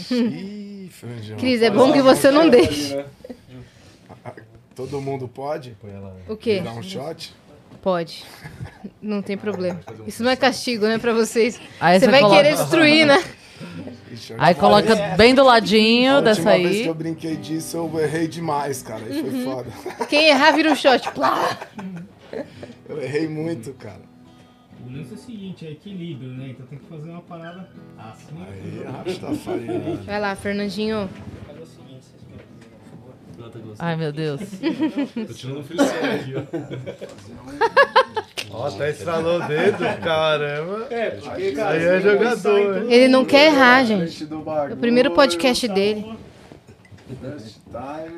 [0.51, 0.91] Ih.
[1.39, 3.05] Cris, é bom que você não deixe.
[4.75, 5.77] Todo mundo pode?
[6.29, 6.61] O quê?
[6.61, 7.35] Dar um shot?
[7.83, 8.25] Pode.
[9.01, 9.81] Não tem problema.
[10.07, 11.61] Isso não é castigo, né, pra vocês.
[11.81, 13.23] Aí Você você vai coloca- querer destruir, né?
[14.29, 16.87] Eu aí coloca bem do A ladinho última dessa vez que aí.
[16.87, 19.03] eu brinquei disso, eu errei demais, cara.
[19.09, 19.45] E foi Uhum.
[19.45, 19.71] foda.
[20.07, 21.11] Quem errar vira um shot.
[21.13, 21.59] Plá!
[22.89, 24.01] Eu errei muito, cara.
[24.87, 26.49] O lance é o seguinte, é equilíbrio, né?
[26.51, 27.69] Então tem que fazer uma parada
[27.99, 28.35] assim.
[28.43, 29.67] Aí, Rastafari.
[30.07, 31.09] Vai lá, Fernandinho.
[31.47, 33.15] Fazer o seguinte, vocês me avisam, por favor.
[33.39, 33.77] Não, tá gostando.
[33.79, 34.41] Ai, meu Deus.
[35.27, 36.43] Tô tirando um freestyle aqui, ó.
[38.53, 40.87] Ó, até estralou o dedo, caramba.
[40.91, 42.91] É, porque, cara, Aí é jogador.
[42.91, 44.25] Ele não quer errar, gente.
[44.25, 46.05] É o primeiro podcast dele.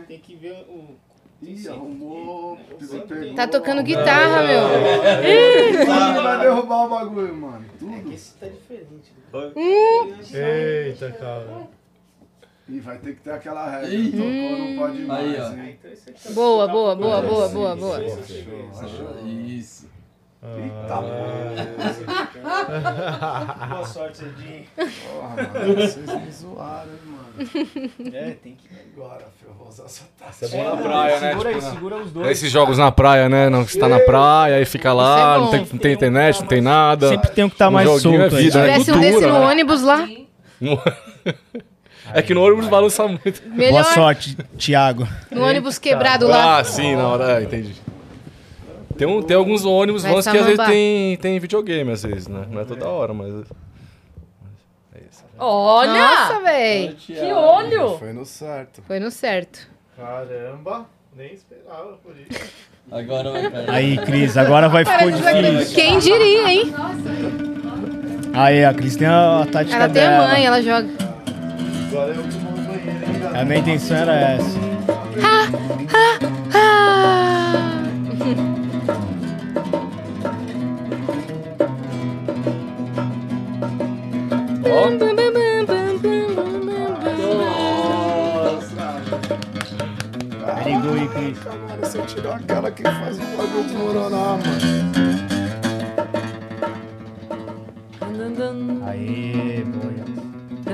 [0.09, 0.97] Tem que ver o.
[1.43, 2.57] Ih, arrumou.
[3.09, 3.35] pegou.
[3.35, 4.63] Tá tocando guitarra, meu.
[5.29, 7.65] Ih, vai derrubar o bagulho, mano.
[7.79, 8.13] Tudo.
[8.13, 9.13] Esse tá diferente.
[10.35, 11.69] Eita, cara.
[12.69, 13.91] E vai ter que ter aquela regra.
[13.91, 15.27] Tocou, não pode mais.
[15.27, 15.49] Aí, ó.
[15.65, 15.79] hein?
[15.79, 17.99] Então aqui Boa, boa, boa, boa, boa, boa.
[19.27, 19.91] Isso.
[20.45, 20.97] Eita,
[23.69, 24.65] Boa sorte, Cedinho.
[24.77, 25.75] porra, mano.
[25.77, 28.15] Vocês me zoaram, hein, mano.
[28.17, 28.69] É, tem que.
[28.97, 30.49] Agora, filho, eu vou usar essa Isso é taça.
[30.57, 31.29] bom na praia, né?
[31.31, 32.29] Segura aí, Tipo, segura os É dois.
[32.31, 33.49] Esses jogos na praia, né?
[33.49, 36.41] Não, que você tá na praia e fica lá, é não, tem, não tem internet,
[36.41, 37.09] não tem nada.
[37.09, 38.45] Sempre tem um que tá Um mais joguinho solto é aí.
[38.45, 38.73] vida, né?
[38.73, 39.47] Tivesse um cultura, desse no né?
[39.47, 40.09] ônibus lá,
[42.15, 43.41] É que no ônibus balança muito.
[43.43, 43.85] Boa melhor.
[43.85, 45.07] sorte, Thiago.
[45.31, 46.59] No ônibus quebrado lá.
[46.59, 47.75] Ah, sim, na hora, é, entendi.
[48.97, 52.29] Tem, um, tem alguns ônibus Vai vans que às vezes tem, tem videogame, às vezes,
[52.29, 52.47] né?
[52.51, 53.33] Não é toda hora, mas.
[54.95, 55.25] É isso.
[55.39, 55.93] Olha!
[55.93, 56.95] Nossa, véi.
[56.99, 57.99] Que olho!
[57.99, 58.83] Foi no certo.
[58.83, 59.69] Foi no certo.
[59.97, 60.87] Caramba,
[61.17, 62.53] nem esperava por isso.
[62.91, 63.71] Agora vai cair.
[63.71, 65.75] Aí, Cris, agora vai ficar difícil.
[65.75, 66.75] Quem diria, hein?
[68.35, 70.89] Aí, a Cris tem a, a tática Ela tem a mãe, ela joga.
[71.89, 73.41] Agora eu vou no banheiro, hein, galera.
[73.41, 74.59] A minha intenção era essa.
[75.23, 75.43] Ah!
[90.65, 91.39] Ligou aí, Cris.
[91.45, 94.83] Mano, você tirou aquela que faz o bagulho desmoronar, mano.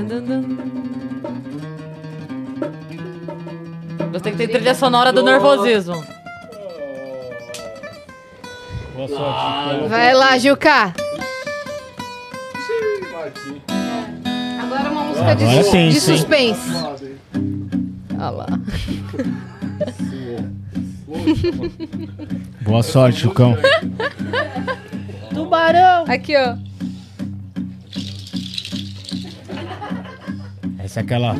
[0.08, 0.58] Dun, dun.
[4.12, 6.04] Gostei que tem trilha sonora do nervosismo.
[8.94, 9.88] Boa sorte.
[9.88, 10.94] Vai lá, Juca.
[13.18, 13.67] Agora uma
[15.18, 16.70] música de, Agora sim, de suspense.
[18.14, 18.46] Olha lá.
[22.62, 23.56] Boa sorte, Chucão.
[25.34, 26.04] Tubarão.
[26.06, 26.56] Aqui, ó.
[30.78, 31.36] Essa é aquela.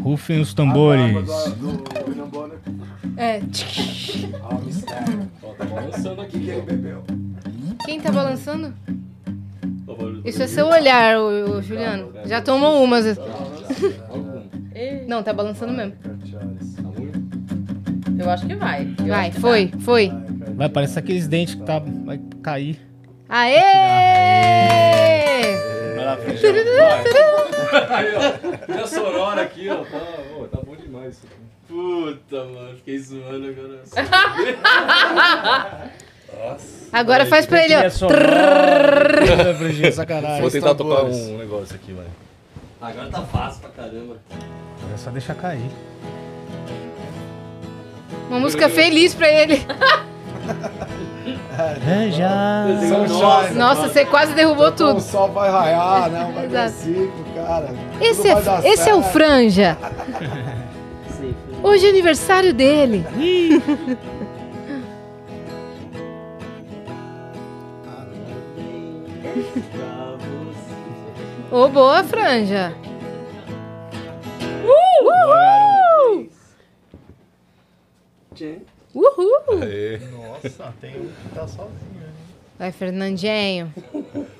[0.00, 1.14] Rufem os tambores.
[2.06, 2.58] William Bonner.
[3.16, 3.40] É.
[4.42, 4.58] Ah.
[5.58, 7.02] Tá balançando O aqui, que ele bebeu?
[7.84, 8.72] Quem tá balançando?
[10.24, 12.12] Isso é seu olhar, ô, ô, Juliano.
[12.24, 13.04] Já tomou umas.
[15.06, 15.94] Não, tá balançando mesmo.
[18.18, 18.84] Eu acho que vai.
[19.06, 20.12] Vai, foi, foi.
[20.54, 22.80] Vai, parece aqueles dentes que tá, vai cair.
[23.28, 23.60] Aê!
[25.94, 26.18] Vai lá,
[27.96, 28.74] Aí, ó.
[28.74, 29.84] Já sonora aqui, ó.
[29.84, 30.00] Tá,
[30.38, 31.36] ó, tá bom demais isso aqui.
[31.68, 33.82] Puta, mano, fiquei zoando agora.
[36.92, 37.90] Agora faz pra ele, ó.
[39.92, 40.40] Sacanagem.
[40.40, 42.06] Vou tentar tocar um negócio aqui, vai.
[42.80, 44.16] Agora tá fácil pra caramba.
[44.94, 45.70] É só deixar cair.
[48.28, 49.66] Uma música feliz pra ele.
[51.58, 52.66] É, já.
[52.80, 53.58] Sunshine.
[53.58, 55.00] Nossa, você quase derrubou O tudo.
[55.00, 56.30] sol vai raiar, né?
[56.34, 57.68] Vai dar ciclo, cara.
[58.00, 58.34] Esse é,
[58.64, 59.02] esse é o.
[59.02, 59.76] Franja.
[61.62, 63.04] Hoje é aniversário dele.
[71.50, 72.74] Ô, boa, Franja.
[74.64, 76.28] Uhul!
[78.34, 78.58] Tchê.
[78.94, 79.62] Uhul!
[79.62, 79.98] Aê.
[80.10, 82.00] Nossa, tem um que tá sozinho.
[82.00, 82.12] né?
[82.58, 83.72] Vai, Fernandinho.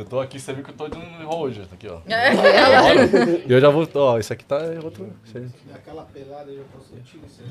[0.00, 1.98] Eu tô aqui, você viu que eu tô de um rojo, aqui, ó.
[2.10, 2.30] É.
[3.46, 5.12] E eu já vou, ó, isso aqui tá outro.
[5.26, 5.46] isso aí.
[5.74, 7.42] Aquela pelada eu já posso sentir isso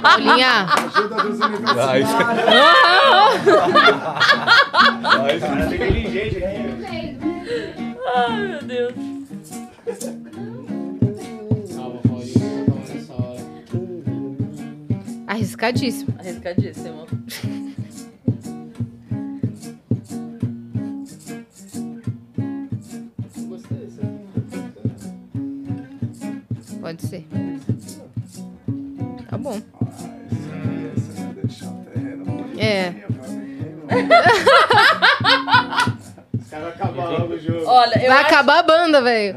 [0.00, 2.08] Bolinha, Ajuda dos universitários.
[5.20, 5.34] Aí,
[6.82, 7.18] aí,
[8.16, 8.94] Ai, meu Deus.
[11.76, 13.40] Calma, Paulinho, calma nessa hora.
[15.26, 16.14] arriscadíssimo.
[16.18, 17.06] Arriscadíssimo.
[26.94, 27.26] Pode ser.
[29.28, 29.60] Tá bom.
[32.56, 32.92] É.
[32.92, 34.08] pra mim,
[36.38, 37.66] Os caras acabaram logo o jogo.
[37.66, 38.26] Olha, eu Vai acho...
[38.26, 39.36] acabar a banda, velho.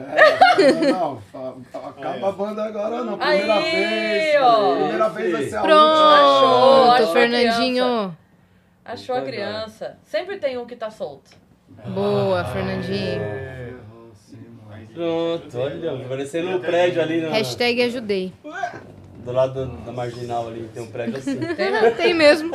[0.60, 3.18] É, não, não, acaba a banda agora não.
[3.18, 4.42] Primeira Aí, vez.
[4.42, 4.76] ó.
[4.76, 8.18] Primeira vez vai ser a Achou, Pronto, achou a Fernandinho.
[8.86, 9.98] Achou a criança.
[10.04, 11.32] Sempre tem um que tá solto.
[11.88, 13.48] Boa, Fernandinho.
[14.98, 18.34] Pronto, olha, parecendo um prédio ali no, Hashtag ajudei.
[19.24, 21.38] do lado da, marginal ali, tem um prédio assim.
[21.95, 22.52] Tem mesmo.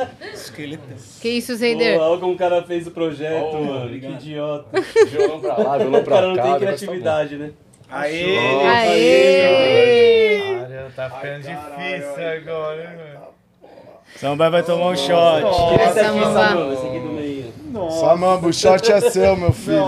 [1.21, 1.99] Que isso, Pô, Zeider?
[1.99, 3.89] olha como o cara fez o projeto, mano.
[3.97, 4.65] Que idiota.
[5.07, 6.43] violão pra lá, O pra cara não cá.
[6.43, 7.51] tem tá criatividade, né?
[7.89, 8.37] Aê!
[8.65, 10.39] Aê!
[10.59, 13.23] Cara, tá ficando difícil agora, hein, velho?
[14.17, 15.43] Samba vai tomar um shot.
[15.75, 16.19] Esse Essa aqui.
[16.33, 17.12] Samu, esse aqui do
[17.79, 17.91] meio.
[17.91, 19.83] Samambo, o shot é seu, meu filho.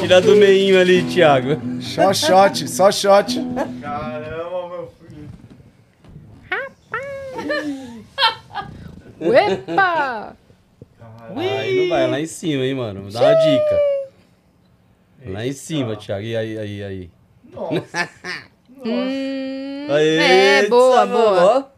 [0.00, 1.60] Tira do meinho ali, Thiago.
[1.80, 3.38] Só shot, só shot.
[3.80, 5.28] Caramba, meu filho.
[9.20, 10.36] Uepa!
[11.36, 13.10] Aí não vai, lá em cima, hein, mano.
[13.10, 13.78] Dá uma dica.
[15.26, 16.24] Lá em cima, Thiago.
[16.24, 17.10] E aí, aí, aí.
[18.84, 21.71] Hum, Aê, é, boa, boa.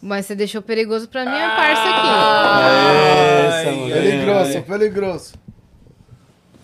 [0.00, 4.62] Mas você deixou perigoso pra minha parça Aê, Samu, Pele ganhou, grosso, hein?
[4.62, 5.34] pele grosso.
[5.34, 5.42] aqui.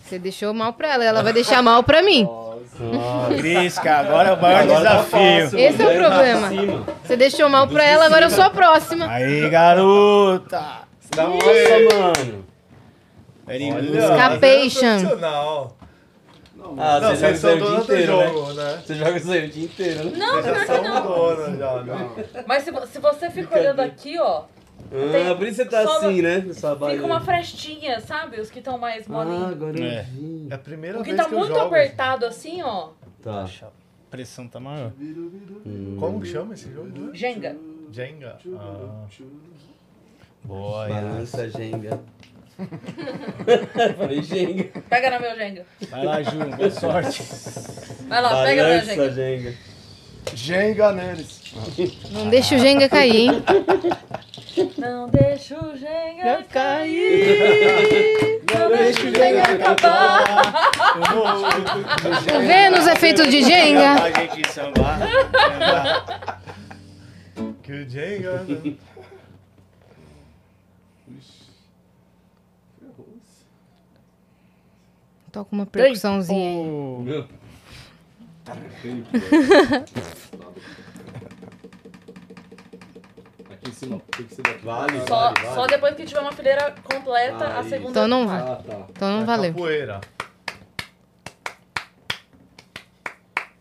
[0.09, 2.29] Você deixou mal pra ela, ela vai deixar mal pra mim.
[3.37, 5.59] Crisca, agora é o maior desafio.
[5.59, 6.49] Esse é o problema.
[6.49, 6.85] Cima.
[7.05, 9.07] Você deixou mal pra ela, agora eu sou a próxima.
[9.09, 10.63] Aí, garota.
[11.17, 12.45] Nossa, mano.
[13.49, 15.19] Escapation.
[16.65, 16.97] Profissional.
[16.97, 18.27] Ah, Não, você joga vocês isso são aí o dia inteiro, né?
[18.29, 18.83] jogo, né?
[18.85, 20.17] Você joga isso aí o dia inteiro, né?
[20.17, 21.03] Não, que são não.
[21.07, 22.25] donos já, né?
[22.47, 24.45] Mas se, se você fica olhando aqui, ó,
[24.93, 26.41] Ah, por isso você tá assim, né?
[26.43, 28.41] Fica uma frestinha, sabe?
[28.41, 29.53] Os que estão mais Ah, molinhos.
[29.53, 30.03] agora eu É.
[30.03, 30.47] vi.
[30.51, 31.67] É a primeira o que vez tá que eu muito jogo.
[31.67, 32.89] apertado assim, ó,
[33.23, 33.45] Tá.
[33.63, 33.71] A
[34.11, 34.93] pressão tá maior.
[35.99, 37.15] Como que chama esse jogo?
[37.15, 37.57] Jenga.
[37.91, 38.39] Jenga.
[38.57, 39.07] Ah.
[40.45, 42.01] Boa, Balança Jenga.
[43.97, 44.65] Falei Jenga.
[44.89, 45.67] Pega no meu Jenga.
[45.91, 47.23] Vai lá, Ju, boa sorte.
[48.09, 49.13] Vai lá, pega no meu Balança Jenga.
[49.13, 49.55] Jenga.
[50.35, 51.43] Jenga neles.
[52.11, 53.45] Não deixa o Jenga cair, hein?
[54.79, 58.41] Não deixa o Jenga cair.
[58.53, 60.71] Não deixa o Jenga acabar.
[62.47, 63.93] Vênus é feito de Jenga.
[63.95, 64.99] A gente sambar.
[64.99, 66.43] sambar.
[67.63, 68.45] Que o Jenga.
[68.45, 68.77] né?
[75.35, 77.03] Toca uma percussãozinha aí.
[77.03, 77.29] Meu.
[83.51, 84.65] Aqui em cima, tem que ser daqui.
[84.65, 85.55] Vale, Só, vale, vale.
[85.55, 87.69] só depois que tiver uma fileira completa, a Aí.
[87.69, 87.91] segunda.
[87.91, 88.41] Então não vai.
[88.41, 88.87] Ah, tá.
[88.91, 89.53] Então não É valeu.
[89.53, 90.01] Capoeira.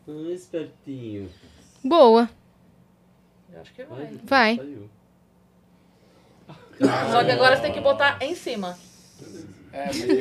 [0.07, 1.29] Ah, espertinho.
[1.83, 2.29] Boa.
[3.51, 4.19] Eu acho que vai.
[4.23, 4.59] Vai.
[7.11, 8.77] Só que agora você tem que botar em cima.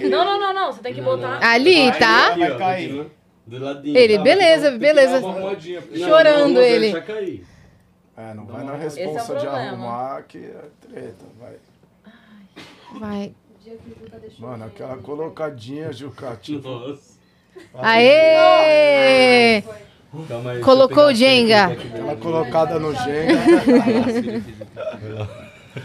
[0.09, 0.73] Não, não, não, não.
[0.73, 1.39] Você tem que botar.
[1.43, 2.29] Ali, tá?
[2.33, 2.89] Aqui, ó, cair.
[2.89, 3.11] continua.
[3.45, 3.99] Do ladinho.
[3.99, 4.23] Ele, tá?
[4.23, 5.21] beleza, beleza.
[5.21, 5.57] Não,
[5.97, 7.01] chorando não, ele.
[7.03, 7.45] Cair.
[8.17, 11.55] É, não vai na é responsa de arrumar que é treta, vai.
[12.99, 13.35] Vai.
[14.39, 17.13] Mano, aquela colocadinha, Juca, tipo, Nossa.
[17.75, 19.63] Aê!
[20.29, 20.61] Calma aí.
[20.61, 21.67] Colocou o Jenga.
[21.67, 23.41] aquela colocada no Jenga,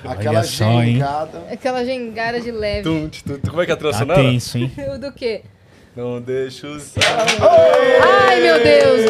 [0.05, 0.93] aquela só, hein?
[0.93, 1.43] gengada.
[1.51, 2.83] Aquela gengada de leve.
[2.83, 3.49] Tum, tum, tum.
[3.49, 4.21] Como é que é a trilha Tá sonora?
[4.21, 4.71] tenso, hein?
[4.93, 5.41] O do quê?
[5.95, 6.93] Não deixa os...
[6.99, 9.01] Ai, meu Deus!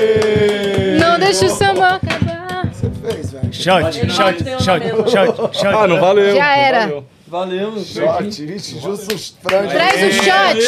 [1.01, 2.65] Não deixa o samba acabar.
[2.71, 3.53] Você fez, velho.
[3.53, 5.67] Shot, shot, shot, shot, shot.
[5.67, 6.33] Ah, não valeu.
[6.35, 6.79] Já era.
[6.81, 7.03] valeu.
[7.29, 9.73] Valeu, Shot, vixe, justo os frangos.
[9.73, 10.61] Traz o shot!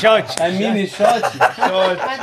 [0.00, 0.40] Shot.
[0.40, 1.20] É mini shot?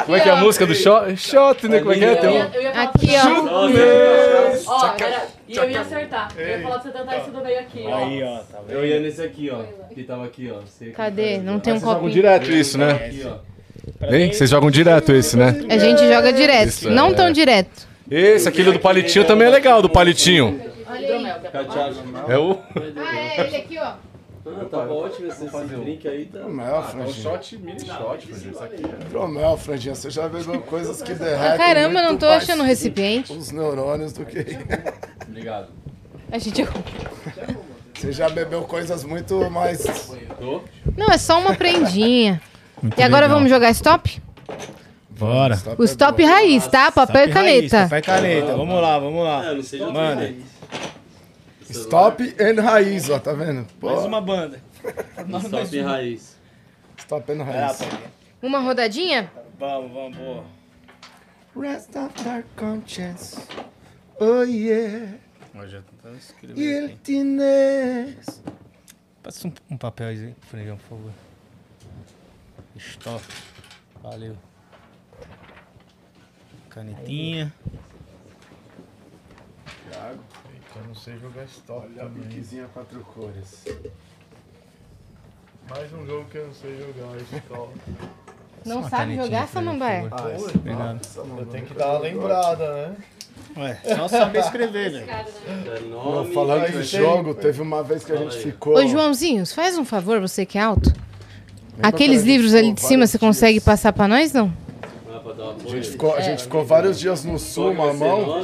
[0.06, 1.18] Como é que é a música do shot?
[1.18, 1.80] Shot, né?
[1.80, 2.12] Como é que é?
[2.14, 3.24] Eu Tem ia, eu ia falar Aqui, pra
[3.68, 5.39] você- ó.
[5.50, 6.32] E eu ia acertar.
[6.38, 7.98] Eu ia falar pra você tentar esse do meio aqui, ó.
[7.98, 8.78] Aí, ó, tá vendo?
[8.78, 9.64] Eu ia nesse aqui, ó.
[9.92, 10.60] Que tava aqui, ó.
[10.62, 11.40] Você Cadê?
[11.40, 11.60] Não ó.
[11.60, 12.14] tem um Vocês jogam copinho.
[12.14, 12.92] direto isso, né?
[12.92, 14.14] Aqui, ó.
[14.14, 14.32] Hein?
[14.32, 15.56] Vocês jogam direto esse, né?
[15.68, 16.68] A gente joga direto.
[16.70, 17.14] Isso, Não é.
[17.16, 17.88] tão direto.
[18.12, 20.62] Esse, aquele do palitinho também é legal, do palitinho.
[20.88, 22.00] É pra Cachaça.
[22.28, 22.60] É o...
[22.96, 23.94] Ah, é, ele aqui, ó.
[24.46, 26.40] Ah, tá ótimo esse, esse drink aí, tá.
[26.40, 27.14] Hidromel, É um franjinha.
[27.24, 28.84] shot, mini shot, Franjinha, isso aqui.
[29.06, 29.96] Hidromel, franjinha.
[29.96, 33.32] Você já bebeu coisas que derretem Caramba, eu não tô mais achando o recipiente.
[33.34, 34.40] Os neurônios do que...
[35.28, 35.68] Obrigado.
[36.32, 36.66] A gente...
[37.94, 39.84] Você já bebeu coisas muito mais...
[40.98, 42.42] Não, é só uma prendinha.
[42.82, 43.38] Muito E agora legal.
[43.40, 44.22] vamos jogar stop?
[45.10, 45.60] Bora.
[45.78, 46.90] O stop raiz, tá?
[46.90, 47.84] Papel e Stop raiz, caneta.
[47.84, 48.56] Papel e caneta.
[48.56, 49.54] Vamos lá, vamos É, lá.
[49.54, 50.34] de Manda.
[51.74, 53.68] Stop and raiz, ó, tá vendo?
[53.80, 54.62] Pô, Mais uma banda.
[55.44, 56.38] Stop em raiz.
[56.98, 57.80] Stop and raiz.
[58.42, 59.32] Uma rodadinha?
[59.60, 60.46] Vamos, vamos, boa.
[61.56, 63.38] Rest of our conscience.
[64.20, 65.18] Oh yeah.
[65.56, 66.58] Ó, já tá escrevendo.
[66.58, 68.42] Guiltiness.
[69.22, 71.12] Passa um, um papel aí, Frejão, por favor.
[72.78, 73.24] Stop.
[74.02, 74.38] Valeu.
[76.70, 77.54] Canetinha.
[80.76, 82.24] Eu não sei jogar stop Olha a também.
[82.24, 83.66] biquezinha quatro cores.
[85.70, 87.70] Mais um jogo que eu não sei jogar, stop.
[88.66, 90.02] Não Uma sabe canetinha, jogar, Samambaia?
[90.02, 90.32] por favor.
[90.32, 91.00] Ah, esse- Obrigado.
[91.40, 92.96] Eu tenho que dar uma lembrada, né?
[93.58, 95.10] Ué, só saber escrever, velho.
[95.10, 96.34] É Não, nome.
[96.34, 98.76] falando de jogo, teve uma vez que a gente ficou.
[98.78, 100.94] Ô, Joãozinhos, faz um favor, você que é alto.
[101.82, 104.52] Aqueles a livros ali de cima, você consegue passar pra nós, não?
[105.12, 107.92] Ah, pra dar uma A gente ficou, a gente ficou vários dias no sul, vai
[107.94, 108.36] ser mamão.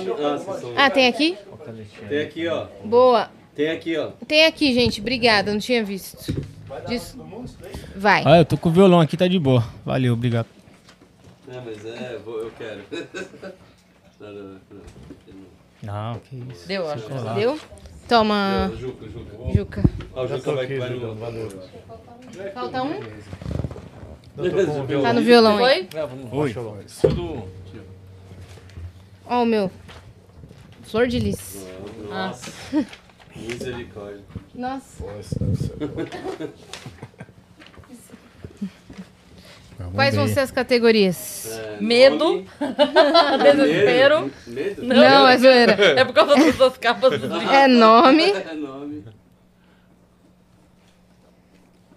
[0.78, 1.38] Ah, Ah, tem aqui?
[2.08, 2.68] Tem aqui, ó.
[2.84, 3.30] Boa.
[3.56, 4.12] Tem aqui, ó.
[4.28, 5.00] Tem aqui, gente.
[5.02, 6.34] Obrigada, não tinha visto.
[6.88, 7.18] Diz-
[7.96, 8.24] Vai.
[8.26, 9.64] Ah, eu tô com o violão aqui, tá de boa.
[9.86, 10.48] Valeu, obrigado.
[11.48, 12.82] Não, mas é, vou- eu quero.
[14.18, 14.60] Não, não, não.
[15.84, 16.66] Não, que isso.
[16.68, 17.06] Deu, acho.
[17.36, 17.60] Deu?
[18.08, 19.54] Toma, Não, Juca, Juca.
[19.54, 19.84] Juca.
[20.14, 21.16] Ó, o Juca vai, aqui, vai no...
[21.16, 21.62] valeu.
[22.54, 22.94] Falta um?
[25.04, 25.60] Tá no violão?
[25.68, 26.54] É, vamos Oi.
[27.02, 27.44] Tudo.
[29.26, 29.70] Ó o meu.
[30.96, 31.68] Flor de lis.
[32.10, 32.54] Nossa.
[33.36, 34.24] Misericórdia.
[34.54, 35.04] Nossa.
[35.22, 35.88] Ser
[39.78, 39.92] bom.
[39.94, 41.48] Quais vão ser as categorias?
[41.52, 42.46] É, Medo.
[43.44, 44.32] Desespero.
[44.48, 44.84] Medo?
[44.86, 45.74] Não, é zoeira.
[46.00, 47.52] É por causa das duas capas dos livros.
[47.52, 49.04] É nome, É nome.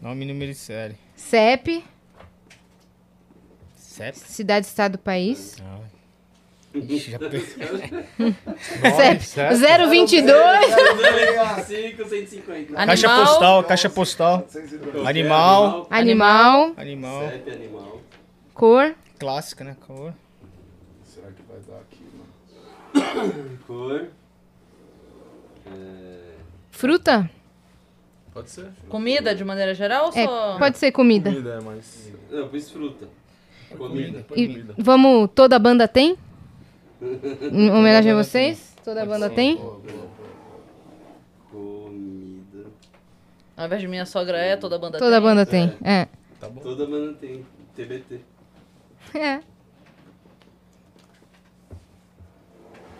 [0.02, 0.96] Nome, número e série.
[1.14, 1.84] CEP,
[3.76, 4.18] CEP?
[4.18, 5.56] cidade, estado, país.
[5.62, 5.97] Não.
[6.74, 9.57] Ixi, já pe- CEP certo.
[9.89, 10.36] 022.
[11.66, 12.74] 5, 150.
[12.74, 13.27] Caixa Animal.
[13.27, 14.47] postal, caixa postal.
[15.07, 15.86] Animal.
[15.90, 17.28] Animal, Animal.
[17.31, 18.01] CEP, animal.
[18.55, 19.77] cor, Clássica, né?
[19.86, 20.12] Cor.
[21.05, 22.05] Será que vai dar aqui,
[23.24, 23.59] mano?
[23.66, 24.07] Cor.
[25.66, 26.35] É...
[26.70, 27.31] fruta.
[28.32, 28.66] Pode ser.
[28.89, 30.59] Comida, de maneira geral, ou É, só...
[30.59, 31.31] pode ser comida.
[31.31, 32.12] Comida é mais.
[32.31, 33.09] Não, eu pus fruta.
[33.77, 34.24] Comida.
[34.36, 36.16] E vamos, toda a banda tem?
[37.00, 38.74] Em homenagem a vocês?
[38.84, 39.56] Toda a banda tem?
[41.50, 42.66] Comida.
[43.56, 45.28] Ao invés de minha sogra é, toda a banda Toda a tem.
[45.28, 45.72] banda tem.
[45.82, 46.08] É.
[46.62, 47.44] Toda banda tem.
[47.74, 48.20] TBT.
[49.14, 49.40] É.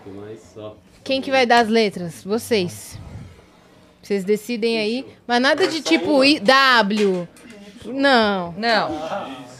[0.06, 0.40] Mais?
[0.54, 0.76] Só.
[1.04, 2.24] Quem que vai dar as letras?
[2.24, 2.98] Vocês.
[4.02, 5.06] Vocês decidem aí.
[5.26, 7.28] Mas nada de tipo I, W.
[7.84, 8.52] Não.
[8.52, 8.88] Não.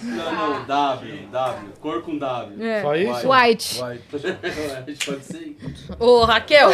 [0.03, 0.65] Não, não.
[0.65, 1.29] W.
[1.31, 1.73] W.
[1.81, 2.65] Cor com W.
[2.65, 2.83] É.
[2.83, 3.29] Só isso?
[3.33, 3.79] White.
[3.79, 5.57] Pode ser.
[5.99, 6.70] Ô, Raquel,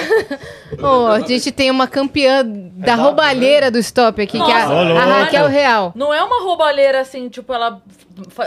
[0.82, 5.00] Ô, a gente tem uma campeã da roubalheira do stop aqui, que é a, Nossa.
[5.00, 5.92] A Raquel Real.
[5.94, 7.80] não é uma roubalheira assim, tipo, ela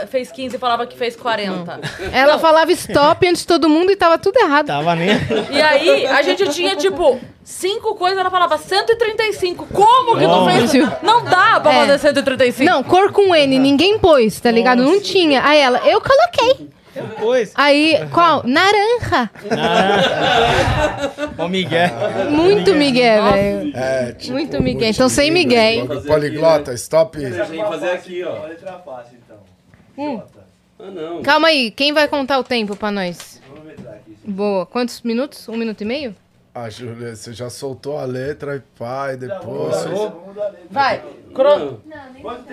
[0.08, 1.80] fez 15 e falava que fez 40.
[2.12, 4.66] Ela falava stop antes de todo mundo e tava tudo errado.
[4.66, 5.10] Tava nem.
[5.50, 9.66] E aí, a gente tinha, tipo, cinco coisas, ela falava 135.
[9.66, 10.68] Como que tu Nossa.
[10.68, 10.72] fez?
[11.02, 11.86] Não dá pra É.
[11.86, 12.70] fazer 135.
[12.70, 14.82] Não, cor com N, ninguém pôs, tá ligado?
[14.82, 15.44] Não tinha.
[15.44, 16.68] Aí ela, eu coloquei.
[17.20, 17.52] Pois.
[17.54, 18.42] Aí, qual?
[18.44, 19.30] Naranja.
[21.38, 21.90] Ó, Miguel.
[22.30, 23.36] Muito Miguel, Nossa.
[23.36, 23.72] velho.
[23.76, 24.90] É, tipo, Muito Miguel.
[24.90, 27.18] Então, sem Miguel, Poliglota, stop.
[27.24, 28.46] A fazer aqui, ó.
[28.46, 29.17] letra fácil, então.
[29.98, 30.22] Hum.
[30.78, 31.22] Ah, não.
[31.22, 33.40] Calma aí, quem vai contar o tempo pra nós?
[34.24, 34.64] Boa.
[34.64, 35.48] Quantos minutos?
[35.48, 36.14] Um minuto e meio?
[36.54, 38.60] Ah, Júlia, você já soltou a letra e
[39.14, 39.76] e depois.
[40.70, 41.02] Vai.
[41.34, 41.80] Cro...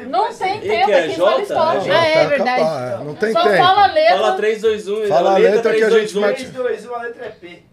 [0.08, 1.88] Não tem E tempo, que é aqui fala.
[1.88, 2.62] É Ah, é Tá verdade.
[2.62, 3.58] é, Não tem Só tempo.
[3.58, 4.18] fala a letra.
[4.18, 5.08] Fala 3, 2, 1.
[5.08, 7.64] Fala a letra que a gente mete- 3, 2, 1, a letra é P.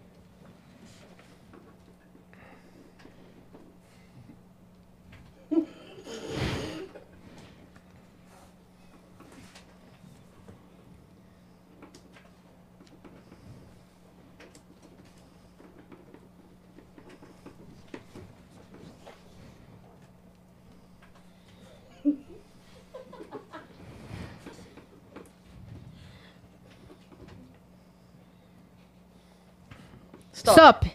[30.43, 30.59] Stop.
[30.59, 30.91] Stop.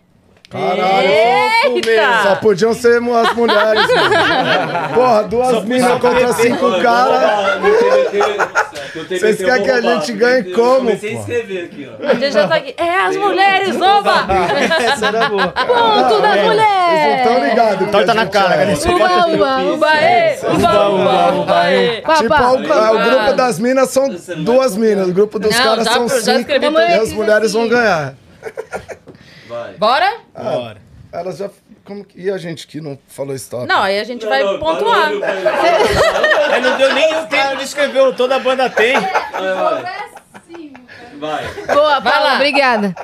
[0.51, 1.09] Caralho,
[2.23, 2.37] só, Eita!
[2.41, 4.95] podiam ser as mulheres, mano.
[4.95, 7.61] Porra, duas minas contra cinco caras.
[8.95, 11.21] Vocês querem que a gente ganhe como, Comecei a pô?
[11.21, 12.07] escrever aqui, ó.
[12.09, 12.75] A gente já tá aqui.
[12.79, 14.27] É as mulheres, oba!
[14.81, 15.49] Essa era boa.
[15.49, 17.19] Ponto das Vocês não mulheres!
[17.27, 17.91] estão ligados.
[17.91, 18.75] Torta na cara, é.
[18.75, 18.89] você?
[18.89, 20.39] Uba, uba, Uba, ê!
[20.45, 21.97] Uba, uba, uba, ê!
[21.97, 22.51] Tipo, Papá.
[22.53, 24.09] o, o grupo das minas são
[24.39, 27.03] duas minas, o grupo dos Não, caras já- são já cinco escrevi e tudo.
[27.03, 28.15] as mulheres vão ganhar.
[29.49, 29.75] Vai.
[29.75, 30.19] Bora?
[30.35, 30.89] Bora.
[31.11, 31.49] Elas já.
[31.85, 32.21] Como que...
[32.21, 33.67] E a gente que não falou stop?
[33.67, 35.01] Não, aí a gente vai Não, não, pontuar.
[35.09, 36.53] barulho, barulho.
[36.53, 38.95] Aí não deu nem o tempo de escrever o toda a banda tem.
[41.19, 41.45] Vai.
[41.67, 42.35] Boa, Vai Paula, lá.
[42.37, 42.95] obrigada.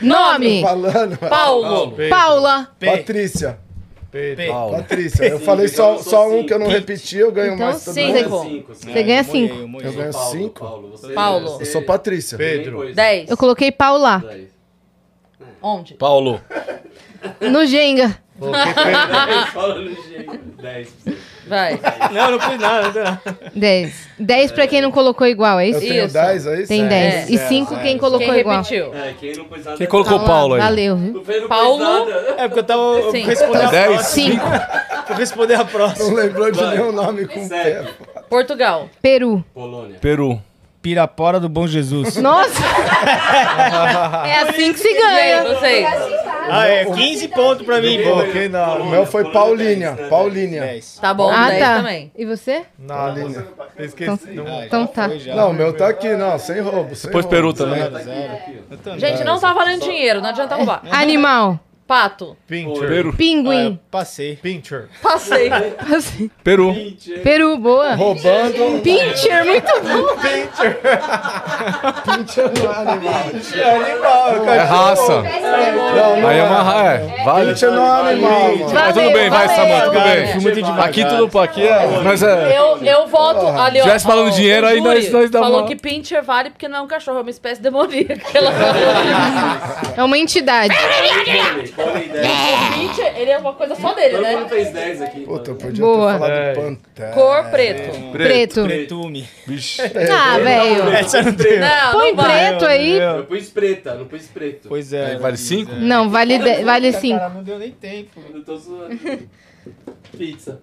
[0.00, 1.16] Nome: Falando.
[1.18, 1.94] Paulo.
[2.10, 2.68] Paula.
[2.78, 3.58] Patrícia.
[4.10, 4.36] P.
[4.70, 5.24] Patrícia.
[5.24, 8.14] Eu falei só, só um que eu não repeti, eu ganho Então, mais todo mundo.
[8.18, 8.42] Cinco.
[8.42, 8.92] Cinco, cinco.
[8.92, 9.54] Você ganha cinco.
[9.54, 9.80] eu.
[9.86, 10.60] Eu ganho Paulo, cinco.
[10.60, 11.48] Paulo, você- Paulo.
[11.48, 12.36] você- Eu sou Patrícia.
[12.36, 12.92] Pedro.
[12.94, 13.30] Dez.
[13.30, 14.18] Eu coloquei Paula.
[14.18, 14.51] Dez.
[15.62, 15.94] Onde?
[15.94, 16.40] Paulo.
[17.40, 18.18] No Jenga.
[21.46, 21.78] Vai.
[22.12, 22.82] Não, não fiz nada.
[22.82, 23.20] não fiz nada.
[23.54, 24.08] 10.
[24.18, 25.80] 10 pra quem não colocou igual, é Eu isso?
[25.80, 26.14] tenho Isso.
[26.14, 26.68] 10, é isso?
[26.68, 27.30] Tem 10.
[27.30, 28.56] E 5 quem colocou Quem igual.
[28.62, 28.94] repetiu?
[28.94, 29.76] É, quem não pôs nada.
[29.76, 30.60] Quem colocou o Paula, Paulo aí?
[30.60, 31.12] Valeu, viu?
[31.14, 31.78] Não fez, não Paulo.
[31.84, 32.34] nada.
[32.38, 32.82] É porque eu tava.
[32.82, 33.20] Eu Sim.
[33.24, 33.92] fui responder a Dez?
[33.92, 34.32] próxima.
[34.34, 34.46] 5.
[35.06, 36.08] Fui responder a próxima.
[36.08, 37.48] Não lembrou de nenhum nome com.
[37.48, 37.84] P.
[38.30, 38.88] Portugal.
[39.02, 39.44] Peru.
[39.52, 39.98] Polônia.
[40.00, 40.40] Peru.
[40.82, 42.16] Pirapora do Bom Jesus.
[42.20, 42.60] Nossa!
[44.26, 45.44] é assim que se ganha.
[45.44, 45.86] vocês?
[46.50, 48.10] Ah, é 15 pontos pra mim, pô.
[48.10, 49.96] Coloquei na, O meu foi Paulinha.
[50.10, 50.60] Paulinha.
[50.62, 50.98] 10.
[51.00, 51.76] Tá bom, Ah, 10 tá.
[51.76, 52.12] também.
[52.18, 52.62] E você?
[52.78, 53.46] na linha.
[53.78, 54.30] Esqueci.
[54.32, 55.08] Não, Então tá.
[55.34, 56.94] Não, o meu tá aqui, não, sem roubo.
[56.96, 57.28] Sem Depois roubo.
[57.36, 57.80] Peru também.
[58.70, 58.98] Eu também.
[58.98, 60.82] Gente, não tá valendo dinheiro, não adianta roubar.
[60.90, 61.60] Animal.
[61.92, 62.38] Pato.
[62.48, 62.88] Pincher.
[62.88, 63.10] Peru.
[63.12, 63.78] Ah, Pinguim.
[63.90, 64.36] passei.
[64.36, 64.88] Pincher.
[65.02, 65.50] Passei.
[66.42, 66.74] Peru.
[67.22, 67.94] Peru, boa.
[67.96, 68.80] Roubando.
[68.82, 70.16] Pincher, muito bom.
[72.02, 74.46] Pincher não é animal.
[74.48, 75.22] É raça.
[75.22, 76.44] Não, não Aí é é.
[76.44, 77.22] uma ra- é.
[77.24, 77.52] Vale.
[77.52, 78.70] Pincher não é animal, mano.
[78.72, 79.48] Mas tudo bem, vai.
[79.48, 80.32] Samanta, tudo bem.
[80.32, 80.80] fui muito.
[80.80, 81.86] Aqui tudo aqui é.
[82.02, 82.58] Mas é.
[82.58, 83.82] Eu, eu voto ali, ó.
[83.84, 86.78] Tivesse falando ó, dinheiro, aí nós- nós dá Falou uma- que pincher vale porque não
[86.78, 88.22] é um cachorro, é uma espécie demoníaca.
[88.32, 88.52] Ela-
[89.94, 90.74] É uma entidade.
[92.12, 92.26] Dez.
[92.26, 94.36] o pincher, ele é uma coisa só dele, Todo né?
[94.36, 95.20] mundo fez 10 aqui.
[95.20, 96.12] Puta, eu podia Boa.
[96.12, 96.54] ter falado É.
[96.54, 97.12] Pantera.
[97.12, 98.12] Cor preto.
[98.12, 98.64] Preto.
[98.64, 99.28] Pretume.
[100.10, 100.88] Ah, velho.
[100.92, 101.58] Essa não tem.
[101.60, 102.48] Não, Põe não vai.
[102.48, 102.98] preto aí.
[102.98, 104.68] Eu pus preta, não pus preto.
[104.68, 105.16] Pois é.
[105.16, 105.72] Vale 5?
[105.76, 107.18] Não, vale, de- vale 5.
[107.18, 108.20] Cara, não deu nem tempo.
[108.32, 108.98] Eu tô zoando.
[110.16, 110.60] Pizza.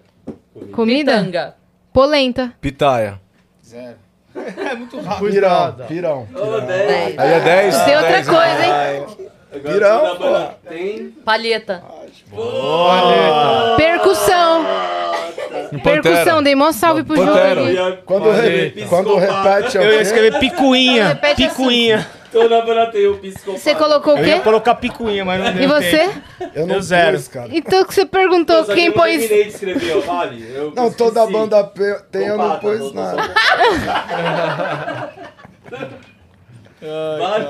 [0.72, 1.12] Comida?
[1.12, 1.54] Tanga.
[1.92, 2.52] Polenta.
[2.60, 3.20] Pitaia.
[3.64, 3.96] Zero.
[4.70, 5.28] É muito rápido.
[5.32, 6.28] Pirão, pirão.
[6.32, 7.18] Ô, 10.
[7.18, 7.82] Aí é 10.
[7.82, 9.06] Tem outra coisa, hein?
[9.50, 11.06] Pirão, toda a banda Tem.
[11.24, 11.82] Palheta.
[13.76, 14.64] Percussão.
[15.82, 17.60] Percussão, dei mó salve pro Pantera.
[17.64, 17.98] Júlio.
[18.04, 20.02] Quando, re- quando repete é Eu ia quê?
[20.02, 21.08] escrever picuinha.
[21.08, 22.06] Repete Picuinha.
[22.32, 23.58] Toda a banda tem o psicopata.
[23.58, 24.40] Você colocou o Eu ia quê?
[24.42, 25.98] colocar picuinha, mas não deu E você?
[25.98, 26.22] tempo.
[26.54, 27.16] Eu não Deu zero.
[27.16, 27.48] pus, cara.
[27.50, 29.18] Então que você perguntou Só que quem eu não pôs.
[29.18, 30.48] terminei de escrever, ó, vale.
[30.54, 31.38] Eu Não, toda esqueci.
[31.38, 33.34] banda P tem, eu não Copata, pus tô- tô nada.
[36.80, 37.44] Vale.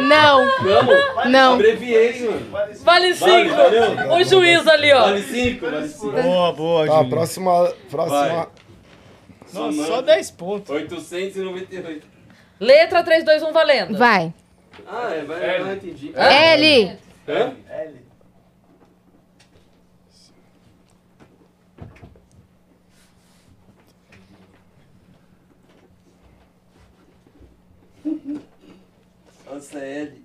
[0.00, 1.54] Não, Não, não.
[1.54, 2.50] abreviei, mano.
[2.50, 3.56] Vale Vale, cinco.
[3.56, 4.12] valeu.
[4.14, 5.00] O juiz ali, ó.
[5.02, 6.10] Vale 5, vale 5.
[6.22, 7.72] Boa, boa, Tá, próxima.
[7.90, 8.48] próxima.
[9.52, 10.70] Nossa, só 10 pontos.
[10.70, 12.06] 898.
[12.60, 13.98] Letra 3, 2, 1, valendo.
[13.98, 14.32] Vai.
[14.86, 16.12] Ah, é, vai, ah, entendi.
[16.14, 16.98] L.
[17.28, 17.52] Hã?
[29.56, 30.22] Nossa, L.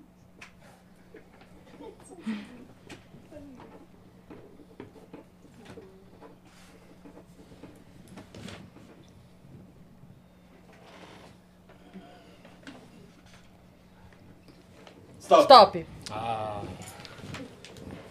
[15.20, 15.42] Stop.
[15.44, 15.86] Stop.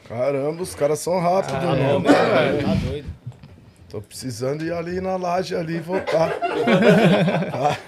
[0.08, 1.92] Caramba, os caras são rápidos, Ah, né?
[1.92, 2.62] não, velho.
[2.66, 3.08] Tá doido.
[3.90, 6.30] Tô precisando ir ali na laje ali e voltar.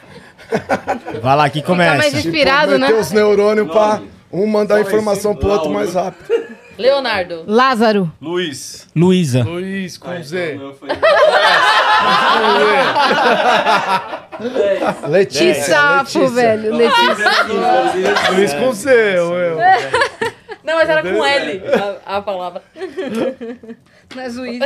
[1.23, 1.97] Vai lá, que começa.
[1.97, 2.87] mais inspirado, né?
[2.89, 4.01] meter os neurônios pra
[4.33, 6.53] um mandar Só informação pro outro mais rápido.
[6.79, 7.45] Leonardo.
[7.47, 8.11] Lázaro.
[8.21, 8.89] Luiz.
[8.97, 9.43] Luísa.
[9.45, 10.59] Luiz com Z.
[10.79, 10.89] foi-
[15.09, 15.55] Letícia.
[15.55, 16.75] Que safo, velho.
[16.75, 18.31] Letícia.
[18.35, 19.35] Luiz com Z, eu.
[19.35, 19.57] eu.
[20.65, 21.63] Não, mas era com L
[22.07, 22.63] a, a palavra.
[24.15, 24.61] Não é Zuiz.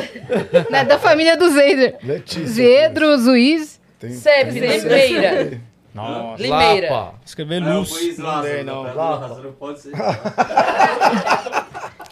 [0.71, 1.97] Não é da família do Zeider.
[2.03, 2.47] Letícia.
[2.47, 3.81] Zedro, Zuiz.
[3.99, 4.13] Tem-
[4.51, 5.61] Limeira.
[5.97, 6.43] Nossa.
[6.43, 6.91] Limeira.
[6.93, 7.15] Lapa.
[7.25, 7.89] Escrever Não, luz.
[7.91, 8.65] foi Não dei, Lázaro.
[8.65, 8.85] não.
[8.85, 9.93] Não, Lázaro pode ser.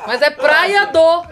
[0.06, 1.22] Mas é Praia do.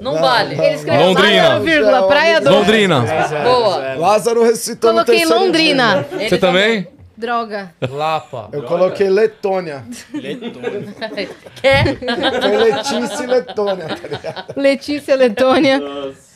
[0.00, 0.54] Não vale.
[0.54, 1.42] Ele escreveu Londrina.
[1.42, 2.50] Lázaro, vírgula, Praia do.
[2.50, 3.04] Londrina.
[3.44, 3.94] Boa.
[3.96, 6.06] Lázaro recitou Coloquei Londrina.
[6.12, 6.86] Ele Você também?
[7.16, 7.74] Droga.
[7.90, 8.48] Lapa.
[8.52, 9.84] Eu coloquei Letônia.
[11.60, 11.98] Quer?
[12.40, 14.54] Foi Letícia e Letônia, tá ligado?
[14.56, 15.78] Letícia Letônia.
[15.80, 16.30] Nossa.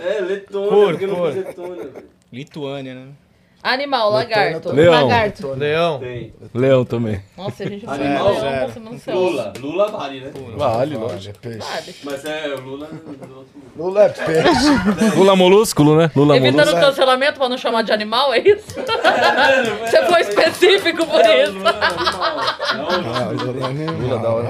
[0.00, 1.32] É, Letônia, não cor.
[1.32, 1.90] fiz Letônia.
[2.32, 3.08] Lituânia, né?
[3.62, 4.72] Animal, lagarto.
[4.72, 4.92] Leão.
[5.06, 5.48] Lagarto.
[5.56, 5.98] Leão.
[6.00, 6.34] Tem.
[6.52, 7.22] Leão também.
[7.36, 9.14] Nossa, a gente foi Animal, leão, não sei.
[9.14, 9.52] Lula.
[9.60, 10.32] Lula vale, né?
[10.56, 10.98] Vale,
[11.40, 11.58] peixe.
[11.58, 11.94] Vale.
[12.02, 13.46] Mas é, o Lula outro.
[13.76, 15.14] Lula é peixe.
[15.16, 16.10] Lula molúsculo, né?
[16.16, 16.82] Lula Evitando molúsculo.
[16.82, 18.66] o cancelamento pra não chamar de animal, é isso?
[18.74, 21.52] Você foi específico por isso.
[21.52, 22.36] Lula é animal.
[22.74, 23.94] Não, Ah, Lula é animal.
[23.94, 24.48] Lula da hora.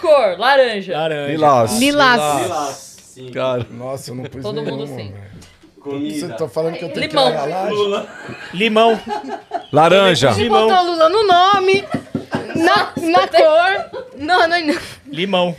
[0.00, 0.92] Cor, laranja.
[0.98, 1.32] Laranja.
[1.32, 1.78] Lilás.
[1.78, 2.42] Lilás.
[2.42, 2.94] Lilás.
[3.14, 3.30] Sim.
[3.30, 3.64] Cara.
[3.70, 5.14] Nossa, eu não pus Todo nenhuma, mundo sim.
[5.90, 6.10] Velho.
[6.10, 6.34] Você Comida.
[6.36, 7.24] tá falando que eu tenho Limão.
[7.26, 7.74] que ir na laje?
[7.74, 8.06] Lula.
[8.52, 9.00] Limão.
[9.72, 10.30] Laranja.
[10.36, 11.84] Ele botou Lula no nome,
[12.56, 14.02] na, na cor.
[14.16, 14.78] Não, não, não.
[15.06, 15.56] Limão.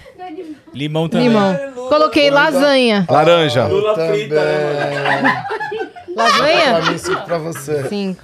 [0.74, 1.28] Limão também.
[1.30, 1.58] Limão.
[1.90, 3.06] Coloquei lasanha.
[3.10, 3.66] Laranja.
[3.68, 4.22] Lula Também.
[4.28, 5.46] frita, né,
[6.16, 6.76] Lasanha?
[6.82, 7.84] Pra mim, cinco pra você.
[7.90, 8.24] Cinco.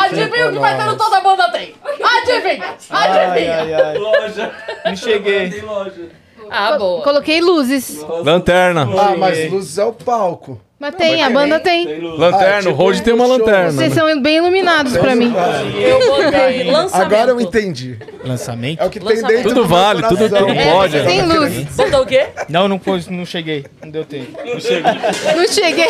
[0.00, 1.74] Adivinha o que vai ter no toda a banda tem?
[1.84, 2.74] Adivinha!
[2.90, 3.54] Ai, Adivinha!
[3.56, 3.98] ai, ai.
[3.98, 4.52] Loja.
[4.84, 5.50] Não cheguei.
[5.50, 6.08] Tem loja.
[6.50, 7.02] Ah, boa.
[7.02, 8.00] Coloquei luzes.
[8.22, 8.82] Lanterna.
[8.82, 10.60] Ah, mas luzes é o palco.
[10.78, 11.86] Mas tem, a banda tem.
[11.86, 12.00] Tem.
[12.00, 12.56] Lanterna.
[12.56, 13.70] Ah, tipo, O Road tem uma lanterna.
[13.72, 13.94] Vocês né?
[13.94, 15.32] são bem iluminados pra mim.
[15.80, 17.14] Eu botei lançamento.
[17.14, 17.98] Agora eu entendi.
[18.22, 18.82] Lançamento?
[18.82, 19.36] É o que tem Lançamento.
[19.36, 20.46] dentro Tudo do meu vale, tudo- coração.
[20.48, 21.02] tudo pode.
[21.02, 21.54] Tem luz.
[21.76, 22.26] Botou o quê?
[22.50, 23.64] Não, não, pôs, não cheguei.
[23.82, 24.38] Não deu tempo.
[24.44, 24.82] Não cheguei.
[25.34, 25.86] Não cheguei.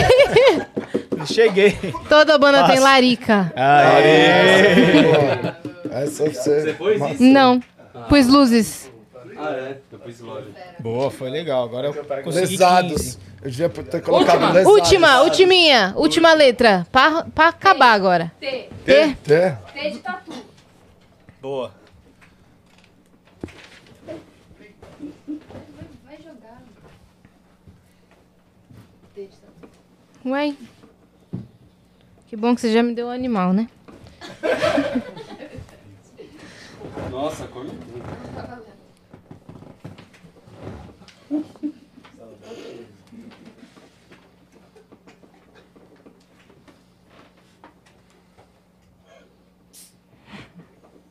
[1.16, 1.76] Não cheguei.
[2.08, 2.80] Toda banda tem Passa.
[2.82, 3.52] larica.
[3.56, 4.74] Aê.
[5.02, 6.60] Pô, Essa é você.
[6.60, 7.22] Você pôs isso?
[7.22, 7.60] Não.
[8.08, 8.90] Pus luzes.
[9.38, 9.80] Ah, é.
[9.98, 10.48] Pus loja.
[10.80, 11.64] Boa, foi legal.
[11.64, 13.16] Agora eu consegui Lesados.
[13.16, 13.18] 15.
[13.42, 14.52] Eu devia ter colocado Última.
[14.52, 14.72] lesados.
[14.80, 15.92] Última, ultiminha.
[15.96, 16.86] Última letra.
[16.90, 18.32] Pra, pra acabar agora.
[18.40, 18.68] T.
[18.84, 18.92] T.
[18.92, 19.52] É.
[19.72, 20.32] T de tatu.
[21.40, 21.72] Boa.
[26.04, 26.62] Vai jogar.
[30.24, 30.54] Ué.
[32.26, 33.68] Que bom que você já me deu o animal, né?
[37.10, 37.74] Nossa, cor não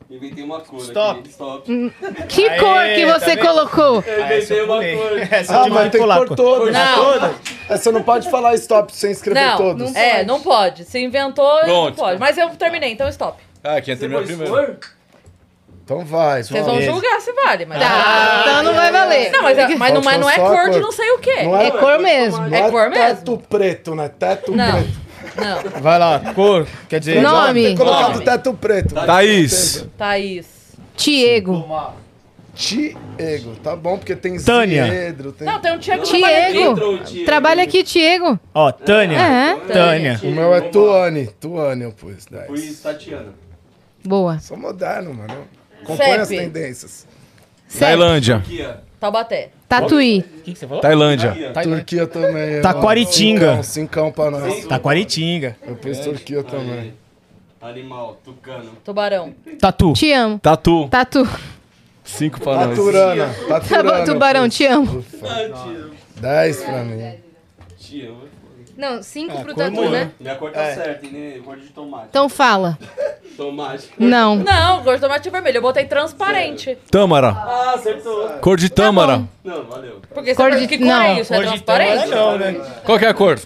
[0.08, 1.18] Inventei uma cor Stop.
[1.18, 1.28] aqui.
[1.30, 1.92] Stop.
[2.28, 3.40] Que Aê, cor que tá você vendo?
[3.44, 4.04] colocou?
[4.06, 5.18] Eu inventei uma cor.
[5.32, 6.70] Essa Ah, mas tem que pôr.
[6.72, 7.14] Não.
[7.68, 9.96] É, Você não pode falar stop sem escrever Não, todos.
[9.96, 10.84] é, não pode.
[10.84, 11.96] Se inventou, não Pronto.
[11.96, 12.20] pode.
[12.20, 13.42] Mas eu terminei, então stop.
[13.64, 14.78] Ah, quem Você terminou primeiro.
[15.86, 16.42] Então vai.
[16.42, 17.78] Vocês vão julgar se vale, mas...
[17.78, 19.30] Tá, então não vai valer.
[19.30, 20.80] Não, mas, é- mas, não, mas não é a cor de cor.
[20.80, 21.42] não sei o quê.
[21.44, 22.40] Não É cor mesmo.
[22.48, 23.06] Não É cor mesmo?
[23.18, 24.08] Teto preto, né?
[24.08, 24.90] Teto Não, preto.
[25.36, 25.80] não.
[25.80, 26.66] Vai lá, cor.
[26.88, 27.62] Quer dizer, Nome.
[27.62, 28.24] Tem colocado Nome.
[28.24, 28.94] teto preto.
[28.96, 29.86] Thaís.
[29.96, 30.46] Thaís.
[30.96, 31.64] Tiego.
[32.52, 34.86] Tiego, tá bom, porque tem Tânia.
[34.90, 35.46] Ziedro, tem...
[35.46, 35.78] Não, tem um.
[35.78, 36.02] Tiego.
[36.02, 37.26] Entrou o Tiago.
[37.26, 38.40] Trabalha aqui, Tiego.
[38.52, 39.18] Ó, Tânia.
[39.18, 39.54] É.
[39.72, 40.20] Tânia.
[40.24, 41.26] O meu é Tuane.
[41.38, 42.46] Tuane eu pus, 10.
[42.46, 43.34] Pus Tatiana.
[44.04, 44.40] Boa.
[44.40, 45.46] Sou moderno, mano.
[45.94, 47.06] Acompanha as tendências.
[47.78, 48.42] Tailândia.
[49.00, 49.50] Taubaté.
[49.68, 50.20] Tatuí.
[50.38, 50.80] O que, que você falou?
[50.80, 51.52] Tailândia.
[51.62, 52.60] Turquia também.
[52.62, 53.62] Taquaritinga.
[53.62, 54.64] Cincão, cincão pra nós.
[54.66, 55.56] Taquaritinga.
[55.66, 56.94] Eu pus Turquia também.
[57.60, 58.70] Animal, tucano.
[58.84, 59.34] Tubarão.
[59.60, 59.92] Tatu.
[59.92, 60.38] Te amo.
[60.38, 60.88] Tatu.
[60.88, 61.28] Tatu.
[62.04, 62.68] Cinco pra nós.
[62.68, 63.26] Taturana.
[63.48, 63.92] Tá Taturana.
[63.98, 65.04] bom, tubarão, te amo.
[65.24, 65.90] Ah.
[66.20, 67.14] 10 pra mim.
[67.78, 68.16] Tio.
[68.76, 69.90] Não, cinco Ah, pro tatu, molhou.
[69.90, 70.10] né?
[70.20, 71.12] Minha cor tá certa, hein?
[71.12, 71.40] né?
[71.44, 72.06] Cor de tomate.
[72.10, 72.78] Então fala.
[73.36, 73.88] Tomate.
[73.98, 74.36] Não.
[74.36, 75.58] Não, cor de tomate vermelho.
[75.58, 76.76] Eu botei transparente.
[76.90, 77.28] Tâmara.
[77.28, 78.28] Ah, acertou.
[78.40, 79.22] Cor de tâmara.
[79.44, 80.00] Não, valeu.
[80.14, 81.02] Porque Cor você de- que cor não.
[81.02, 81.34] é isso?
[81.34, 82.08] É Cor de transparente?
[82.08, 82.60] Tâmara não, né?
[82.84, 83.38] Qual que é a cor?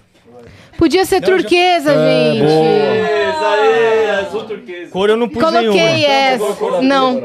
[0.79, 2.43] Podia ser turquesa, gente.
[2.43, 4.91] Essa aí, azul turquesa.
[4.91, 6.07] Cor eu não pus Coloquei nenhuma.
[6.07, 6.83] essa.
[6.83, 7.23] Não.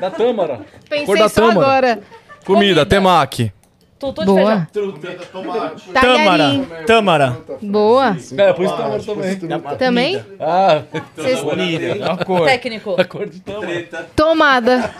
[0.00, 0.56] Da tâmara.
[0.56, 1.60] Cor Pensei da só tâmara.
[1.60, 2.00] agora.
[2.46, 3.52] Comida, temaki.
[4.00, 4.38] Tutu de Boa.
[4.40, 4.66] feijão.
[4.72, 5.08] Truta.
[5.30, 5.72] Tâmara.
[5.92, 6.66] Talharim.
[6.86, 7.38] Tâmara.
[7.60, 8.16] Boa.
[8.38, 9.38] É, pus tâmara também.
[9.78, 10.24] Também?
[10.40, 10.82] Ah,
[11.14, 11.38] Vocês-.
[11.38, 12.46] É uma cor.
[12.46, 12.96] Técnico.
[12.98, 13.66] a cor de tâmara.
[13.66, 14.06] Treta.
[14.16, 14.94] Tomada.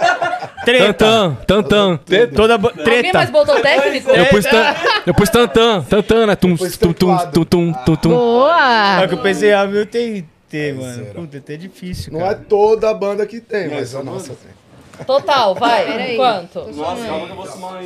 [0.67, 0.93] Treta.
[0.93, 2.01] Tantan, tantan.
[2.37, 3.33] Toda bo- Alguém mais treta.
[3.33, 4.11] botou técnico?
[4.11, 4.75] Eu pus tan,
[5.07, 6.37] eu pus tantan, tantan, né?
[6.37, 8.11] Tum, tum, tum, tum, tum, tum, tum.
[8.11, 9.09] É Boa.
[9.09, 11.07] que eu pensei, ah, meu, tem T, mano.
[11.15, 12.45] Puta, T é difícil, Não é cara.
[12.47, 14.61] toda a banda que tem, mas a nossa tem.
[15.07, 15.87] Total, vai.
[15.87, 16.17] Peraí.
[16.17, 16.61] Quanto?
[16.77, 17.83] Nossa, calma que eu vou somar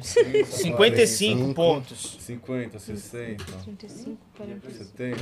[0.00, 0.44] aí.
[0.44, 2.16] 55 pontos.
[2.20, 5.18] 50, 60, 75, 55,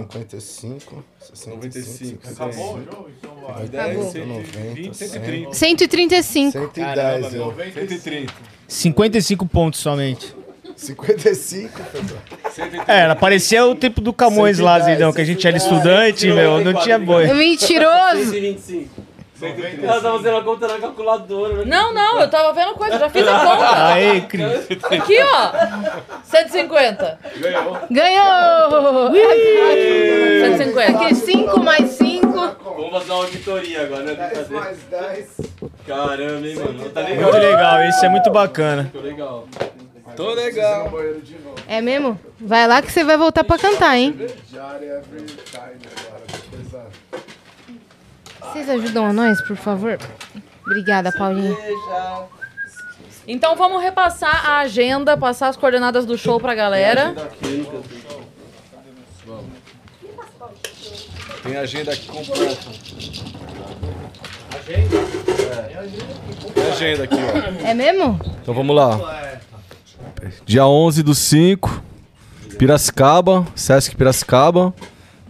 [0.00, 1.04] 65,
[1.46, 2.80] 95, Acabou.
[4.10, 5.52] 120, 130.
[5.52, 6.52] 135.
[6.52, 7.54] 110, eu.
[7.54, 8.32] 130.
[8.68, 10.34] 55 pontos somente.
[10.76, 12.84] 55, pessoal.
[12.88, 16.26] É, ela parecia o tempo do Camões lá, 110, Zidão, que a gente era estudante,
[16.26, 17.32] meu, não tinha boi.
[17.32, 18.30] Mentiroso.
[18.30, 19.13] 125.
[19.82, 21.54] Ela tá fazendo a conta na calculadora.
[21.58, 21.64] né?
[21.66, 23.86] Não, não, eu tava vendo coisa, já fiz a conta.
[23.92, 24.68] Aí, Cris.
[24.90, 25.52] Aqui, ó.
[26.24, 27.18] 150.
[27.90, 29.10] Ganhou!
[29.12, 30.98] 150.
[31.04, 32.26] Aqui, 5 mais 5.
[32.64, 34.14] Vamos fazer uma auditoria agora, né?
[34.14, 34.60] 10 Brincadeira.
[34.60, 35.40] mais 10.
[35.86, 36.90] Caramba, hein, mano.
[36.90, 37.22] Tá legal.
[37.32, 38.84] Muito legal, esse é muito bacana.
[38.84, 39.48] Ficou legal.
[40.16, 40.92] Tô legal.
[41.68, 42.18] É mesmo?
[42.40, 44.14] Vai lá que você vai voltar pra cantar, hein?
[44.50, 45.78] Diário every time
[46.10, 46.13] a...
[48.52, 49.98] Vocês ajudam a nós, por favor?
[50.66, 51.56] Obrigada, Paulinha.
[53.26, 57.14] Então vamos repassar a agenda, passar as coordenadas do show pra galera.
[61.42, 62.70] Tem agenda aqui completa.
[64.56, 64.96] Agenda?
[64.96, 66.52] É.
[66.54, 67.66] Tem agenda aqui, ó.
[67.68, 68.20] É mesmo?
[68.42, 69.40] Então vamos lá.
[70.46, 71.82] Dia 11 do 5,
[72.58, 74.72] Piracicaba, Sesc Piracicaba.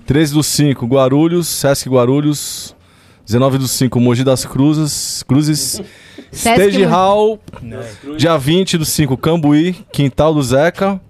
[0.07, 2.74] 13 do 5, Guarulhos, Sesc Guarulhos.
[3.27, 5.23] 19 do 5, Mogi das Cruzes.
[5.23, 5.81] Cruzes.
[6.33, 6.83] Stage.
[6.85, 7.39] Hall.
[8.17, 11.01] Dia 20 do 5, Cambuí, Quintal do Zeca.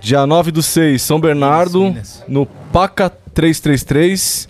[0.00, 1.94] Dia 9 do 6, São Bernardo,
[2.28, 4.48] no Paca 333.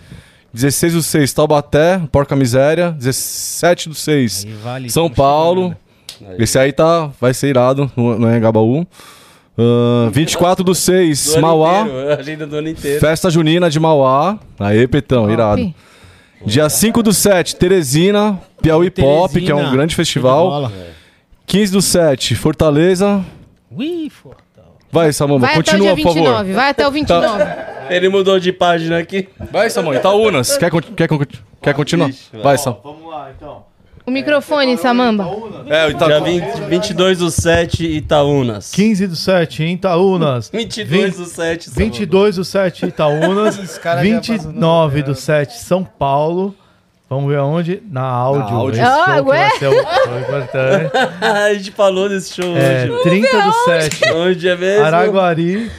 [0.52, 2.92] 16 do 6, Taubaté, Porca Miséria.
[2.92, 5.76] 17 do 6, Aí vale, São Paulo.
[6.38, 8.86] Esse aí tá, vai ser irado no, no Engabaú.
[9.58, 11.82] Ah, 24 do 6, Do Mauá.
[11.82, 13.00] inteiro, Agenda do ano inteiro.
[13.00, 14.38] Festa Junina de Mauá.
[14.58, 15.74] Aê, Petão, irado.
[16.46, 19.70] Dia 5 do 7, Teresina, Piauí Pop, que é um Teresina.
[19.76, 20.48] grande festival.
[20.50, 20.72] bola.
[21.46, 23.24] 15 do 7, Fortaleza.
[23.70, 24.10] Ui.
[24.90, 26.28] Vai, Samamba, Vai até o continua, dia por favor.
[26.28, 26.52] 29.
[26.52, 27.44] Vai até o 29.
[27.90, 29.28] Ele mudou de página aqui.
[29.50, 30.56] Vai, Samão, Itaúnas.
[30.56, 31.08] Quer, quer,
[31.60, 32.10] quer continuar?
[32.42, 32.76] Vai, Sam.
[32.82, 33.64] Vamos lá, então.
[34.06, 35.24] O microfone, Samamba.
[35.66, 36.24] É, o Dia Itaúnas.
[36.24, 38.70] 20, 22 do 7, Itaúnas.
[38.72, 40.50] 15 do 7 em Itaúnas.
[40.52, 43.78] 22 do 7, São 22 do 7 Itaúnas.
[43.78, 46.54] caras já 29 do 7 São Paulo.
[47.08, 47.82] Vamos ver aonde?
[47.90, 48.56] Na áudio.
[48.56, 48.80] áudio.
[48.80, 49.48] Esse Ah, show que ué?
[49.48, 50.90] vai ser o importante.
[51.24, 53.02] a gente falou desse show É, hoje.
[53.04, 54.84] 30 do 7 Onde é mesmo?
[54.84, 55.70] Araguari.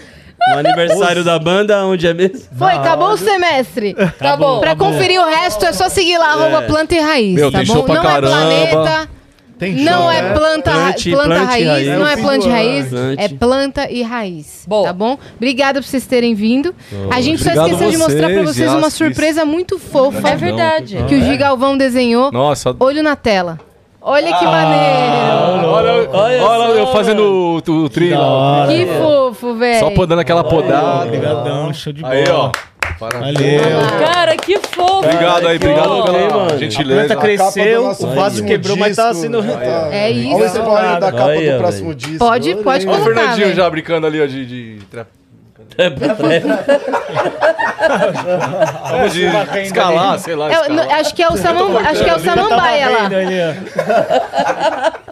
[0.53, 2.39] O aniversário da banda, onde é mesmo?
[2.57, 3.95] Foi, acabou o semestre.
[4.19, 4.59] Tá bom.
[4.59, 7.67] Pra conferir o resto é só seguir lá, arroba planta e raiz, Meu, tá tem
[7.67, 7.73] bom?
[7.73, 8.35] show pra não caramba.
[8.53, 9.09] é planeta,
[9.57, 10.17] Tem show, não né?
[10.19, 11.87] é planta, Plante- planta plante raiz, raiz.
[11.87, 13.15] não É é fim planta do raiz, ano.
[13.19, 14.87] é planta e raiz, Boa.
[14.87, 15.17] tá bom?
[15.37, 16.75] Obrigada por vocês terem vindo.
[17.09, 20.35] A gente só Obrigado esqueceu de mostrar pra vocês, vocês uma surpresa muito fofa É
[20.35, 20.97] verdade.
[21.07, 22.31] que o Gigalvão desenhou.
[22.31, 23.57] Nossa, Olho na tela.
[24.07, 25.67] Olha Ah, que maneiro.
[25.67, 28.19] olha, olha, Olha eu só, fazendo o, o, trilho.
[28.67, 29.79] Que fofo, velho.
[29.79, 31.05] Só podando aquela podada.
[31.07, 32.13] Obrigadão, show de bola.
[32.13, 32.51] Aí, ó.
[32.99, 33.33] Parabéns.
[33.33, 33.99] Valeu.
[34.07, 34.99] Cara, que fofo.
[34.99, 37.01] Obrigado aí, obrigado pela gentileza.
[37.01, 39.41] A planta cresceu, nosso o vaso quebrou, mas tá sendo...
[39.41, 40.35] já tá- É isso.
[40.61, 41.95] Olha o da capa Olha, do próximo velho.
[41.99, 42.19] disco.
[42.19, 43.57] Pode, pode Ó o colocar, Fernandinho velho.
[43.57, 44.45] já brincando ali, ó, de...
[44.45, 44.79] de...
[45.77, 45.89] É,
[48.91, 49.25] Vamos de
[49.63, 50.91] escalar, sei lá, É, escalar.
[50.99, 53.09] acho que é o Samam, acho que é o Samambaia lá.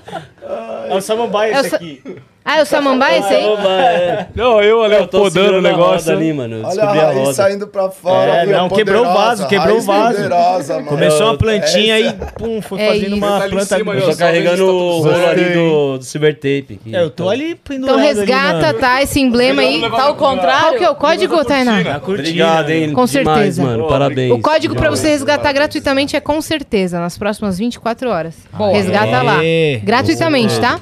[0.90, 2.02] É o Samambaia É esse aqui.
[2.46, 3.44] Ah, é o Samambaia esse aí?
[3.46, 4.26] é.
[4.36, 6.12] Não, eu ali, Eu tô podando o a negócio.
[6.12, 6.58] ali, mano.
[6.58, 7.34] Olha descobri a a raiz roda.
[7.34, 8.32] saindo pra fora.
[8.36, 8.58] É, viu?
[8.58, 10.16] não, quebrou o vaso, quebrou raiz o vaso.
[10.18, 10.88] poderosa, mano.
[10.88, 13.16] Começou uma É, plantinha essa- e pum, foi É fazendo isso.
[13.16, 13.78] uma Tá ali planta.
[13.78, 16.80] cima, Eu tô só carregando o rolo ali do, do Cybertape.
[16.82, 16.96] aqui.
[16.96, 18.80] É, eu tô ali pendurado Então ali, resgata, mano.
[18.80, 19.02] tá?
[19.02, 19.82] Esse emblema aí.
[19.90, 20.68] Tá ao contrário?
[20.68, 21.82] Qual que é o código, Tainá?
[22.00, 22.02] Cortina.
[22.06, 22.92] Obrigado, hein?
[22.92, 23.64] Com certeza.
[23.64, 23.88] mano.
[23.88, 24.32] Parabéns.
[24.34, 28.36] O código pra você resgatar gratuitamente é com certeza, nas próximas 24 horas.
[28.74, 29.38] Resgata lá.
[29.82, 30.80] Gratuitamente, tá?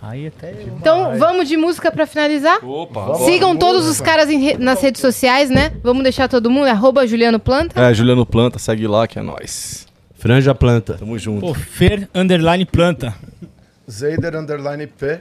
[0.00, 0.52] Aí até...
[0.62, 2.64] Então, vamos de música pra finalizar?
[2.64, 3.14] Opa.
[3.24, 5.72] Sigam todos os caras em re- nas redes sociais, né?
[5.82, 7.80] Vamos deixar todo mundo, arroba Juliano Planta.
[7.80, 9.86] É, Juliano Planta, segue lá que é nóis.
[10.14, 10.94] Franja planta.
[10.98, 11.40] Tamo junto.
[11.46, 13.14] Pô, Fer Underline Planta.
[13.90, 15.20] Zeider Underline P.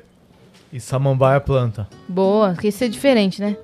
[0.73, 1.87] E Samambaia planta.
[2.09, 3.55] Boa, que isso é diferente, né?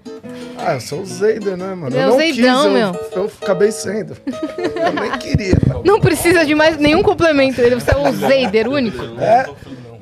[0.57, 1.87] Ah, eu sou o Zeider, né, mano?
[1.93, 2.87] Ele é eu o não Zeidão, quis, meu.
[2.93, 4.15] eu, eu acabei sendo.
[4.25, 5.57] Eu nem queria.
[5.83, 7.59] Não precisa de mais nenhum complemento.
[7.59, 9.03] Ele você é o Zeider único.
[9.19, 9.45] É,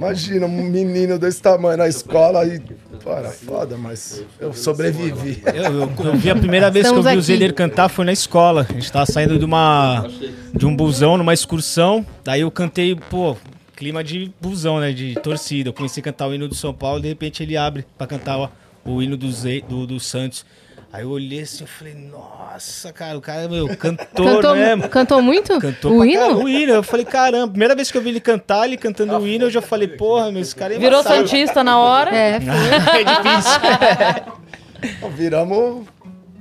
[0.05, 2.59] imagina, um menino desse tamanho na escola e...
[3.03, 5.41] Pô, era foda, mas eu sobrevivi.
[5.53, 7.27] Eu, eu- eu vi a primeira vez Estamos que eu vi o aqui.
[7.27, 8.65] Zeder cantar foi na escola.
[8.69, 10.05] A gente tava saindo de uma
[10.53, 12.05] de um busão numa excursão.
[12.23, 13.35] Daí eu cantei, pô,
[13.75, 14.91] clima de busão, né?
[14.91, 15.69] De torcida.
[15.69, 18.37] Eu comecei a cantar o hino do São Paulo, de repente ele abre pra cantar
[18.39, 18.49] o,
[18.85, 20.45] o hino do, Ze, do, do Santos.
[20.93, 24.89] Aí eu olhei assim, eu falei, nossa, cara, o cara, meu, cantor Cantou, mesmo.
[24.89, 25.57] cantou muito?
[25.57, 26.19] Cantou o hino?
[26.19, 26.73] caramba, o hino.
[26.73, 29.49] Eu falei, caramba, primeira vez que eu vi ele cantar, ele cantando o hino, eu
[29.49, 31.21] já falei, porra, meu, esse cara é Virou embaçado.
[31.27, 32.13] Santista na hora.
[32.13, 35.11] É, É difícil.
[35.15, 35.85] Viramos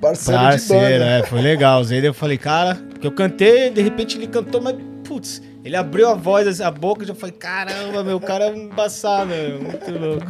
[0.01, 1.05] parceiro, Parceiro, de banda.
[1.05, 1.85] é, foi legal.
[1.85, 4.75] Zé, eu falei, cara, que eu cantei, de repente ele cantou, mas,
[5.05, 8.47] putz, ele abriu a voz, assim, a boca, e já falei, caramba, meu, o cara
[8.47, 10.27] é embaçado, meu, muito louco.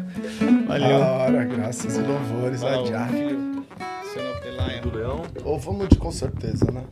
[0.67, 0.99] Valeu.
[0.99, 2.71] Da hora, graças e louvores a
[5.27, 5.53] então.
[5.53, 6.85] Ovamund com certeza, né?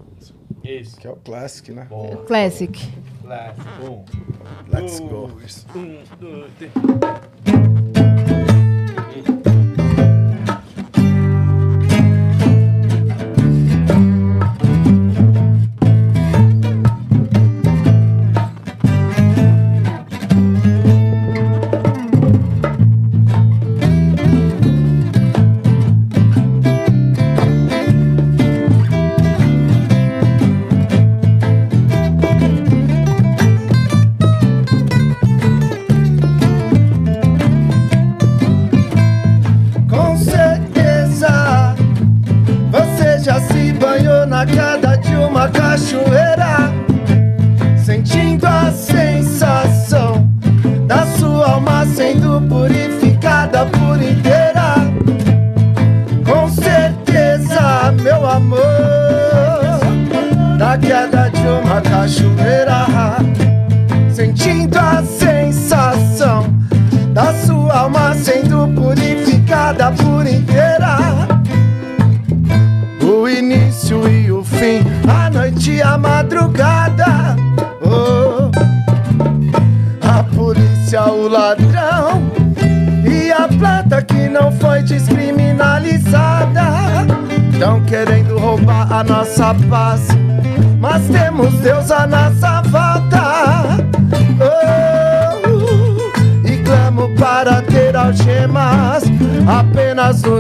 [0.65, 0.97] Isso.
[0.99, 1.85] Que é o Classic, né?
[1.85, 2.25] Boa.
[2.25, 2.79] Classic.
[3.23, 4.05] Classic.
[4.71, 5.31] Let's go.
[5.75, 6.73] Um, dois, três.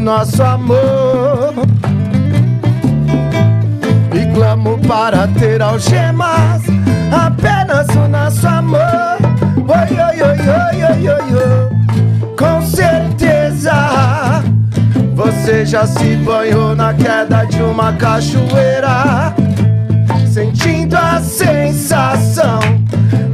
[0.08, 1.52] nosso amor.
[4.14, 6.62] E clamo para ter algemas,
[7.12, 9.18] apenas o nosso amor.
[9.68, 12.34] Oi, oi, oi, oi, oi, oi, oi.
[12.38, 13.74] Com certeza,
[15.14, 19.34] você já se banhou na queda de uma cachoeira,
[20.32, 22.60] sentindo a sensação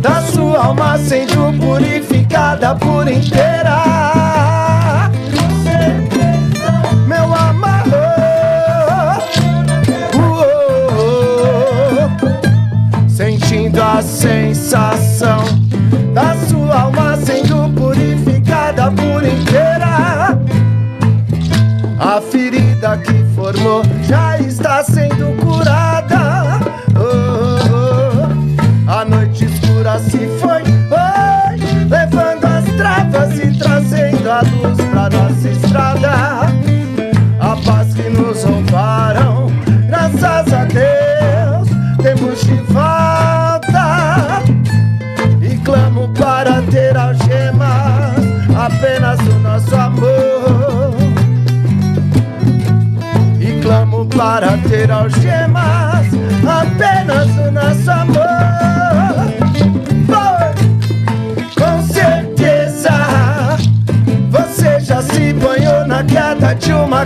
[0.02, 4.03] da sua alma sendo purificada por inteira.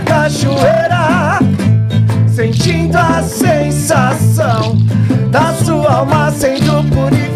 [0.01, 1.39] cachoeira,
[2.27, 4.77] sentindo a sensação
[5.31, 7.28] da sua alma sendo punida.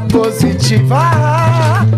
[0.00, 1.97] positiva.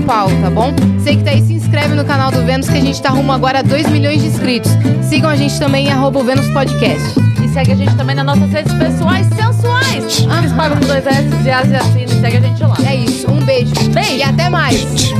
[0.00, 0.72] São Paulo, tá bom?
[1.02, 3.58] Sei que Thaís se inscreve no canal do Vênus, que a gente tá rumo agora
[3.58, 4.70] a 2 milhões de inscritos.
[5.02, 7.20] Sigam a gente também em arroba Vênus Podcast.
[7.42, 10.26] E segue a gente também nas nossas redes pessoais sensuais.
[10.38, 12.20] Eles pagam com dois S, de Asa e assina.
[12.20, 12.76] Segue a gente lá.
[12.86, 13.74] É isso, um beijo.
[13.90, 14.16] Beijo.
[14.16, 15.12] E até mais.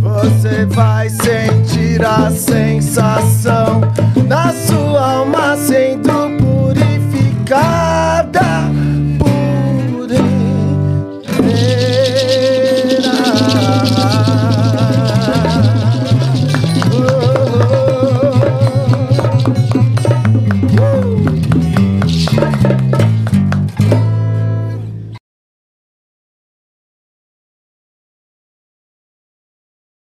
[0.00, 3.80] Você vai sentir a sensação
[4.28, 5.87] na sua alma sem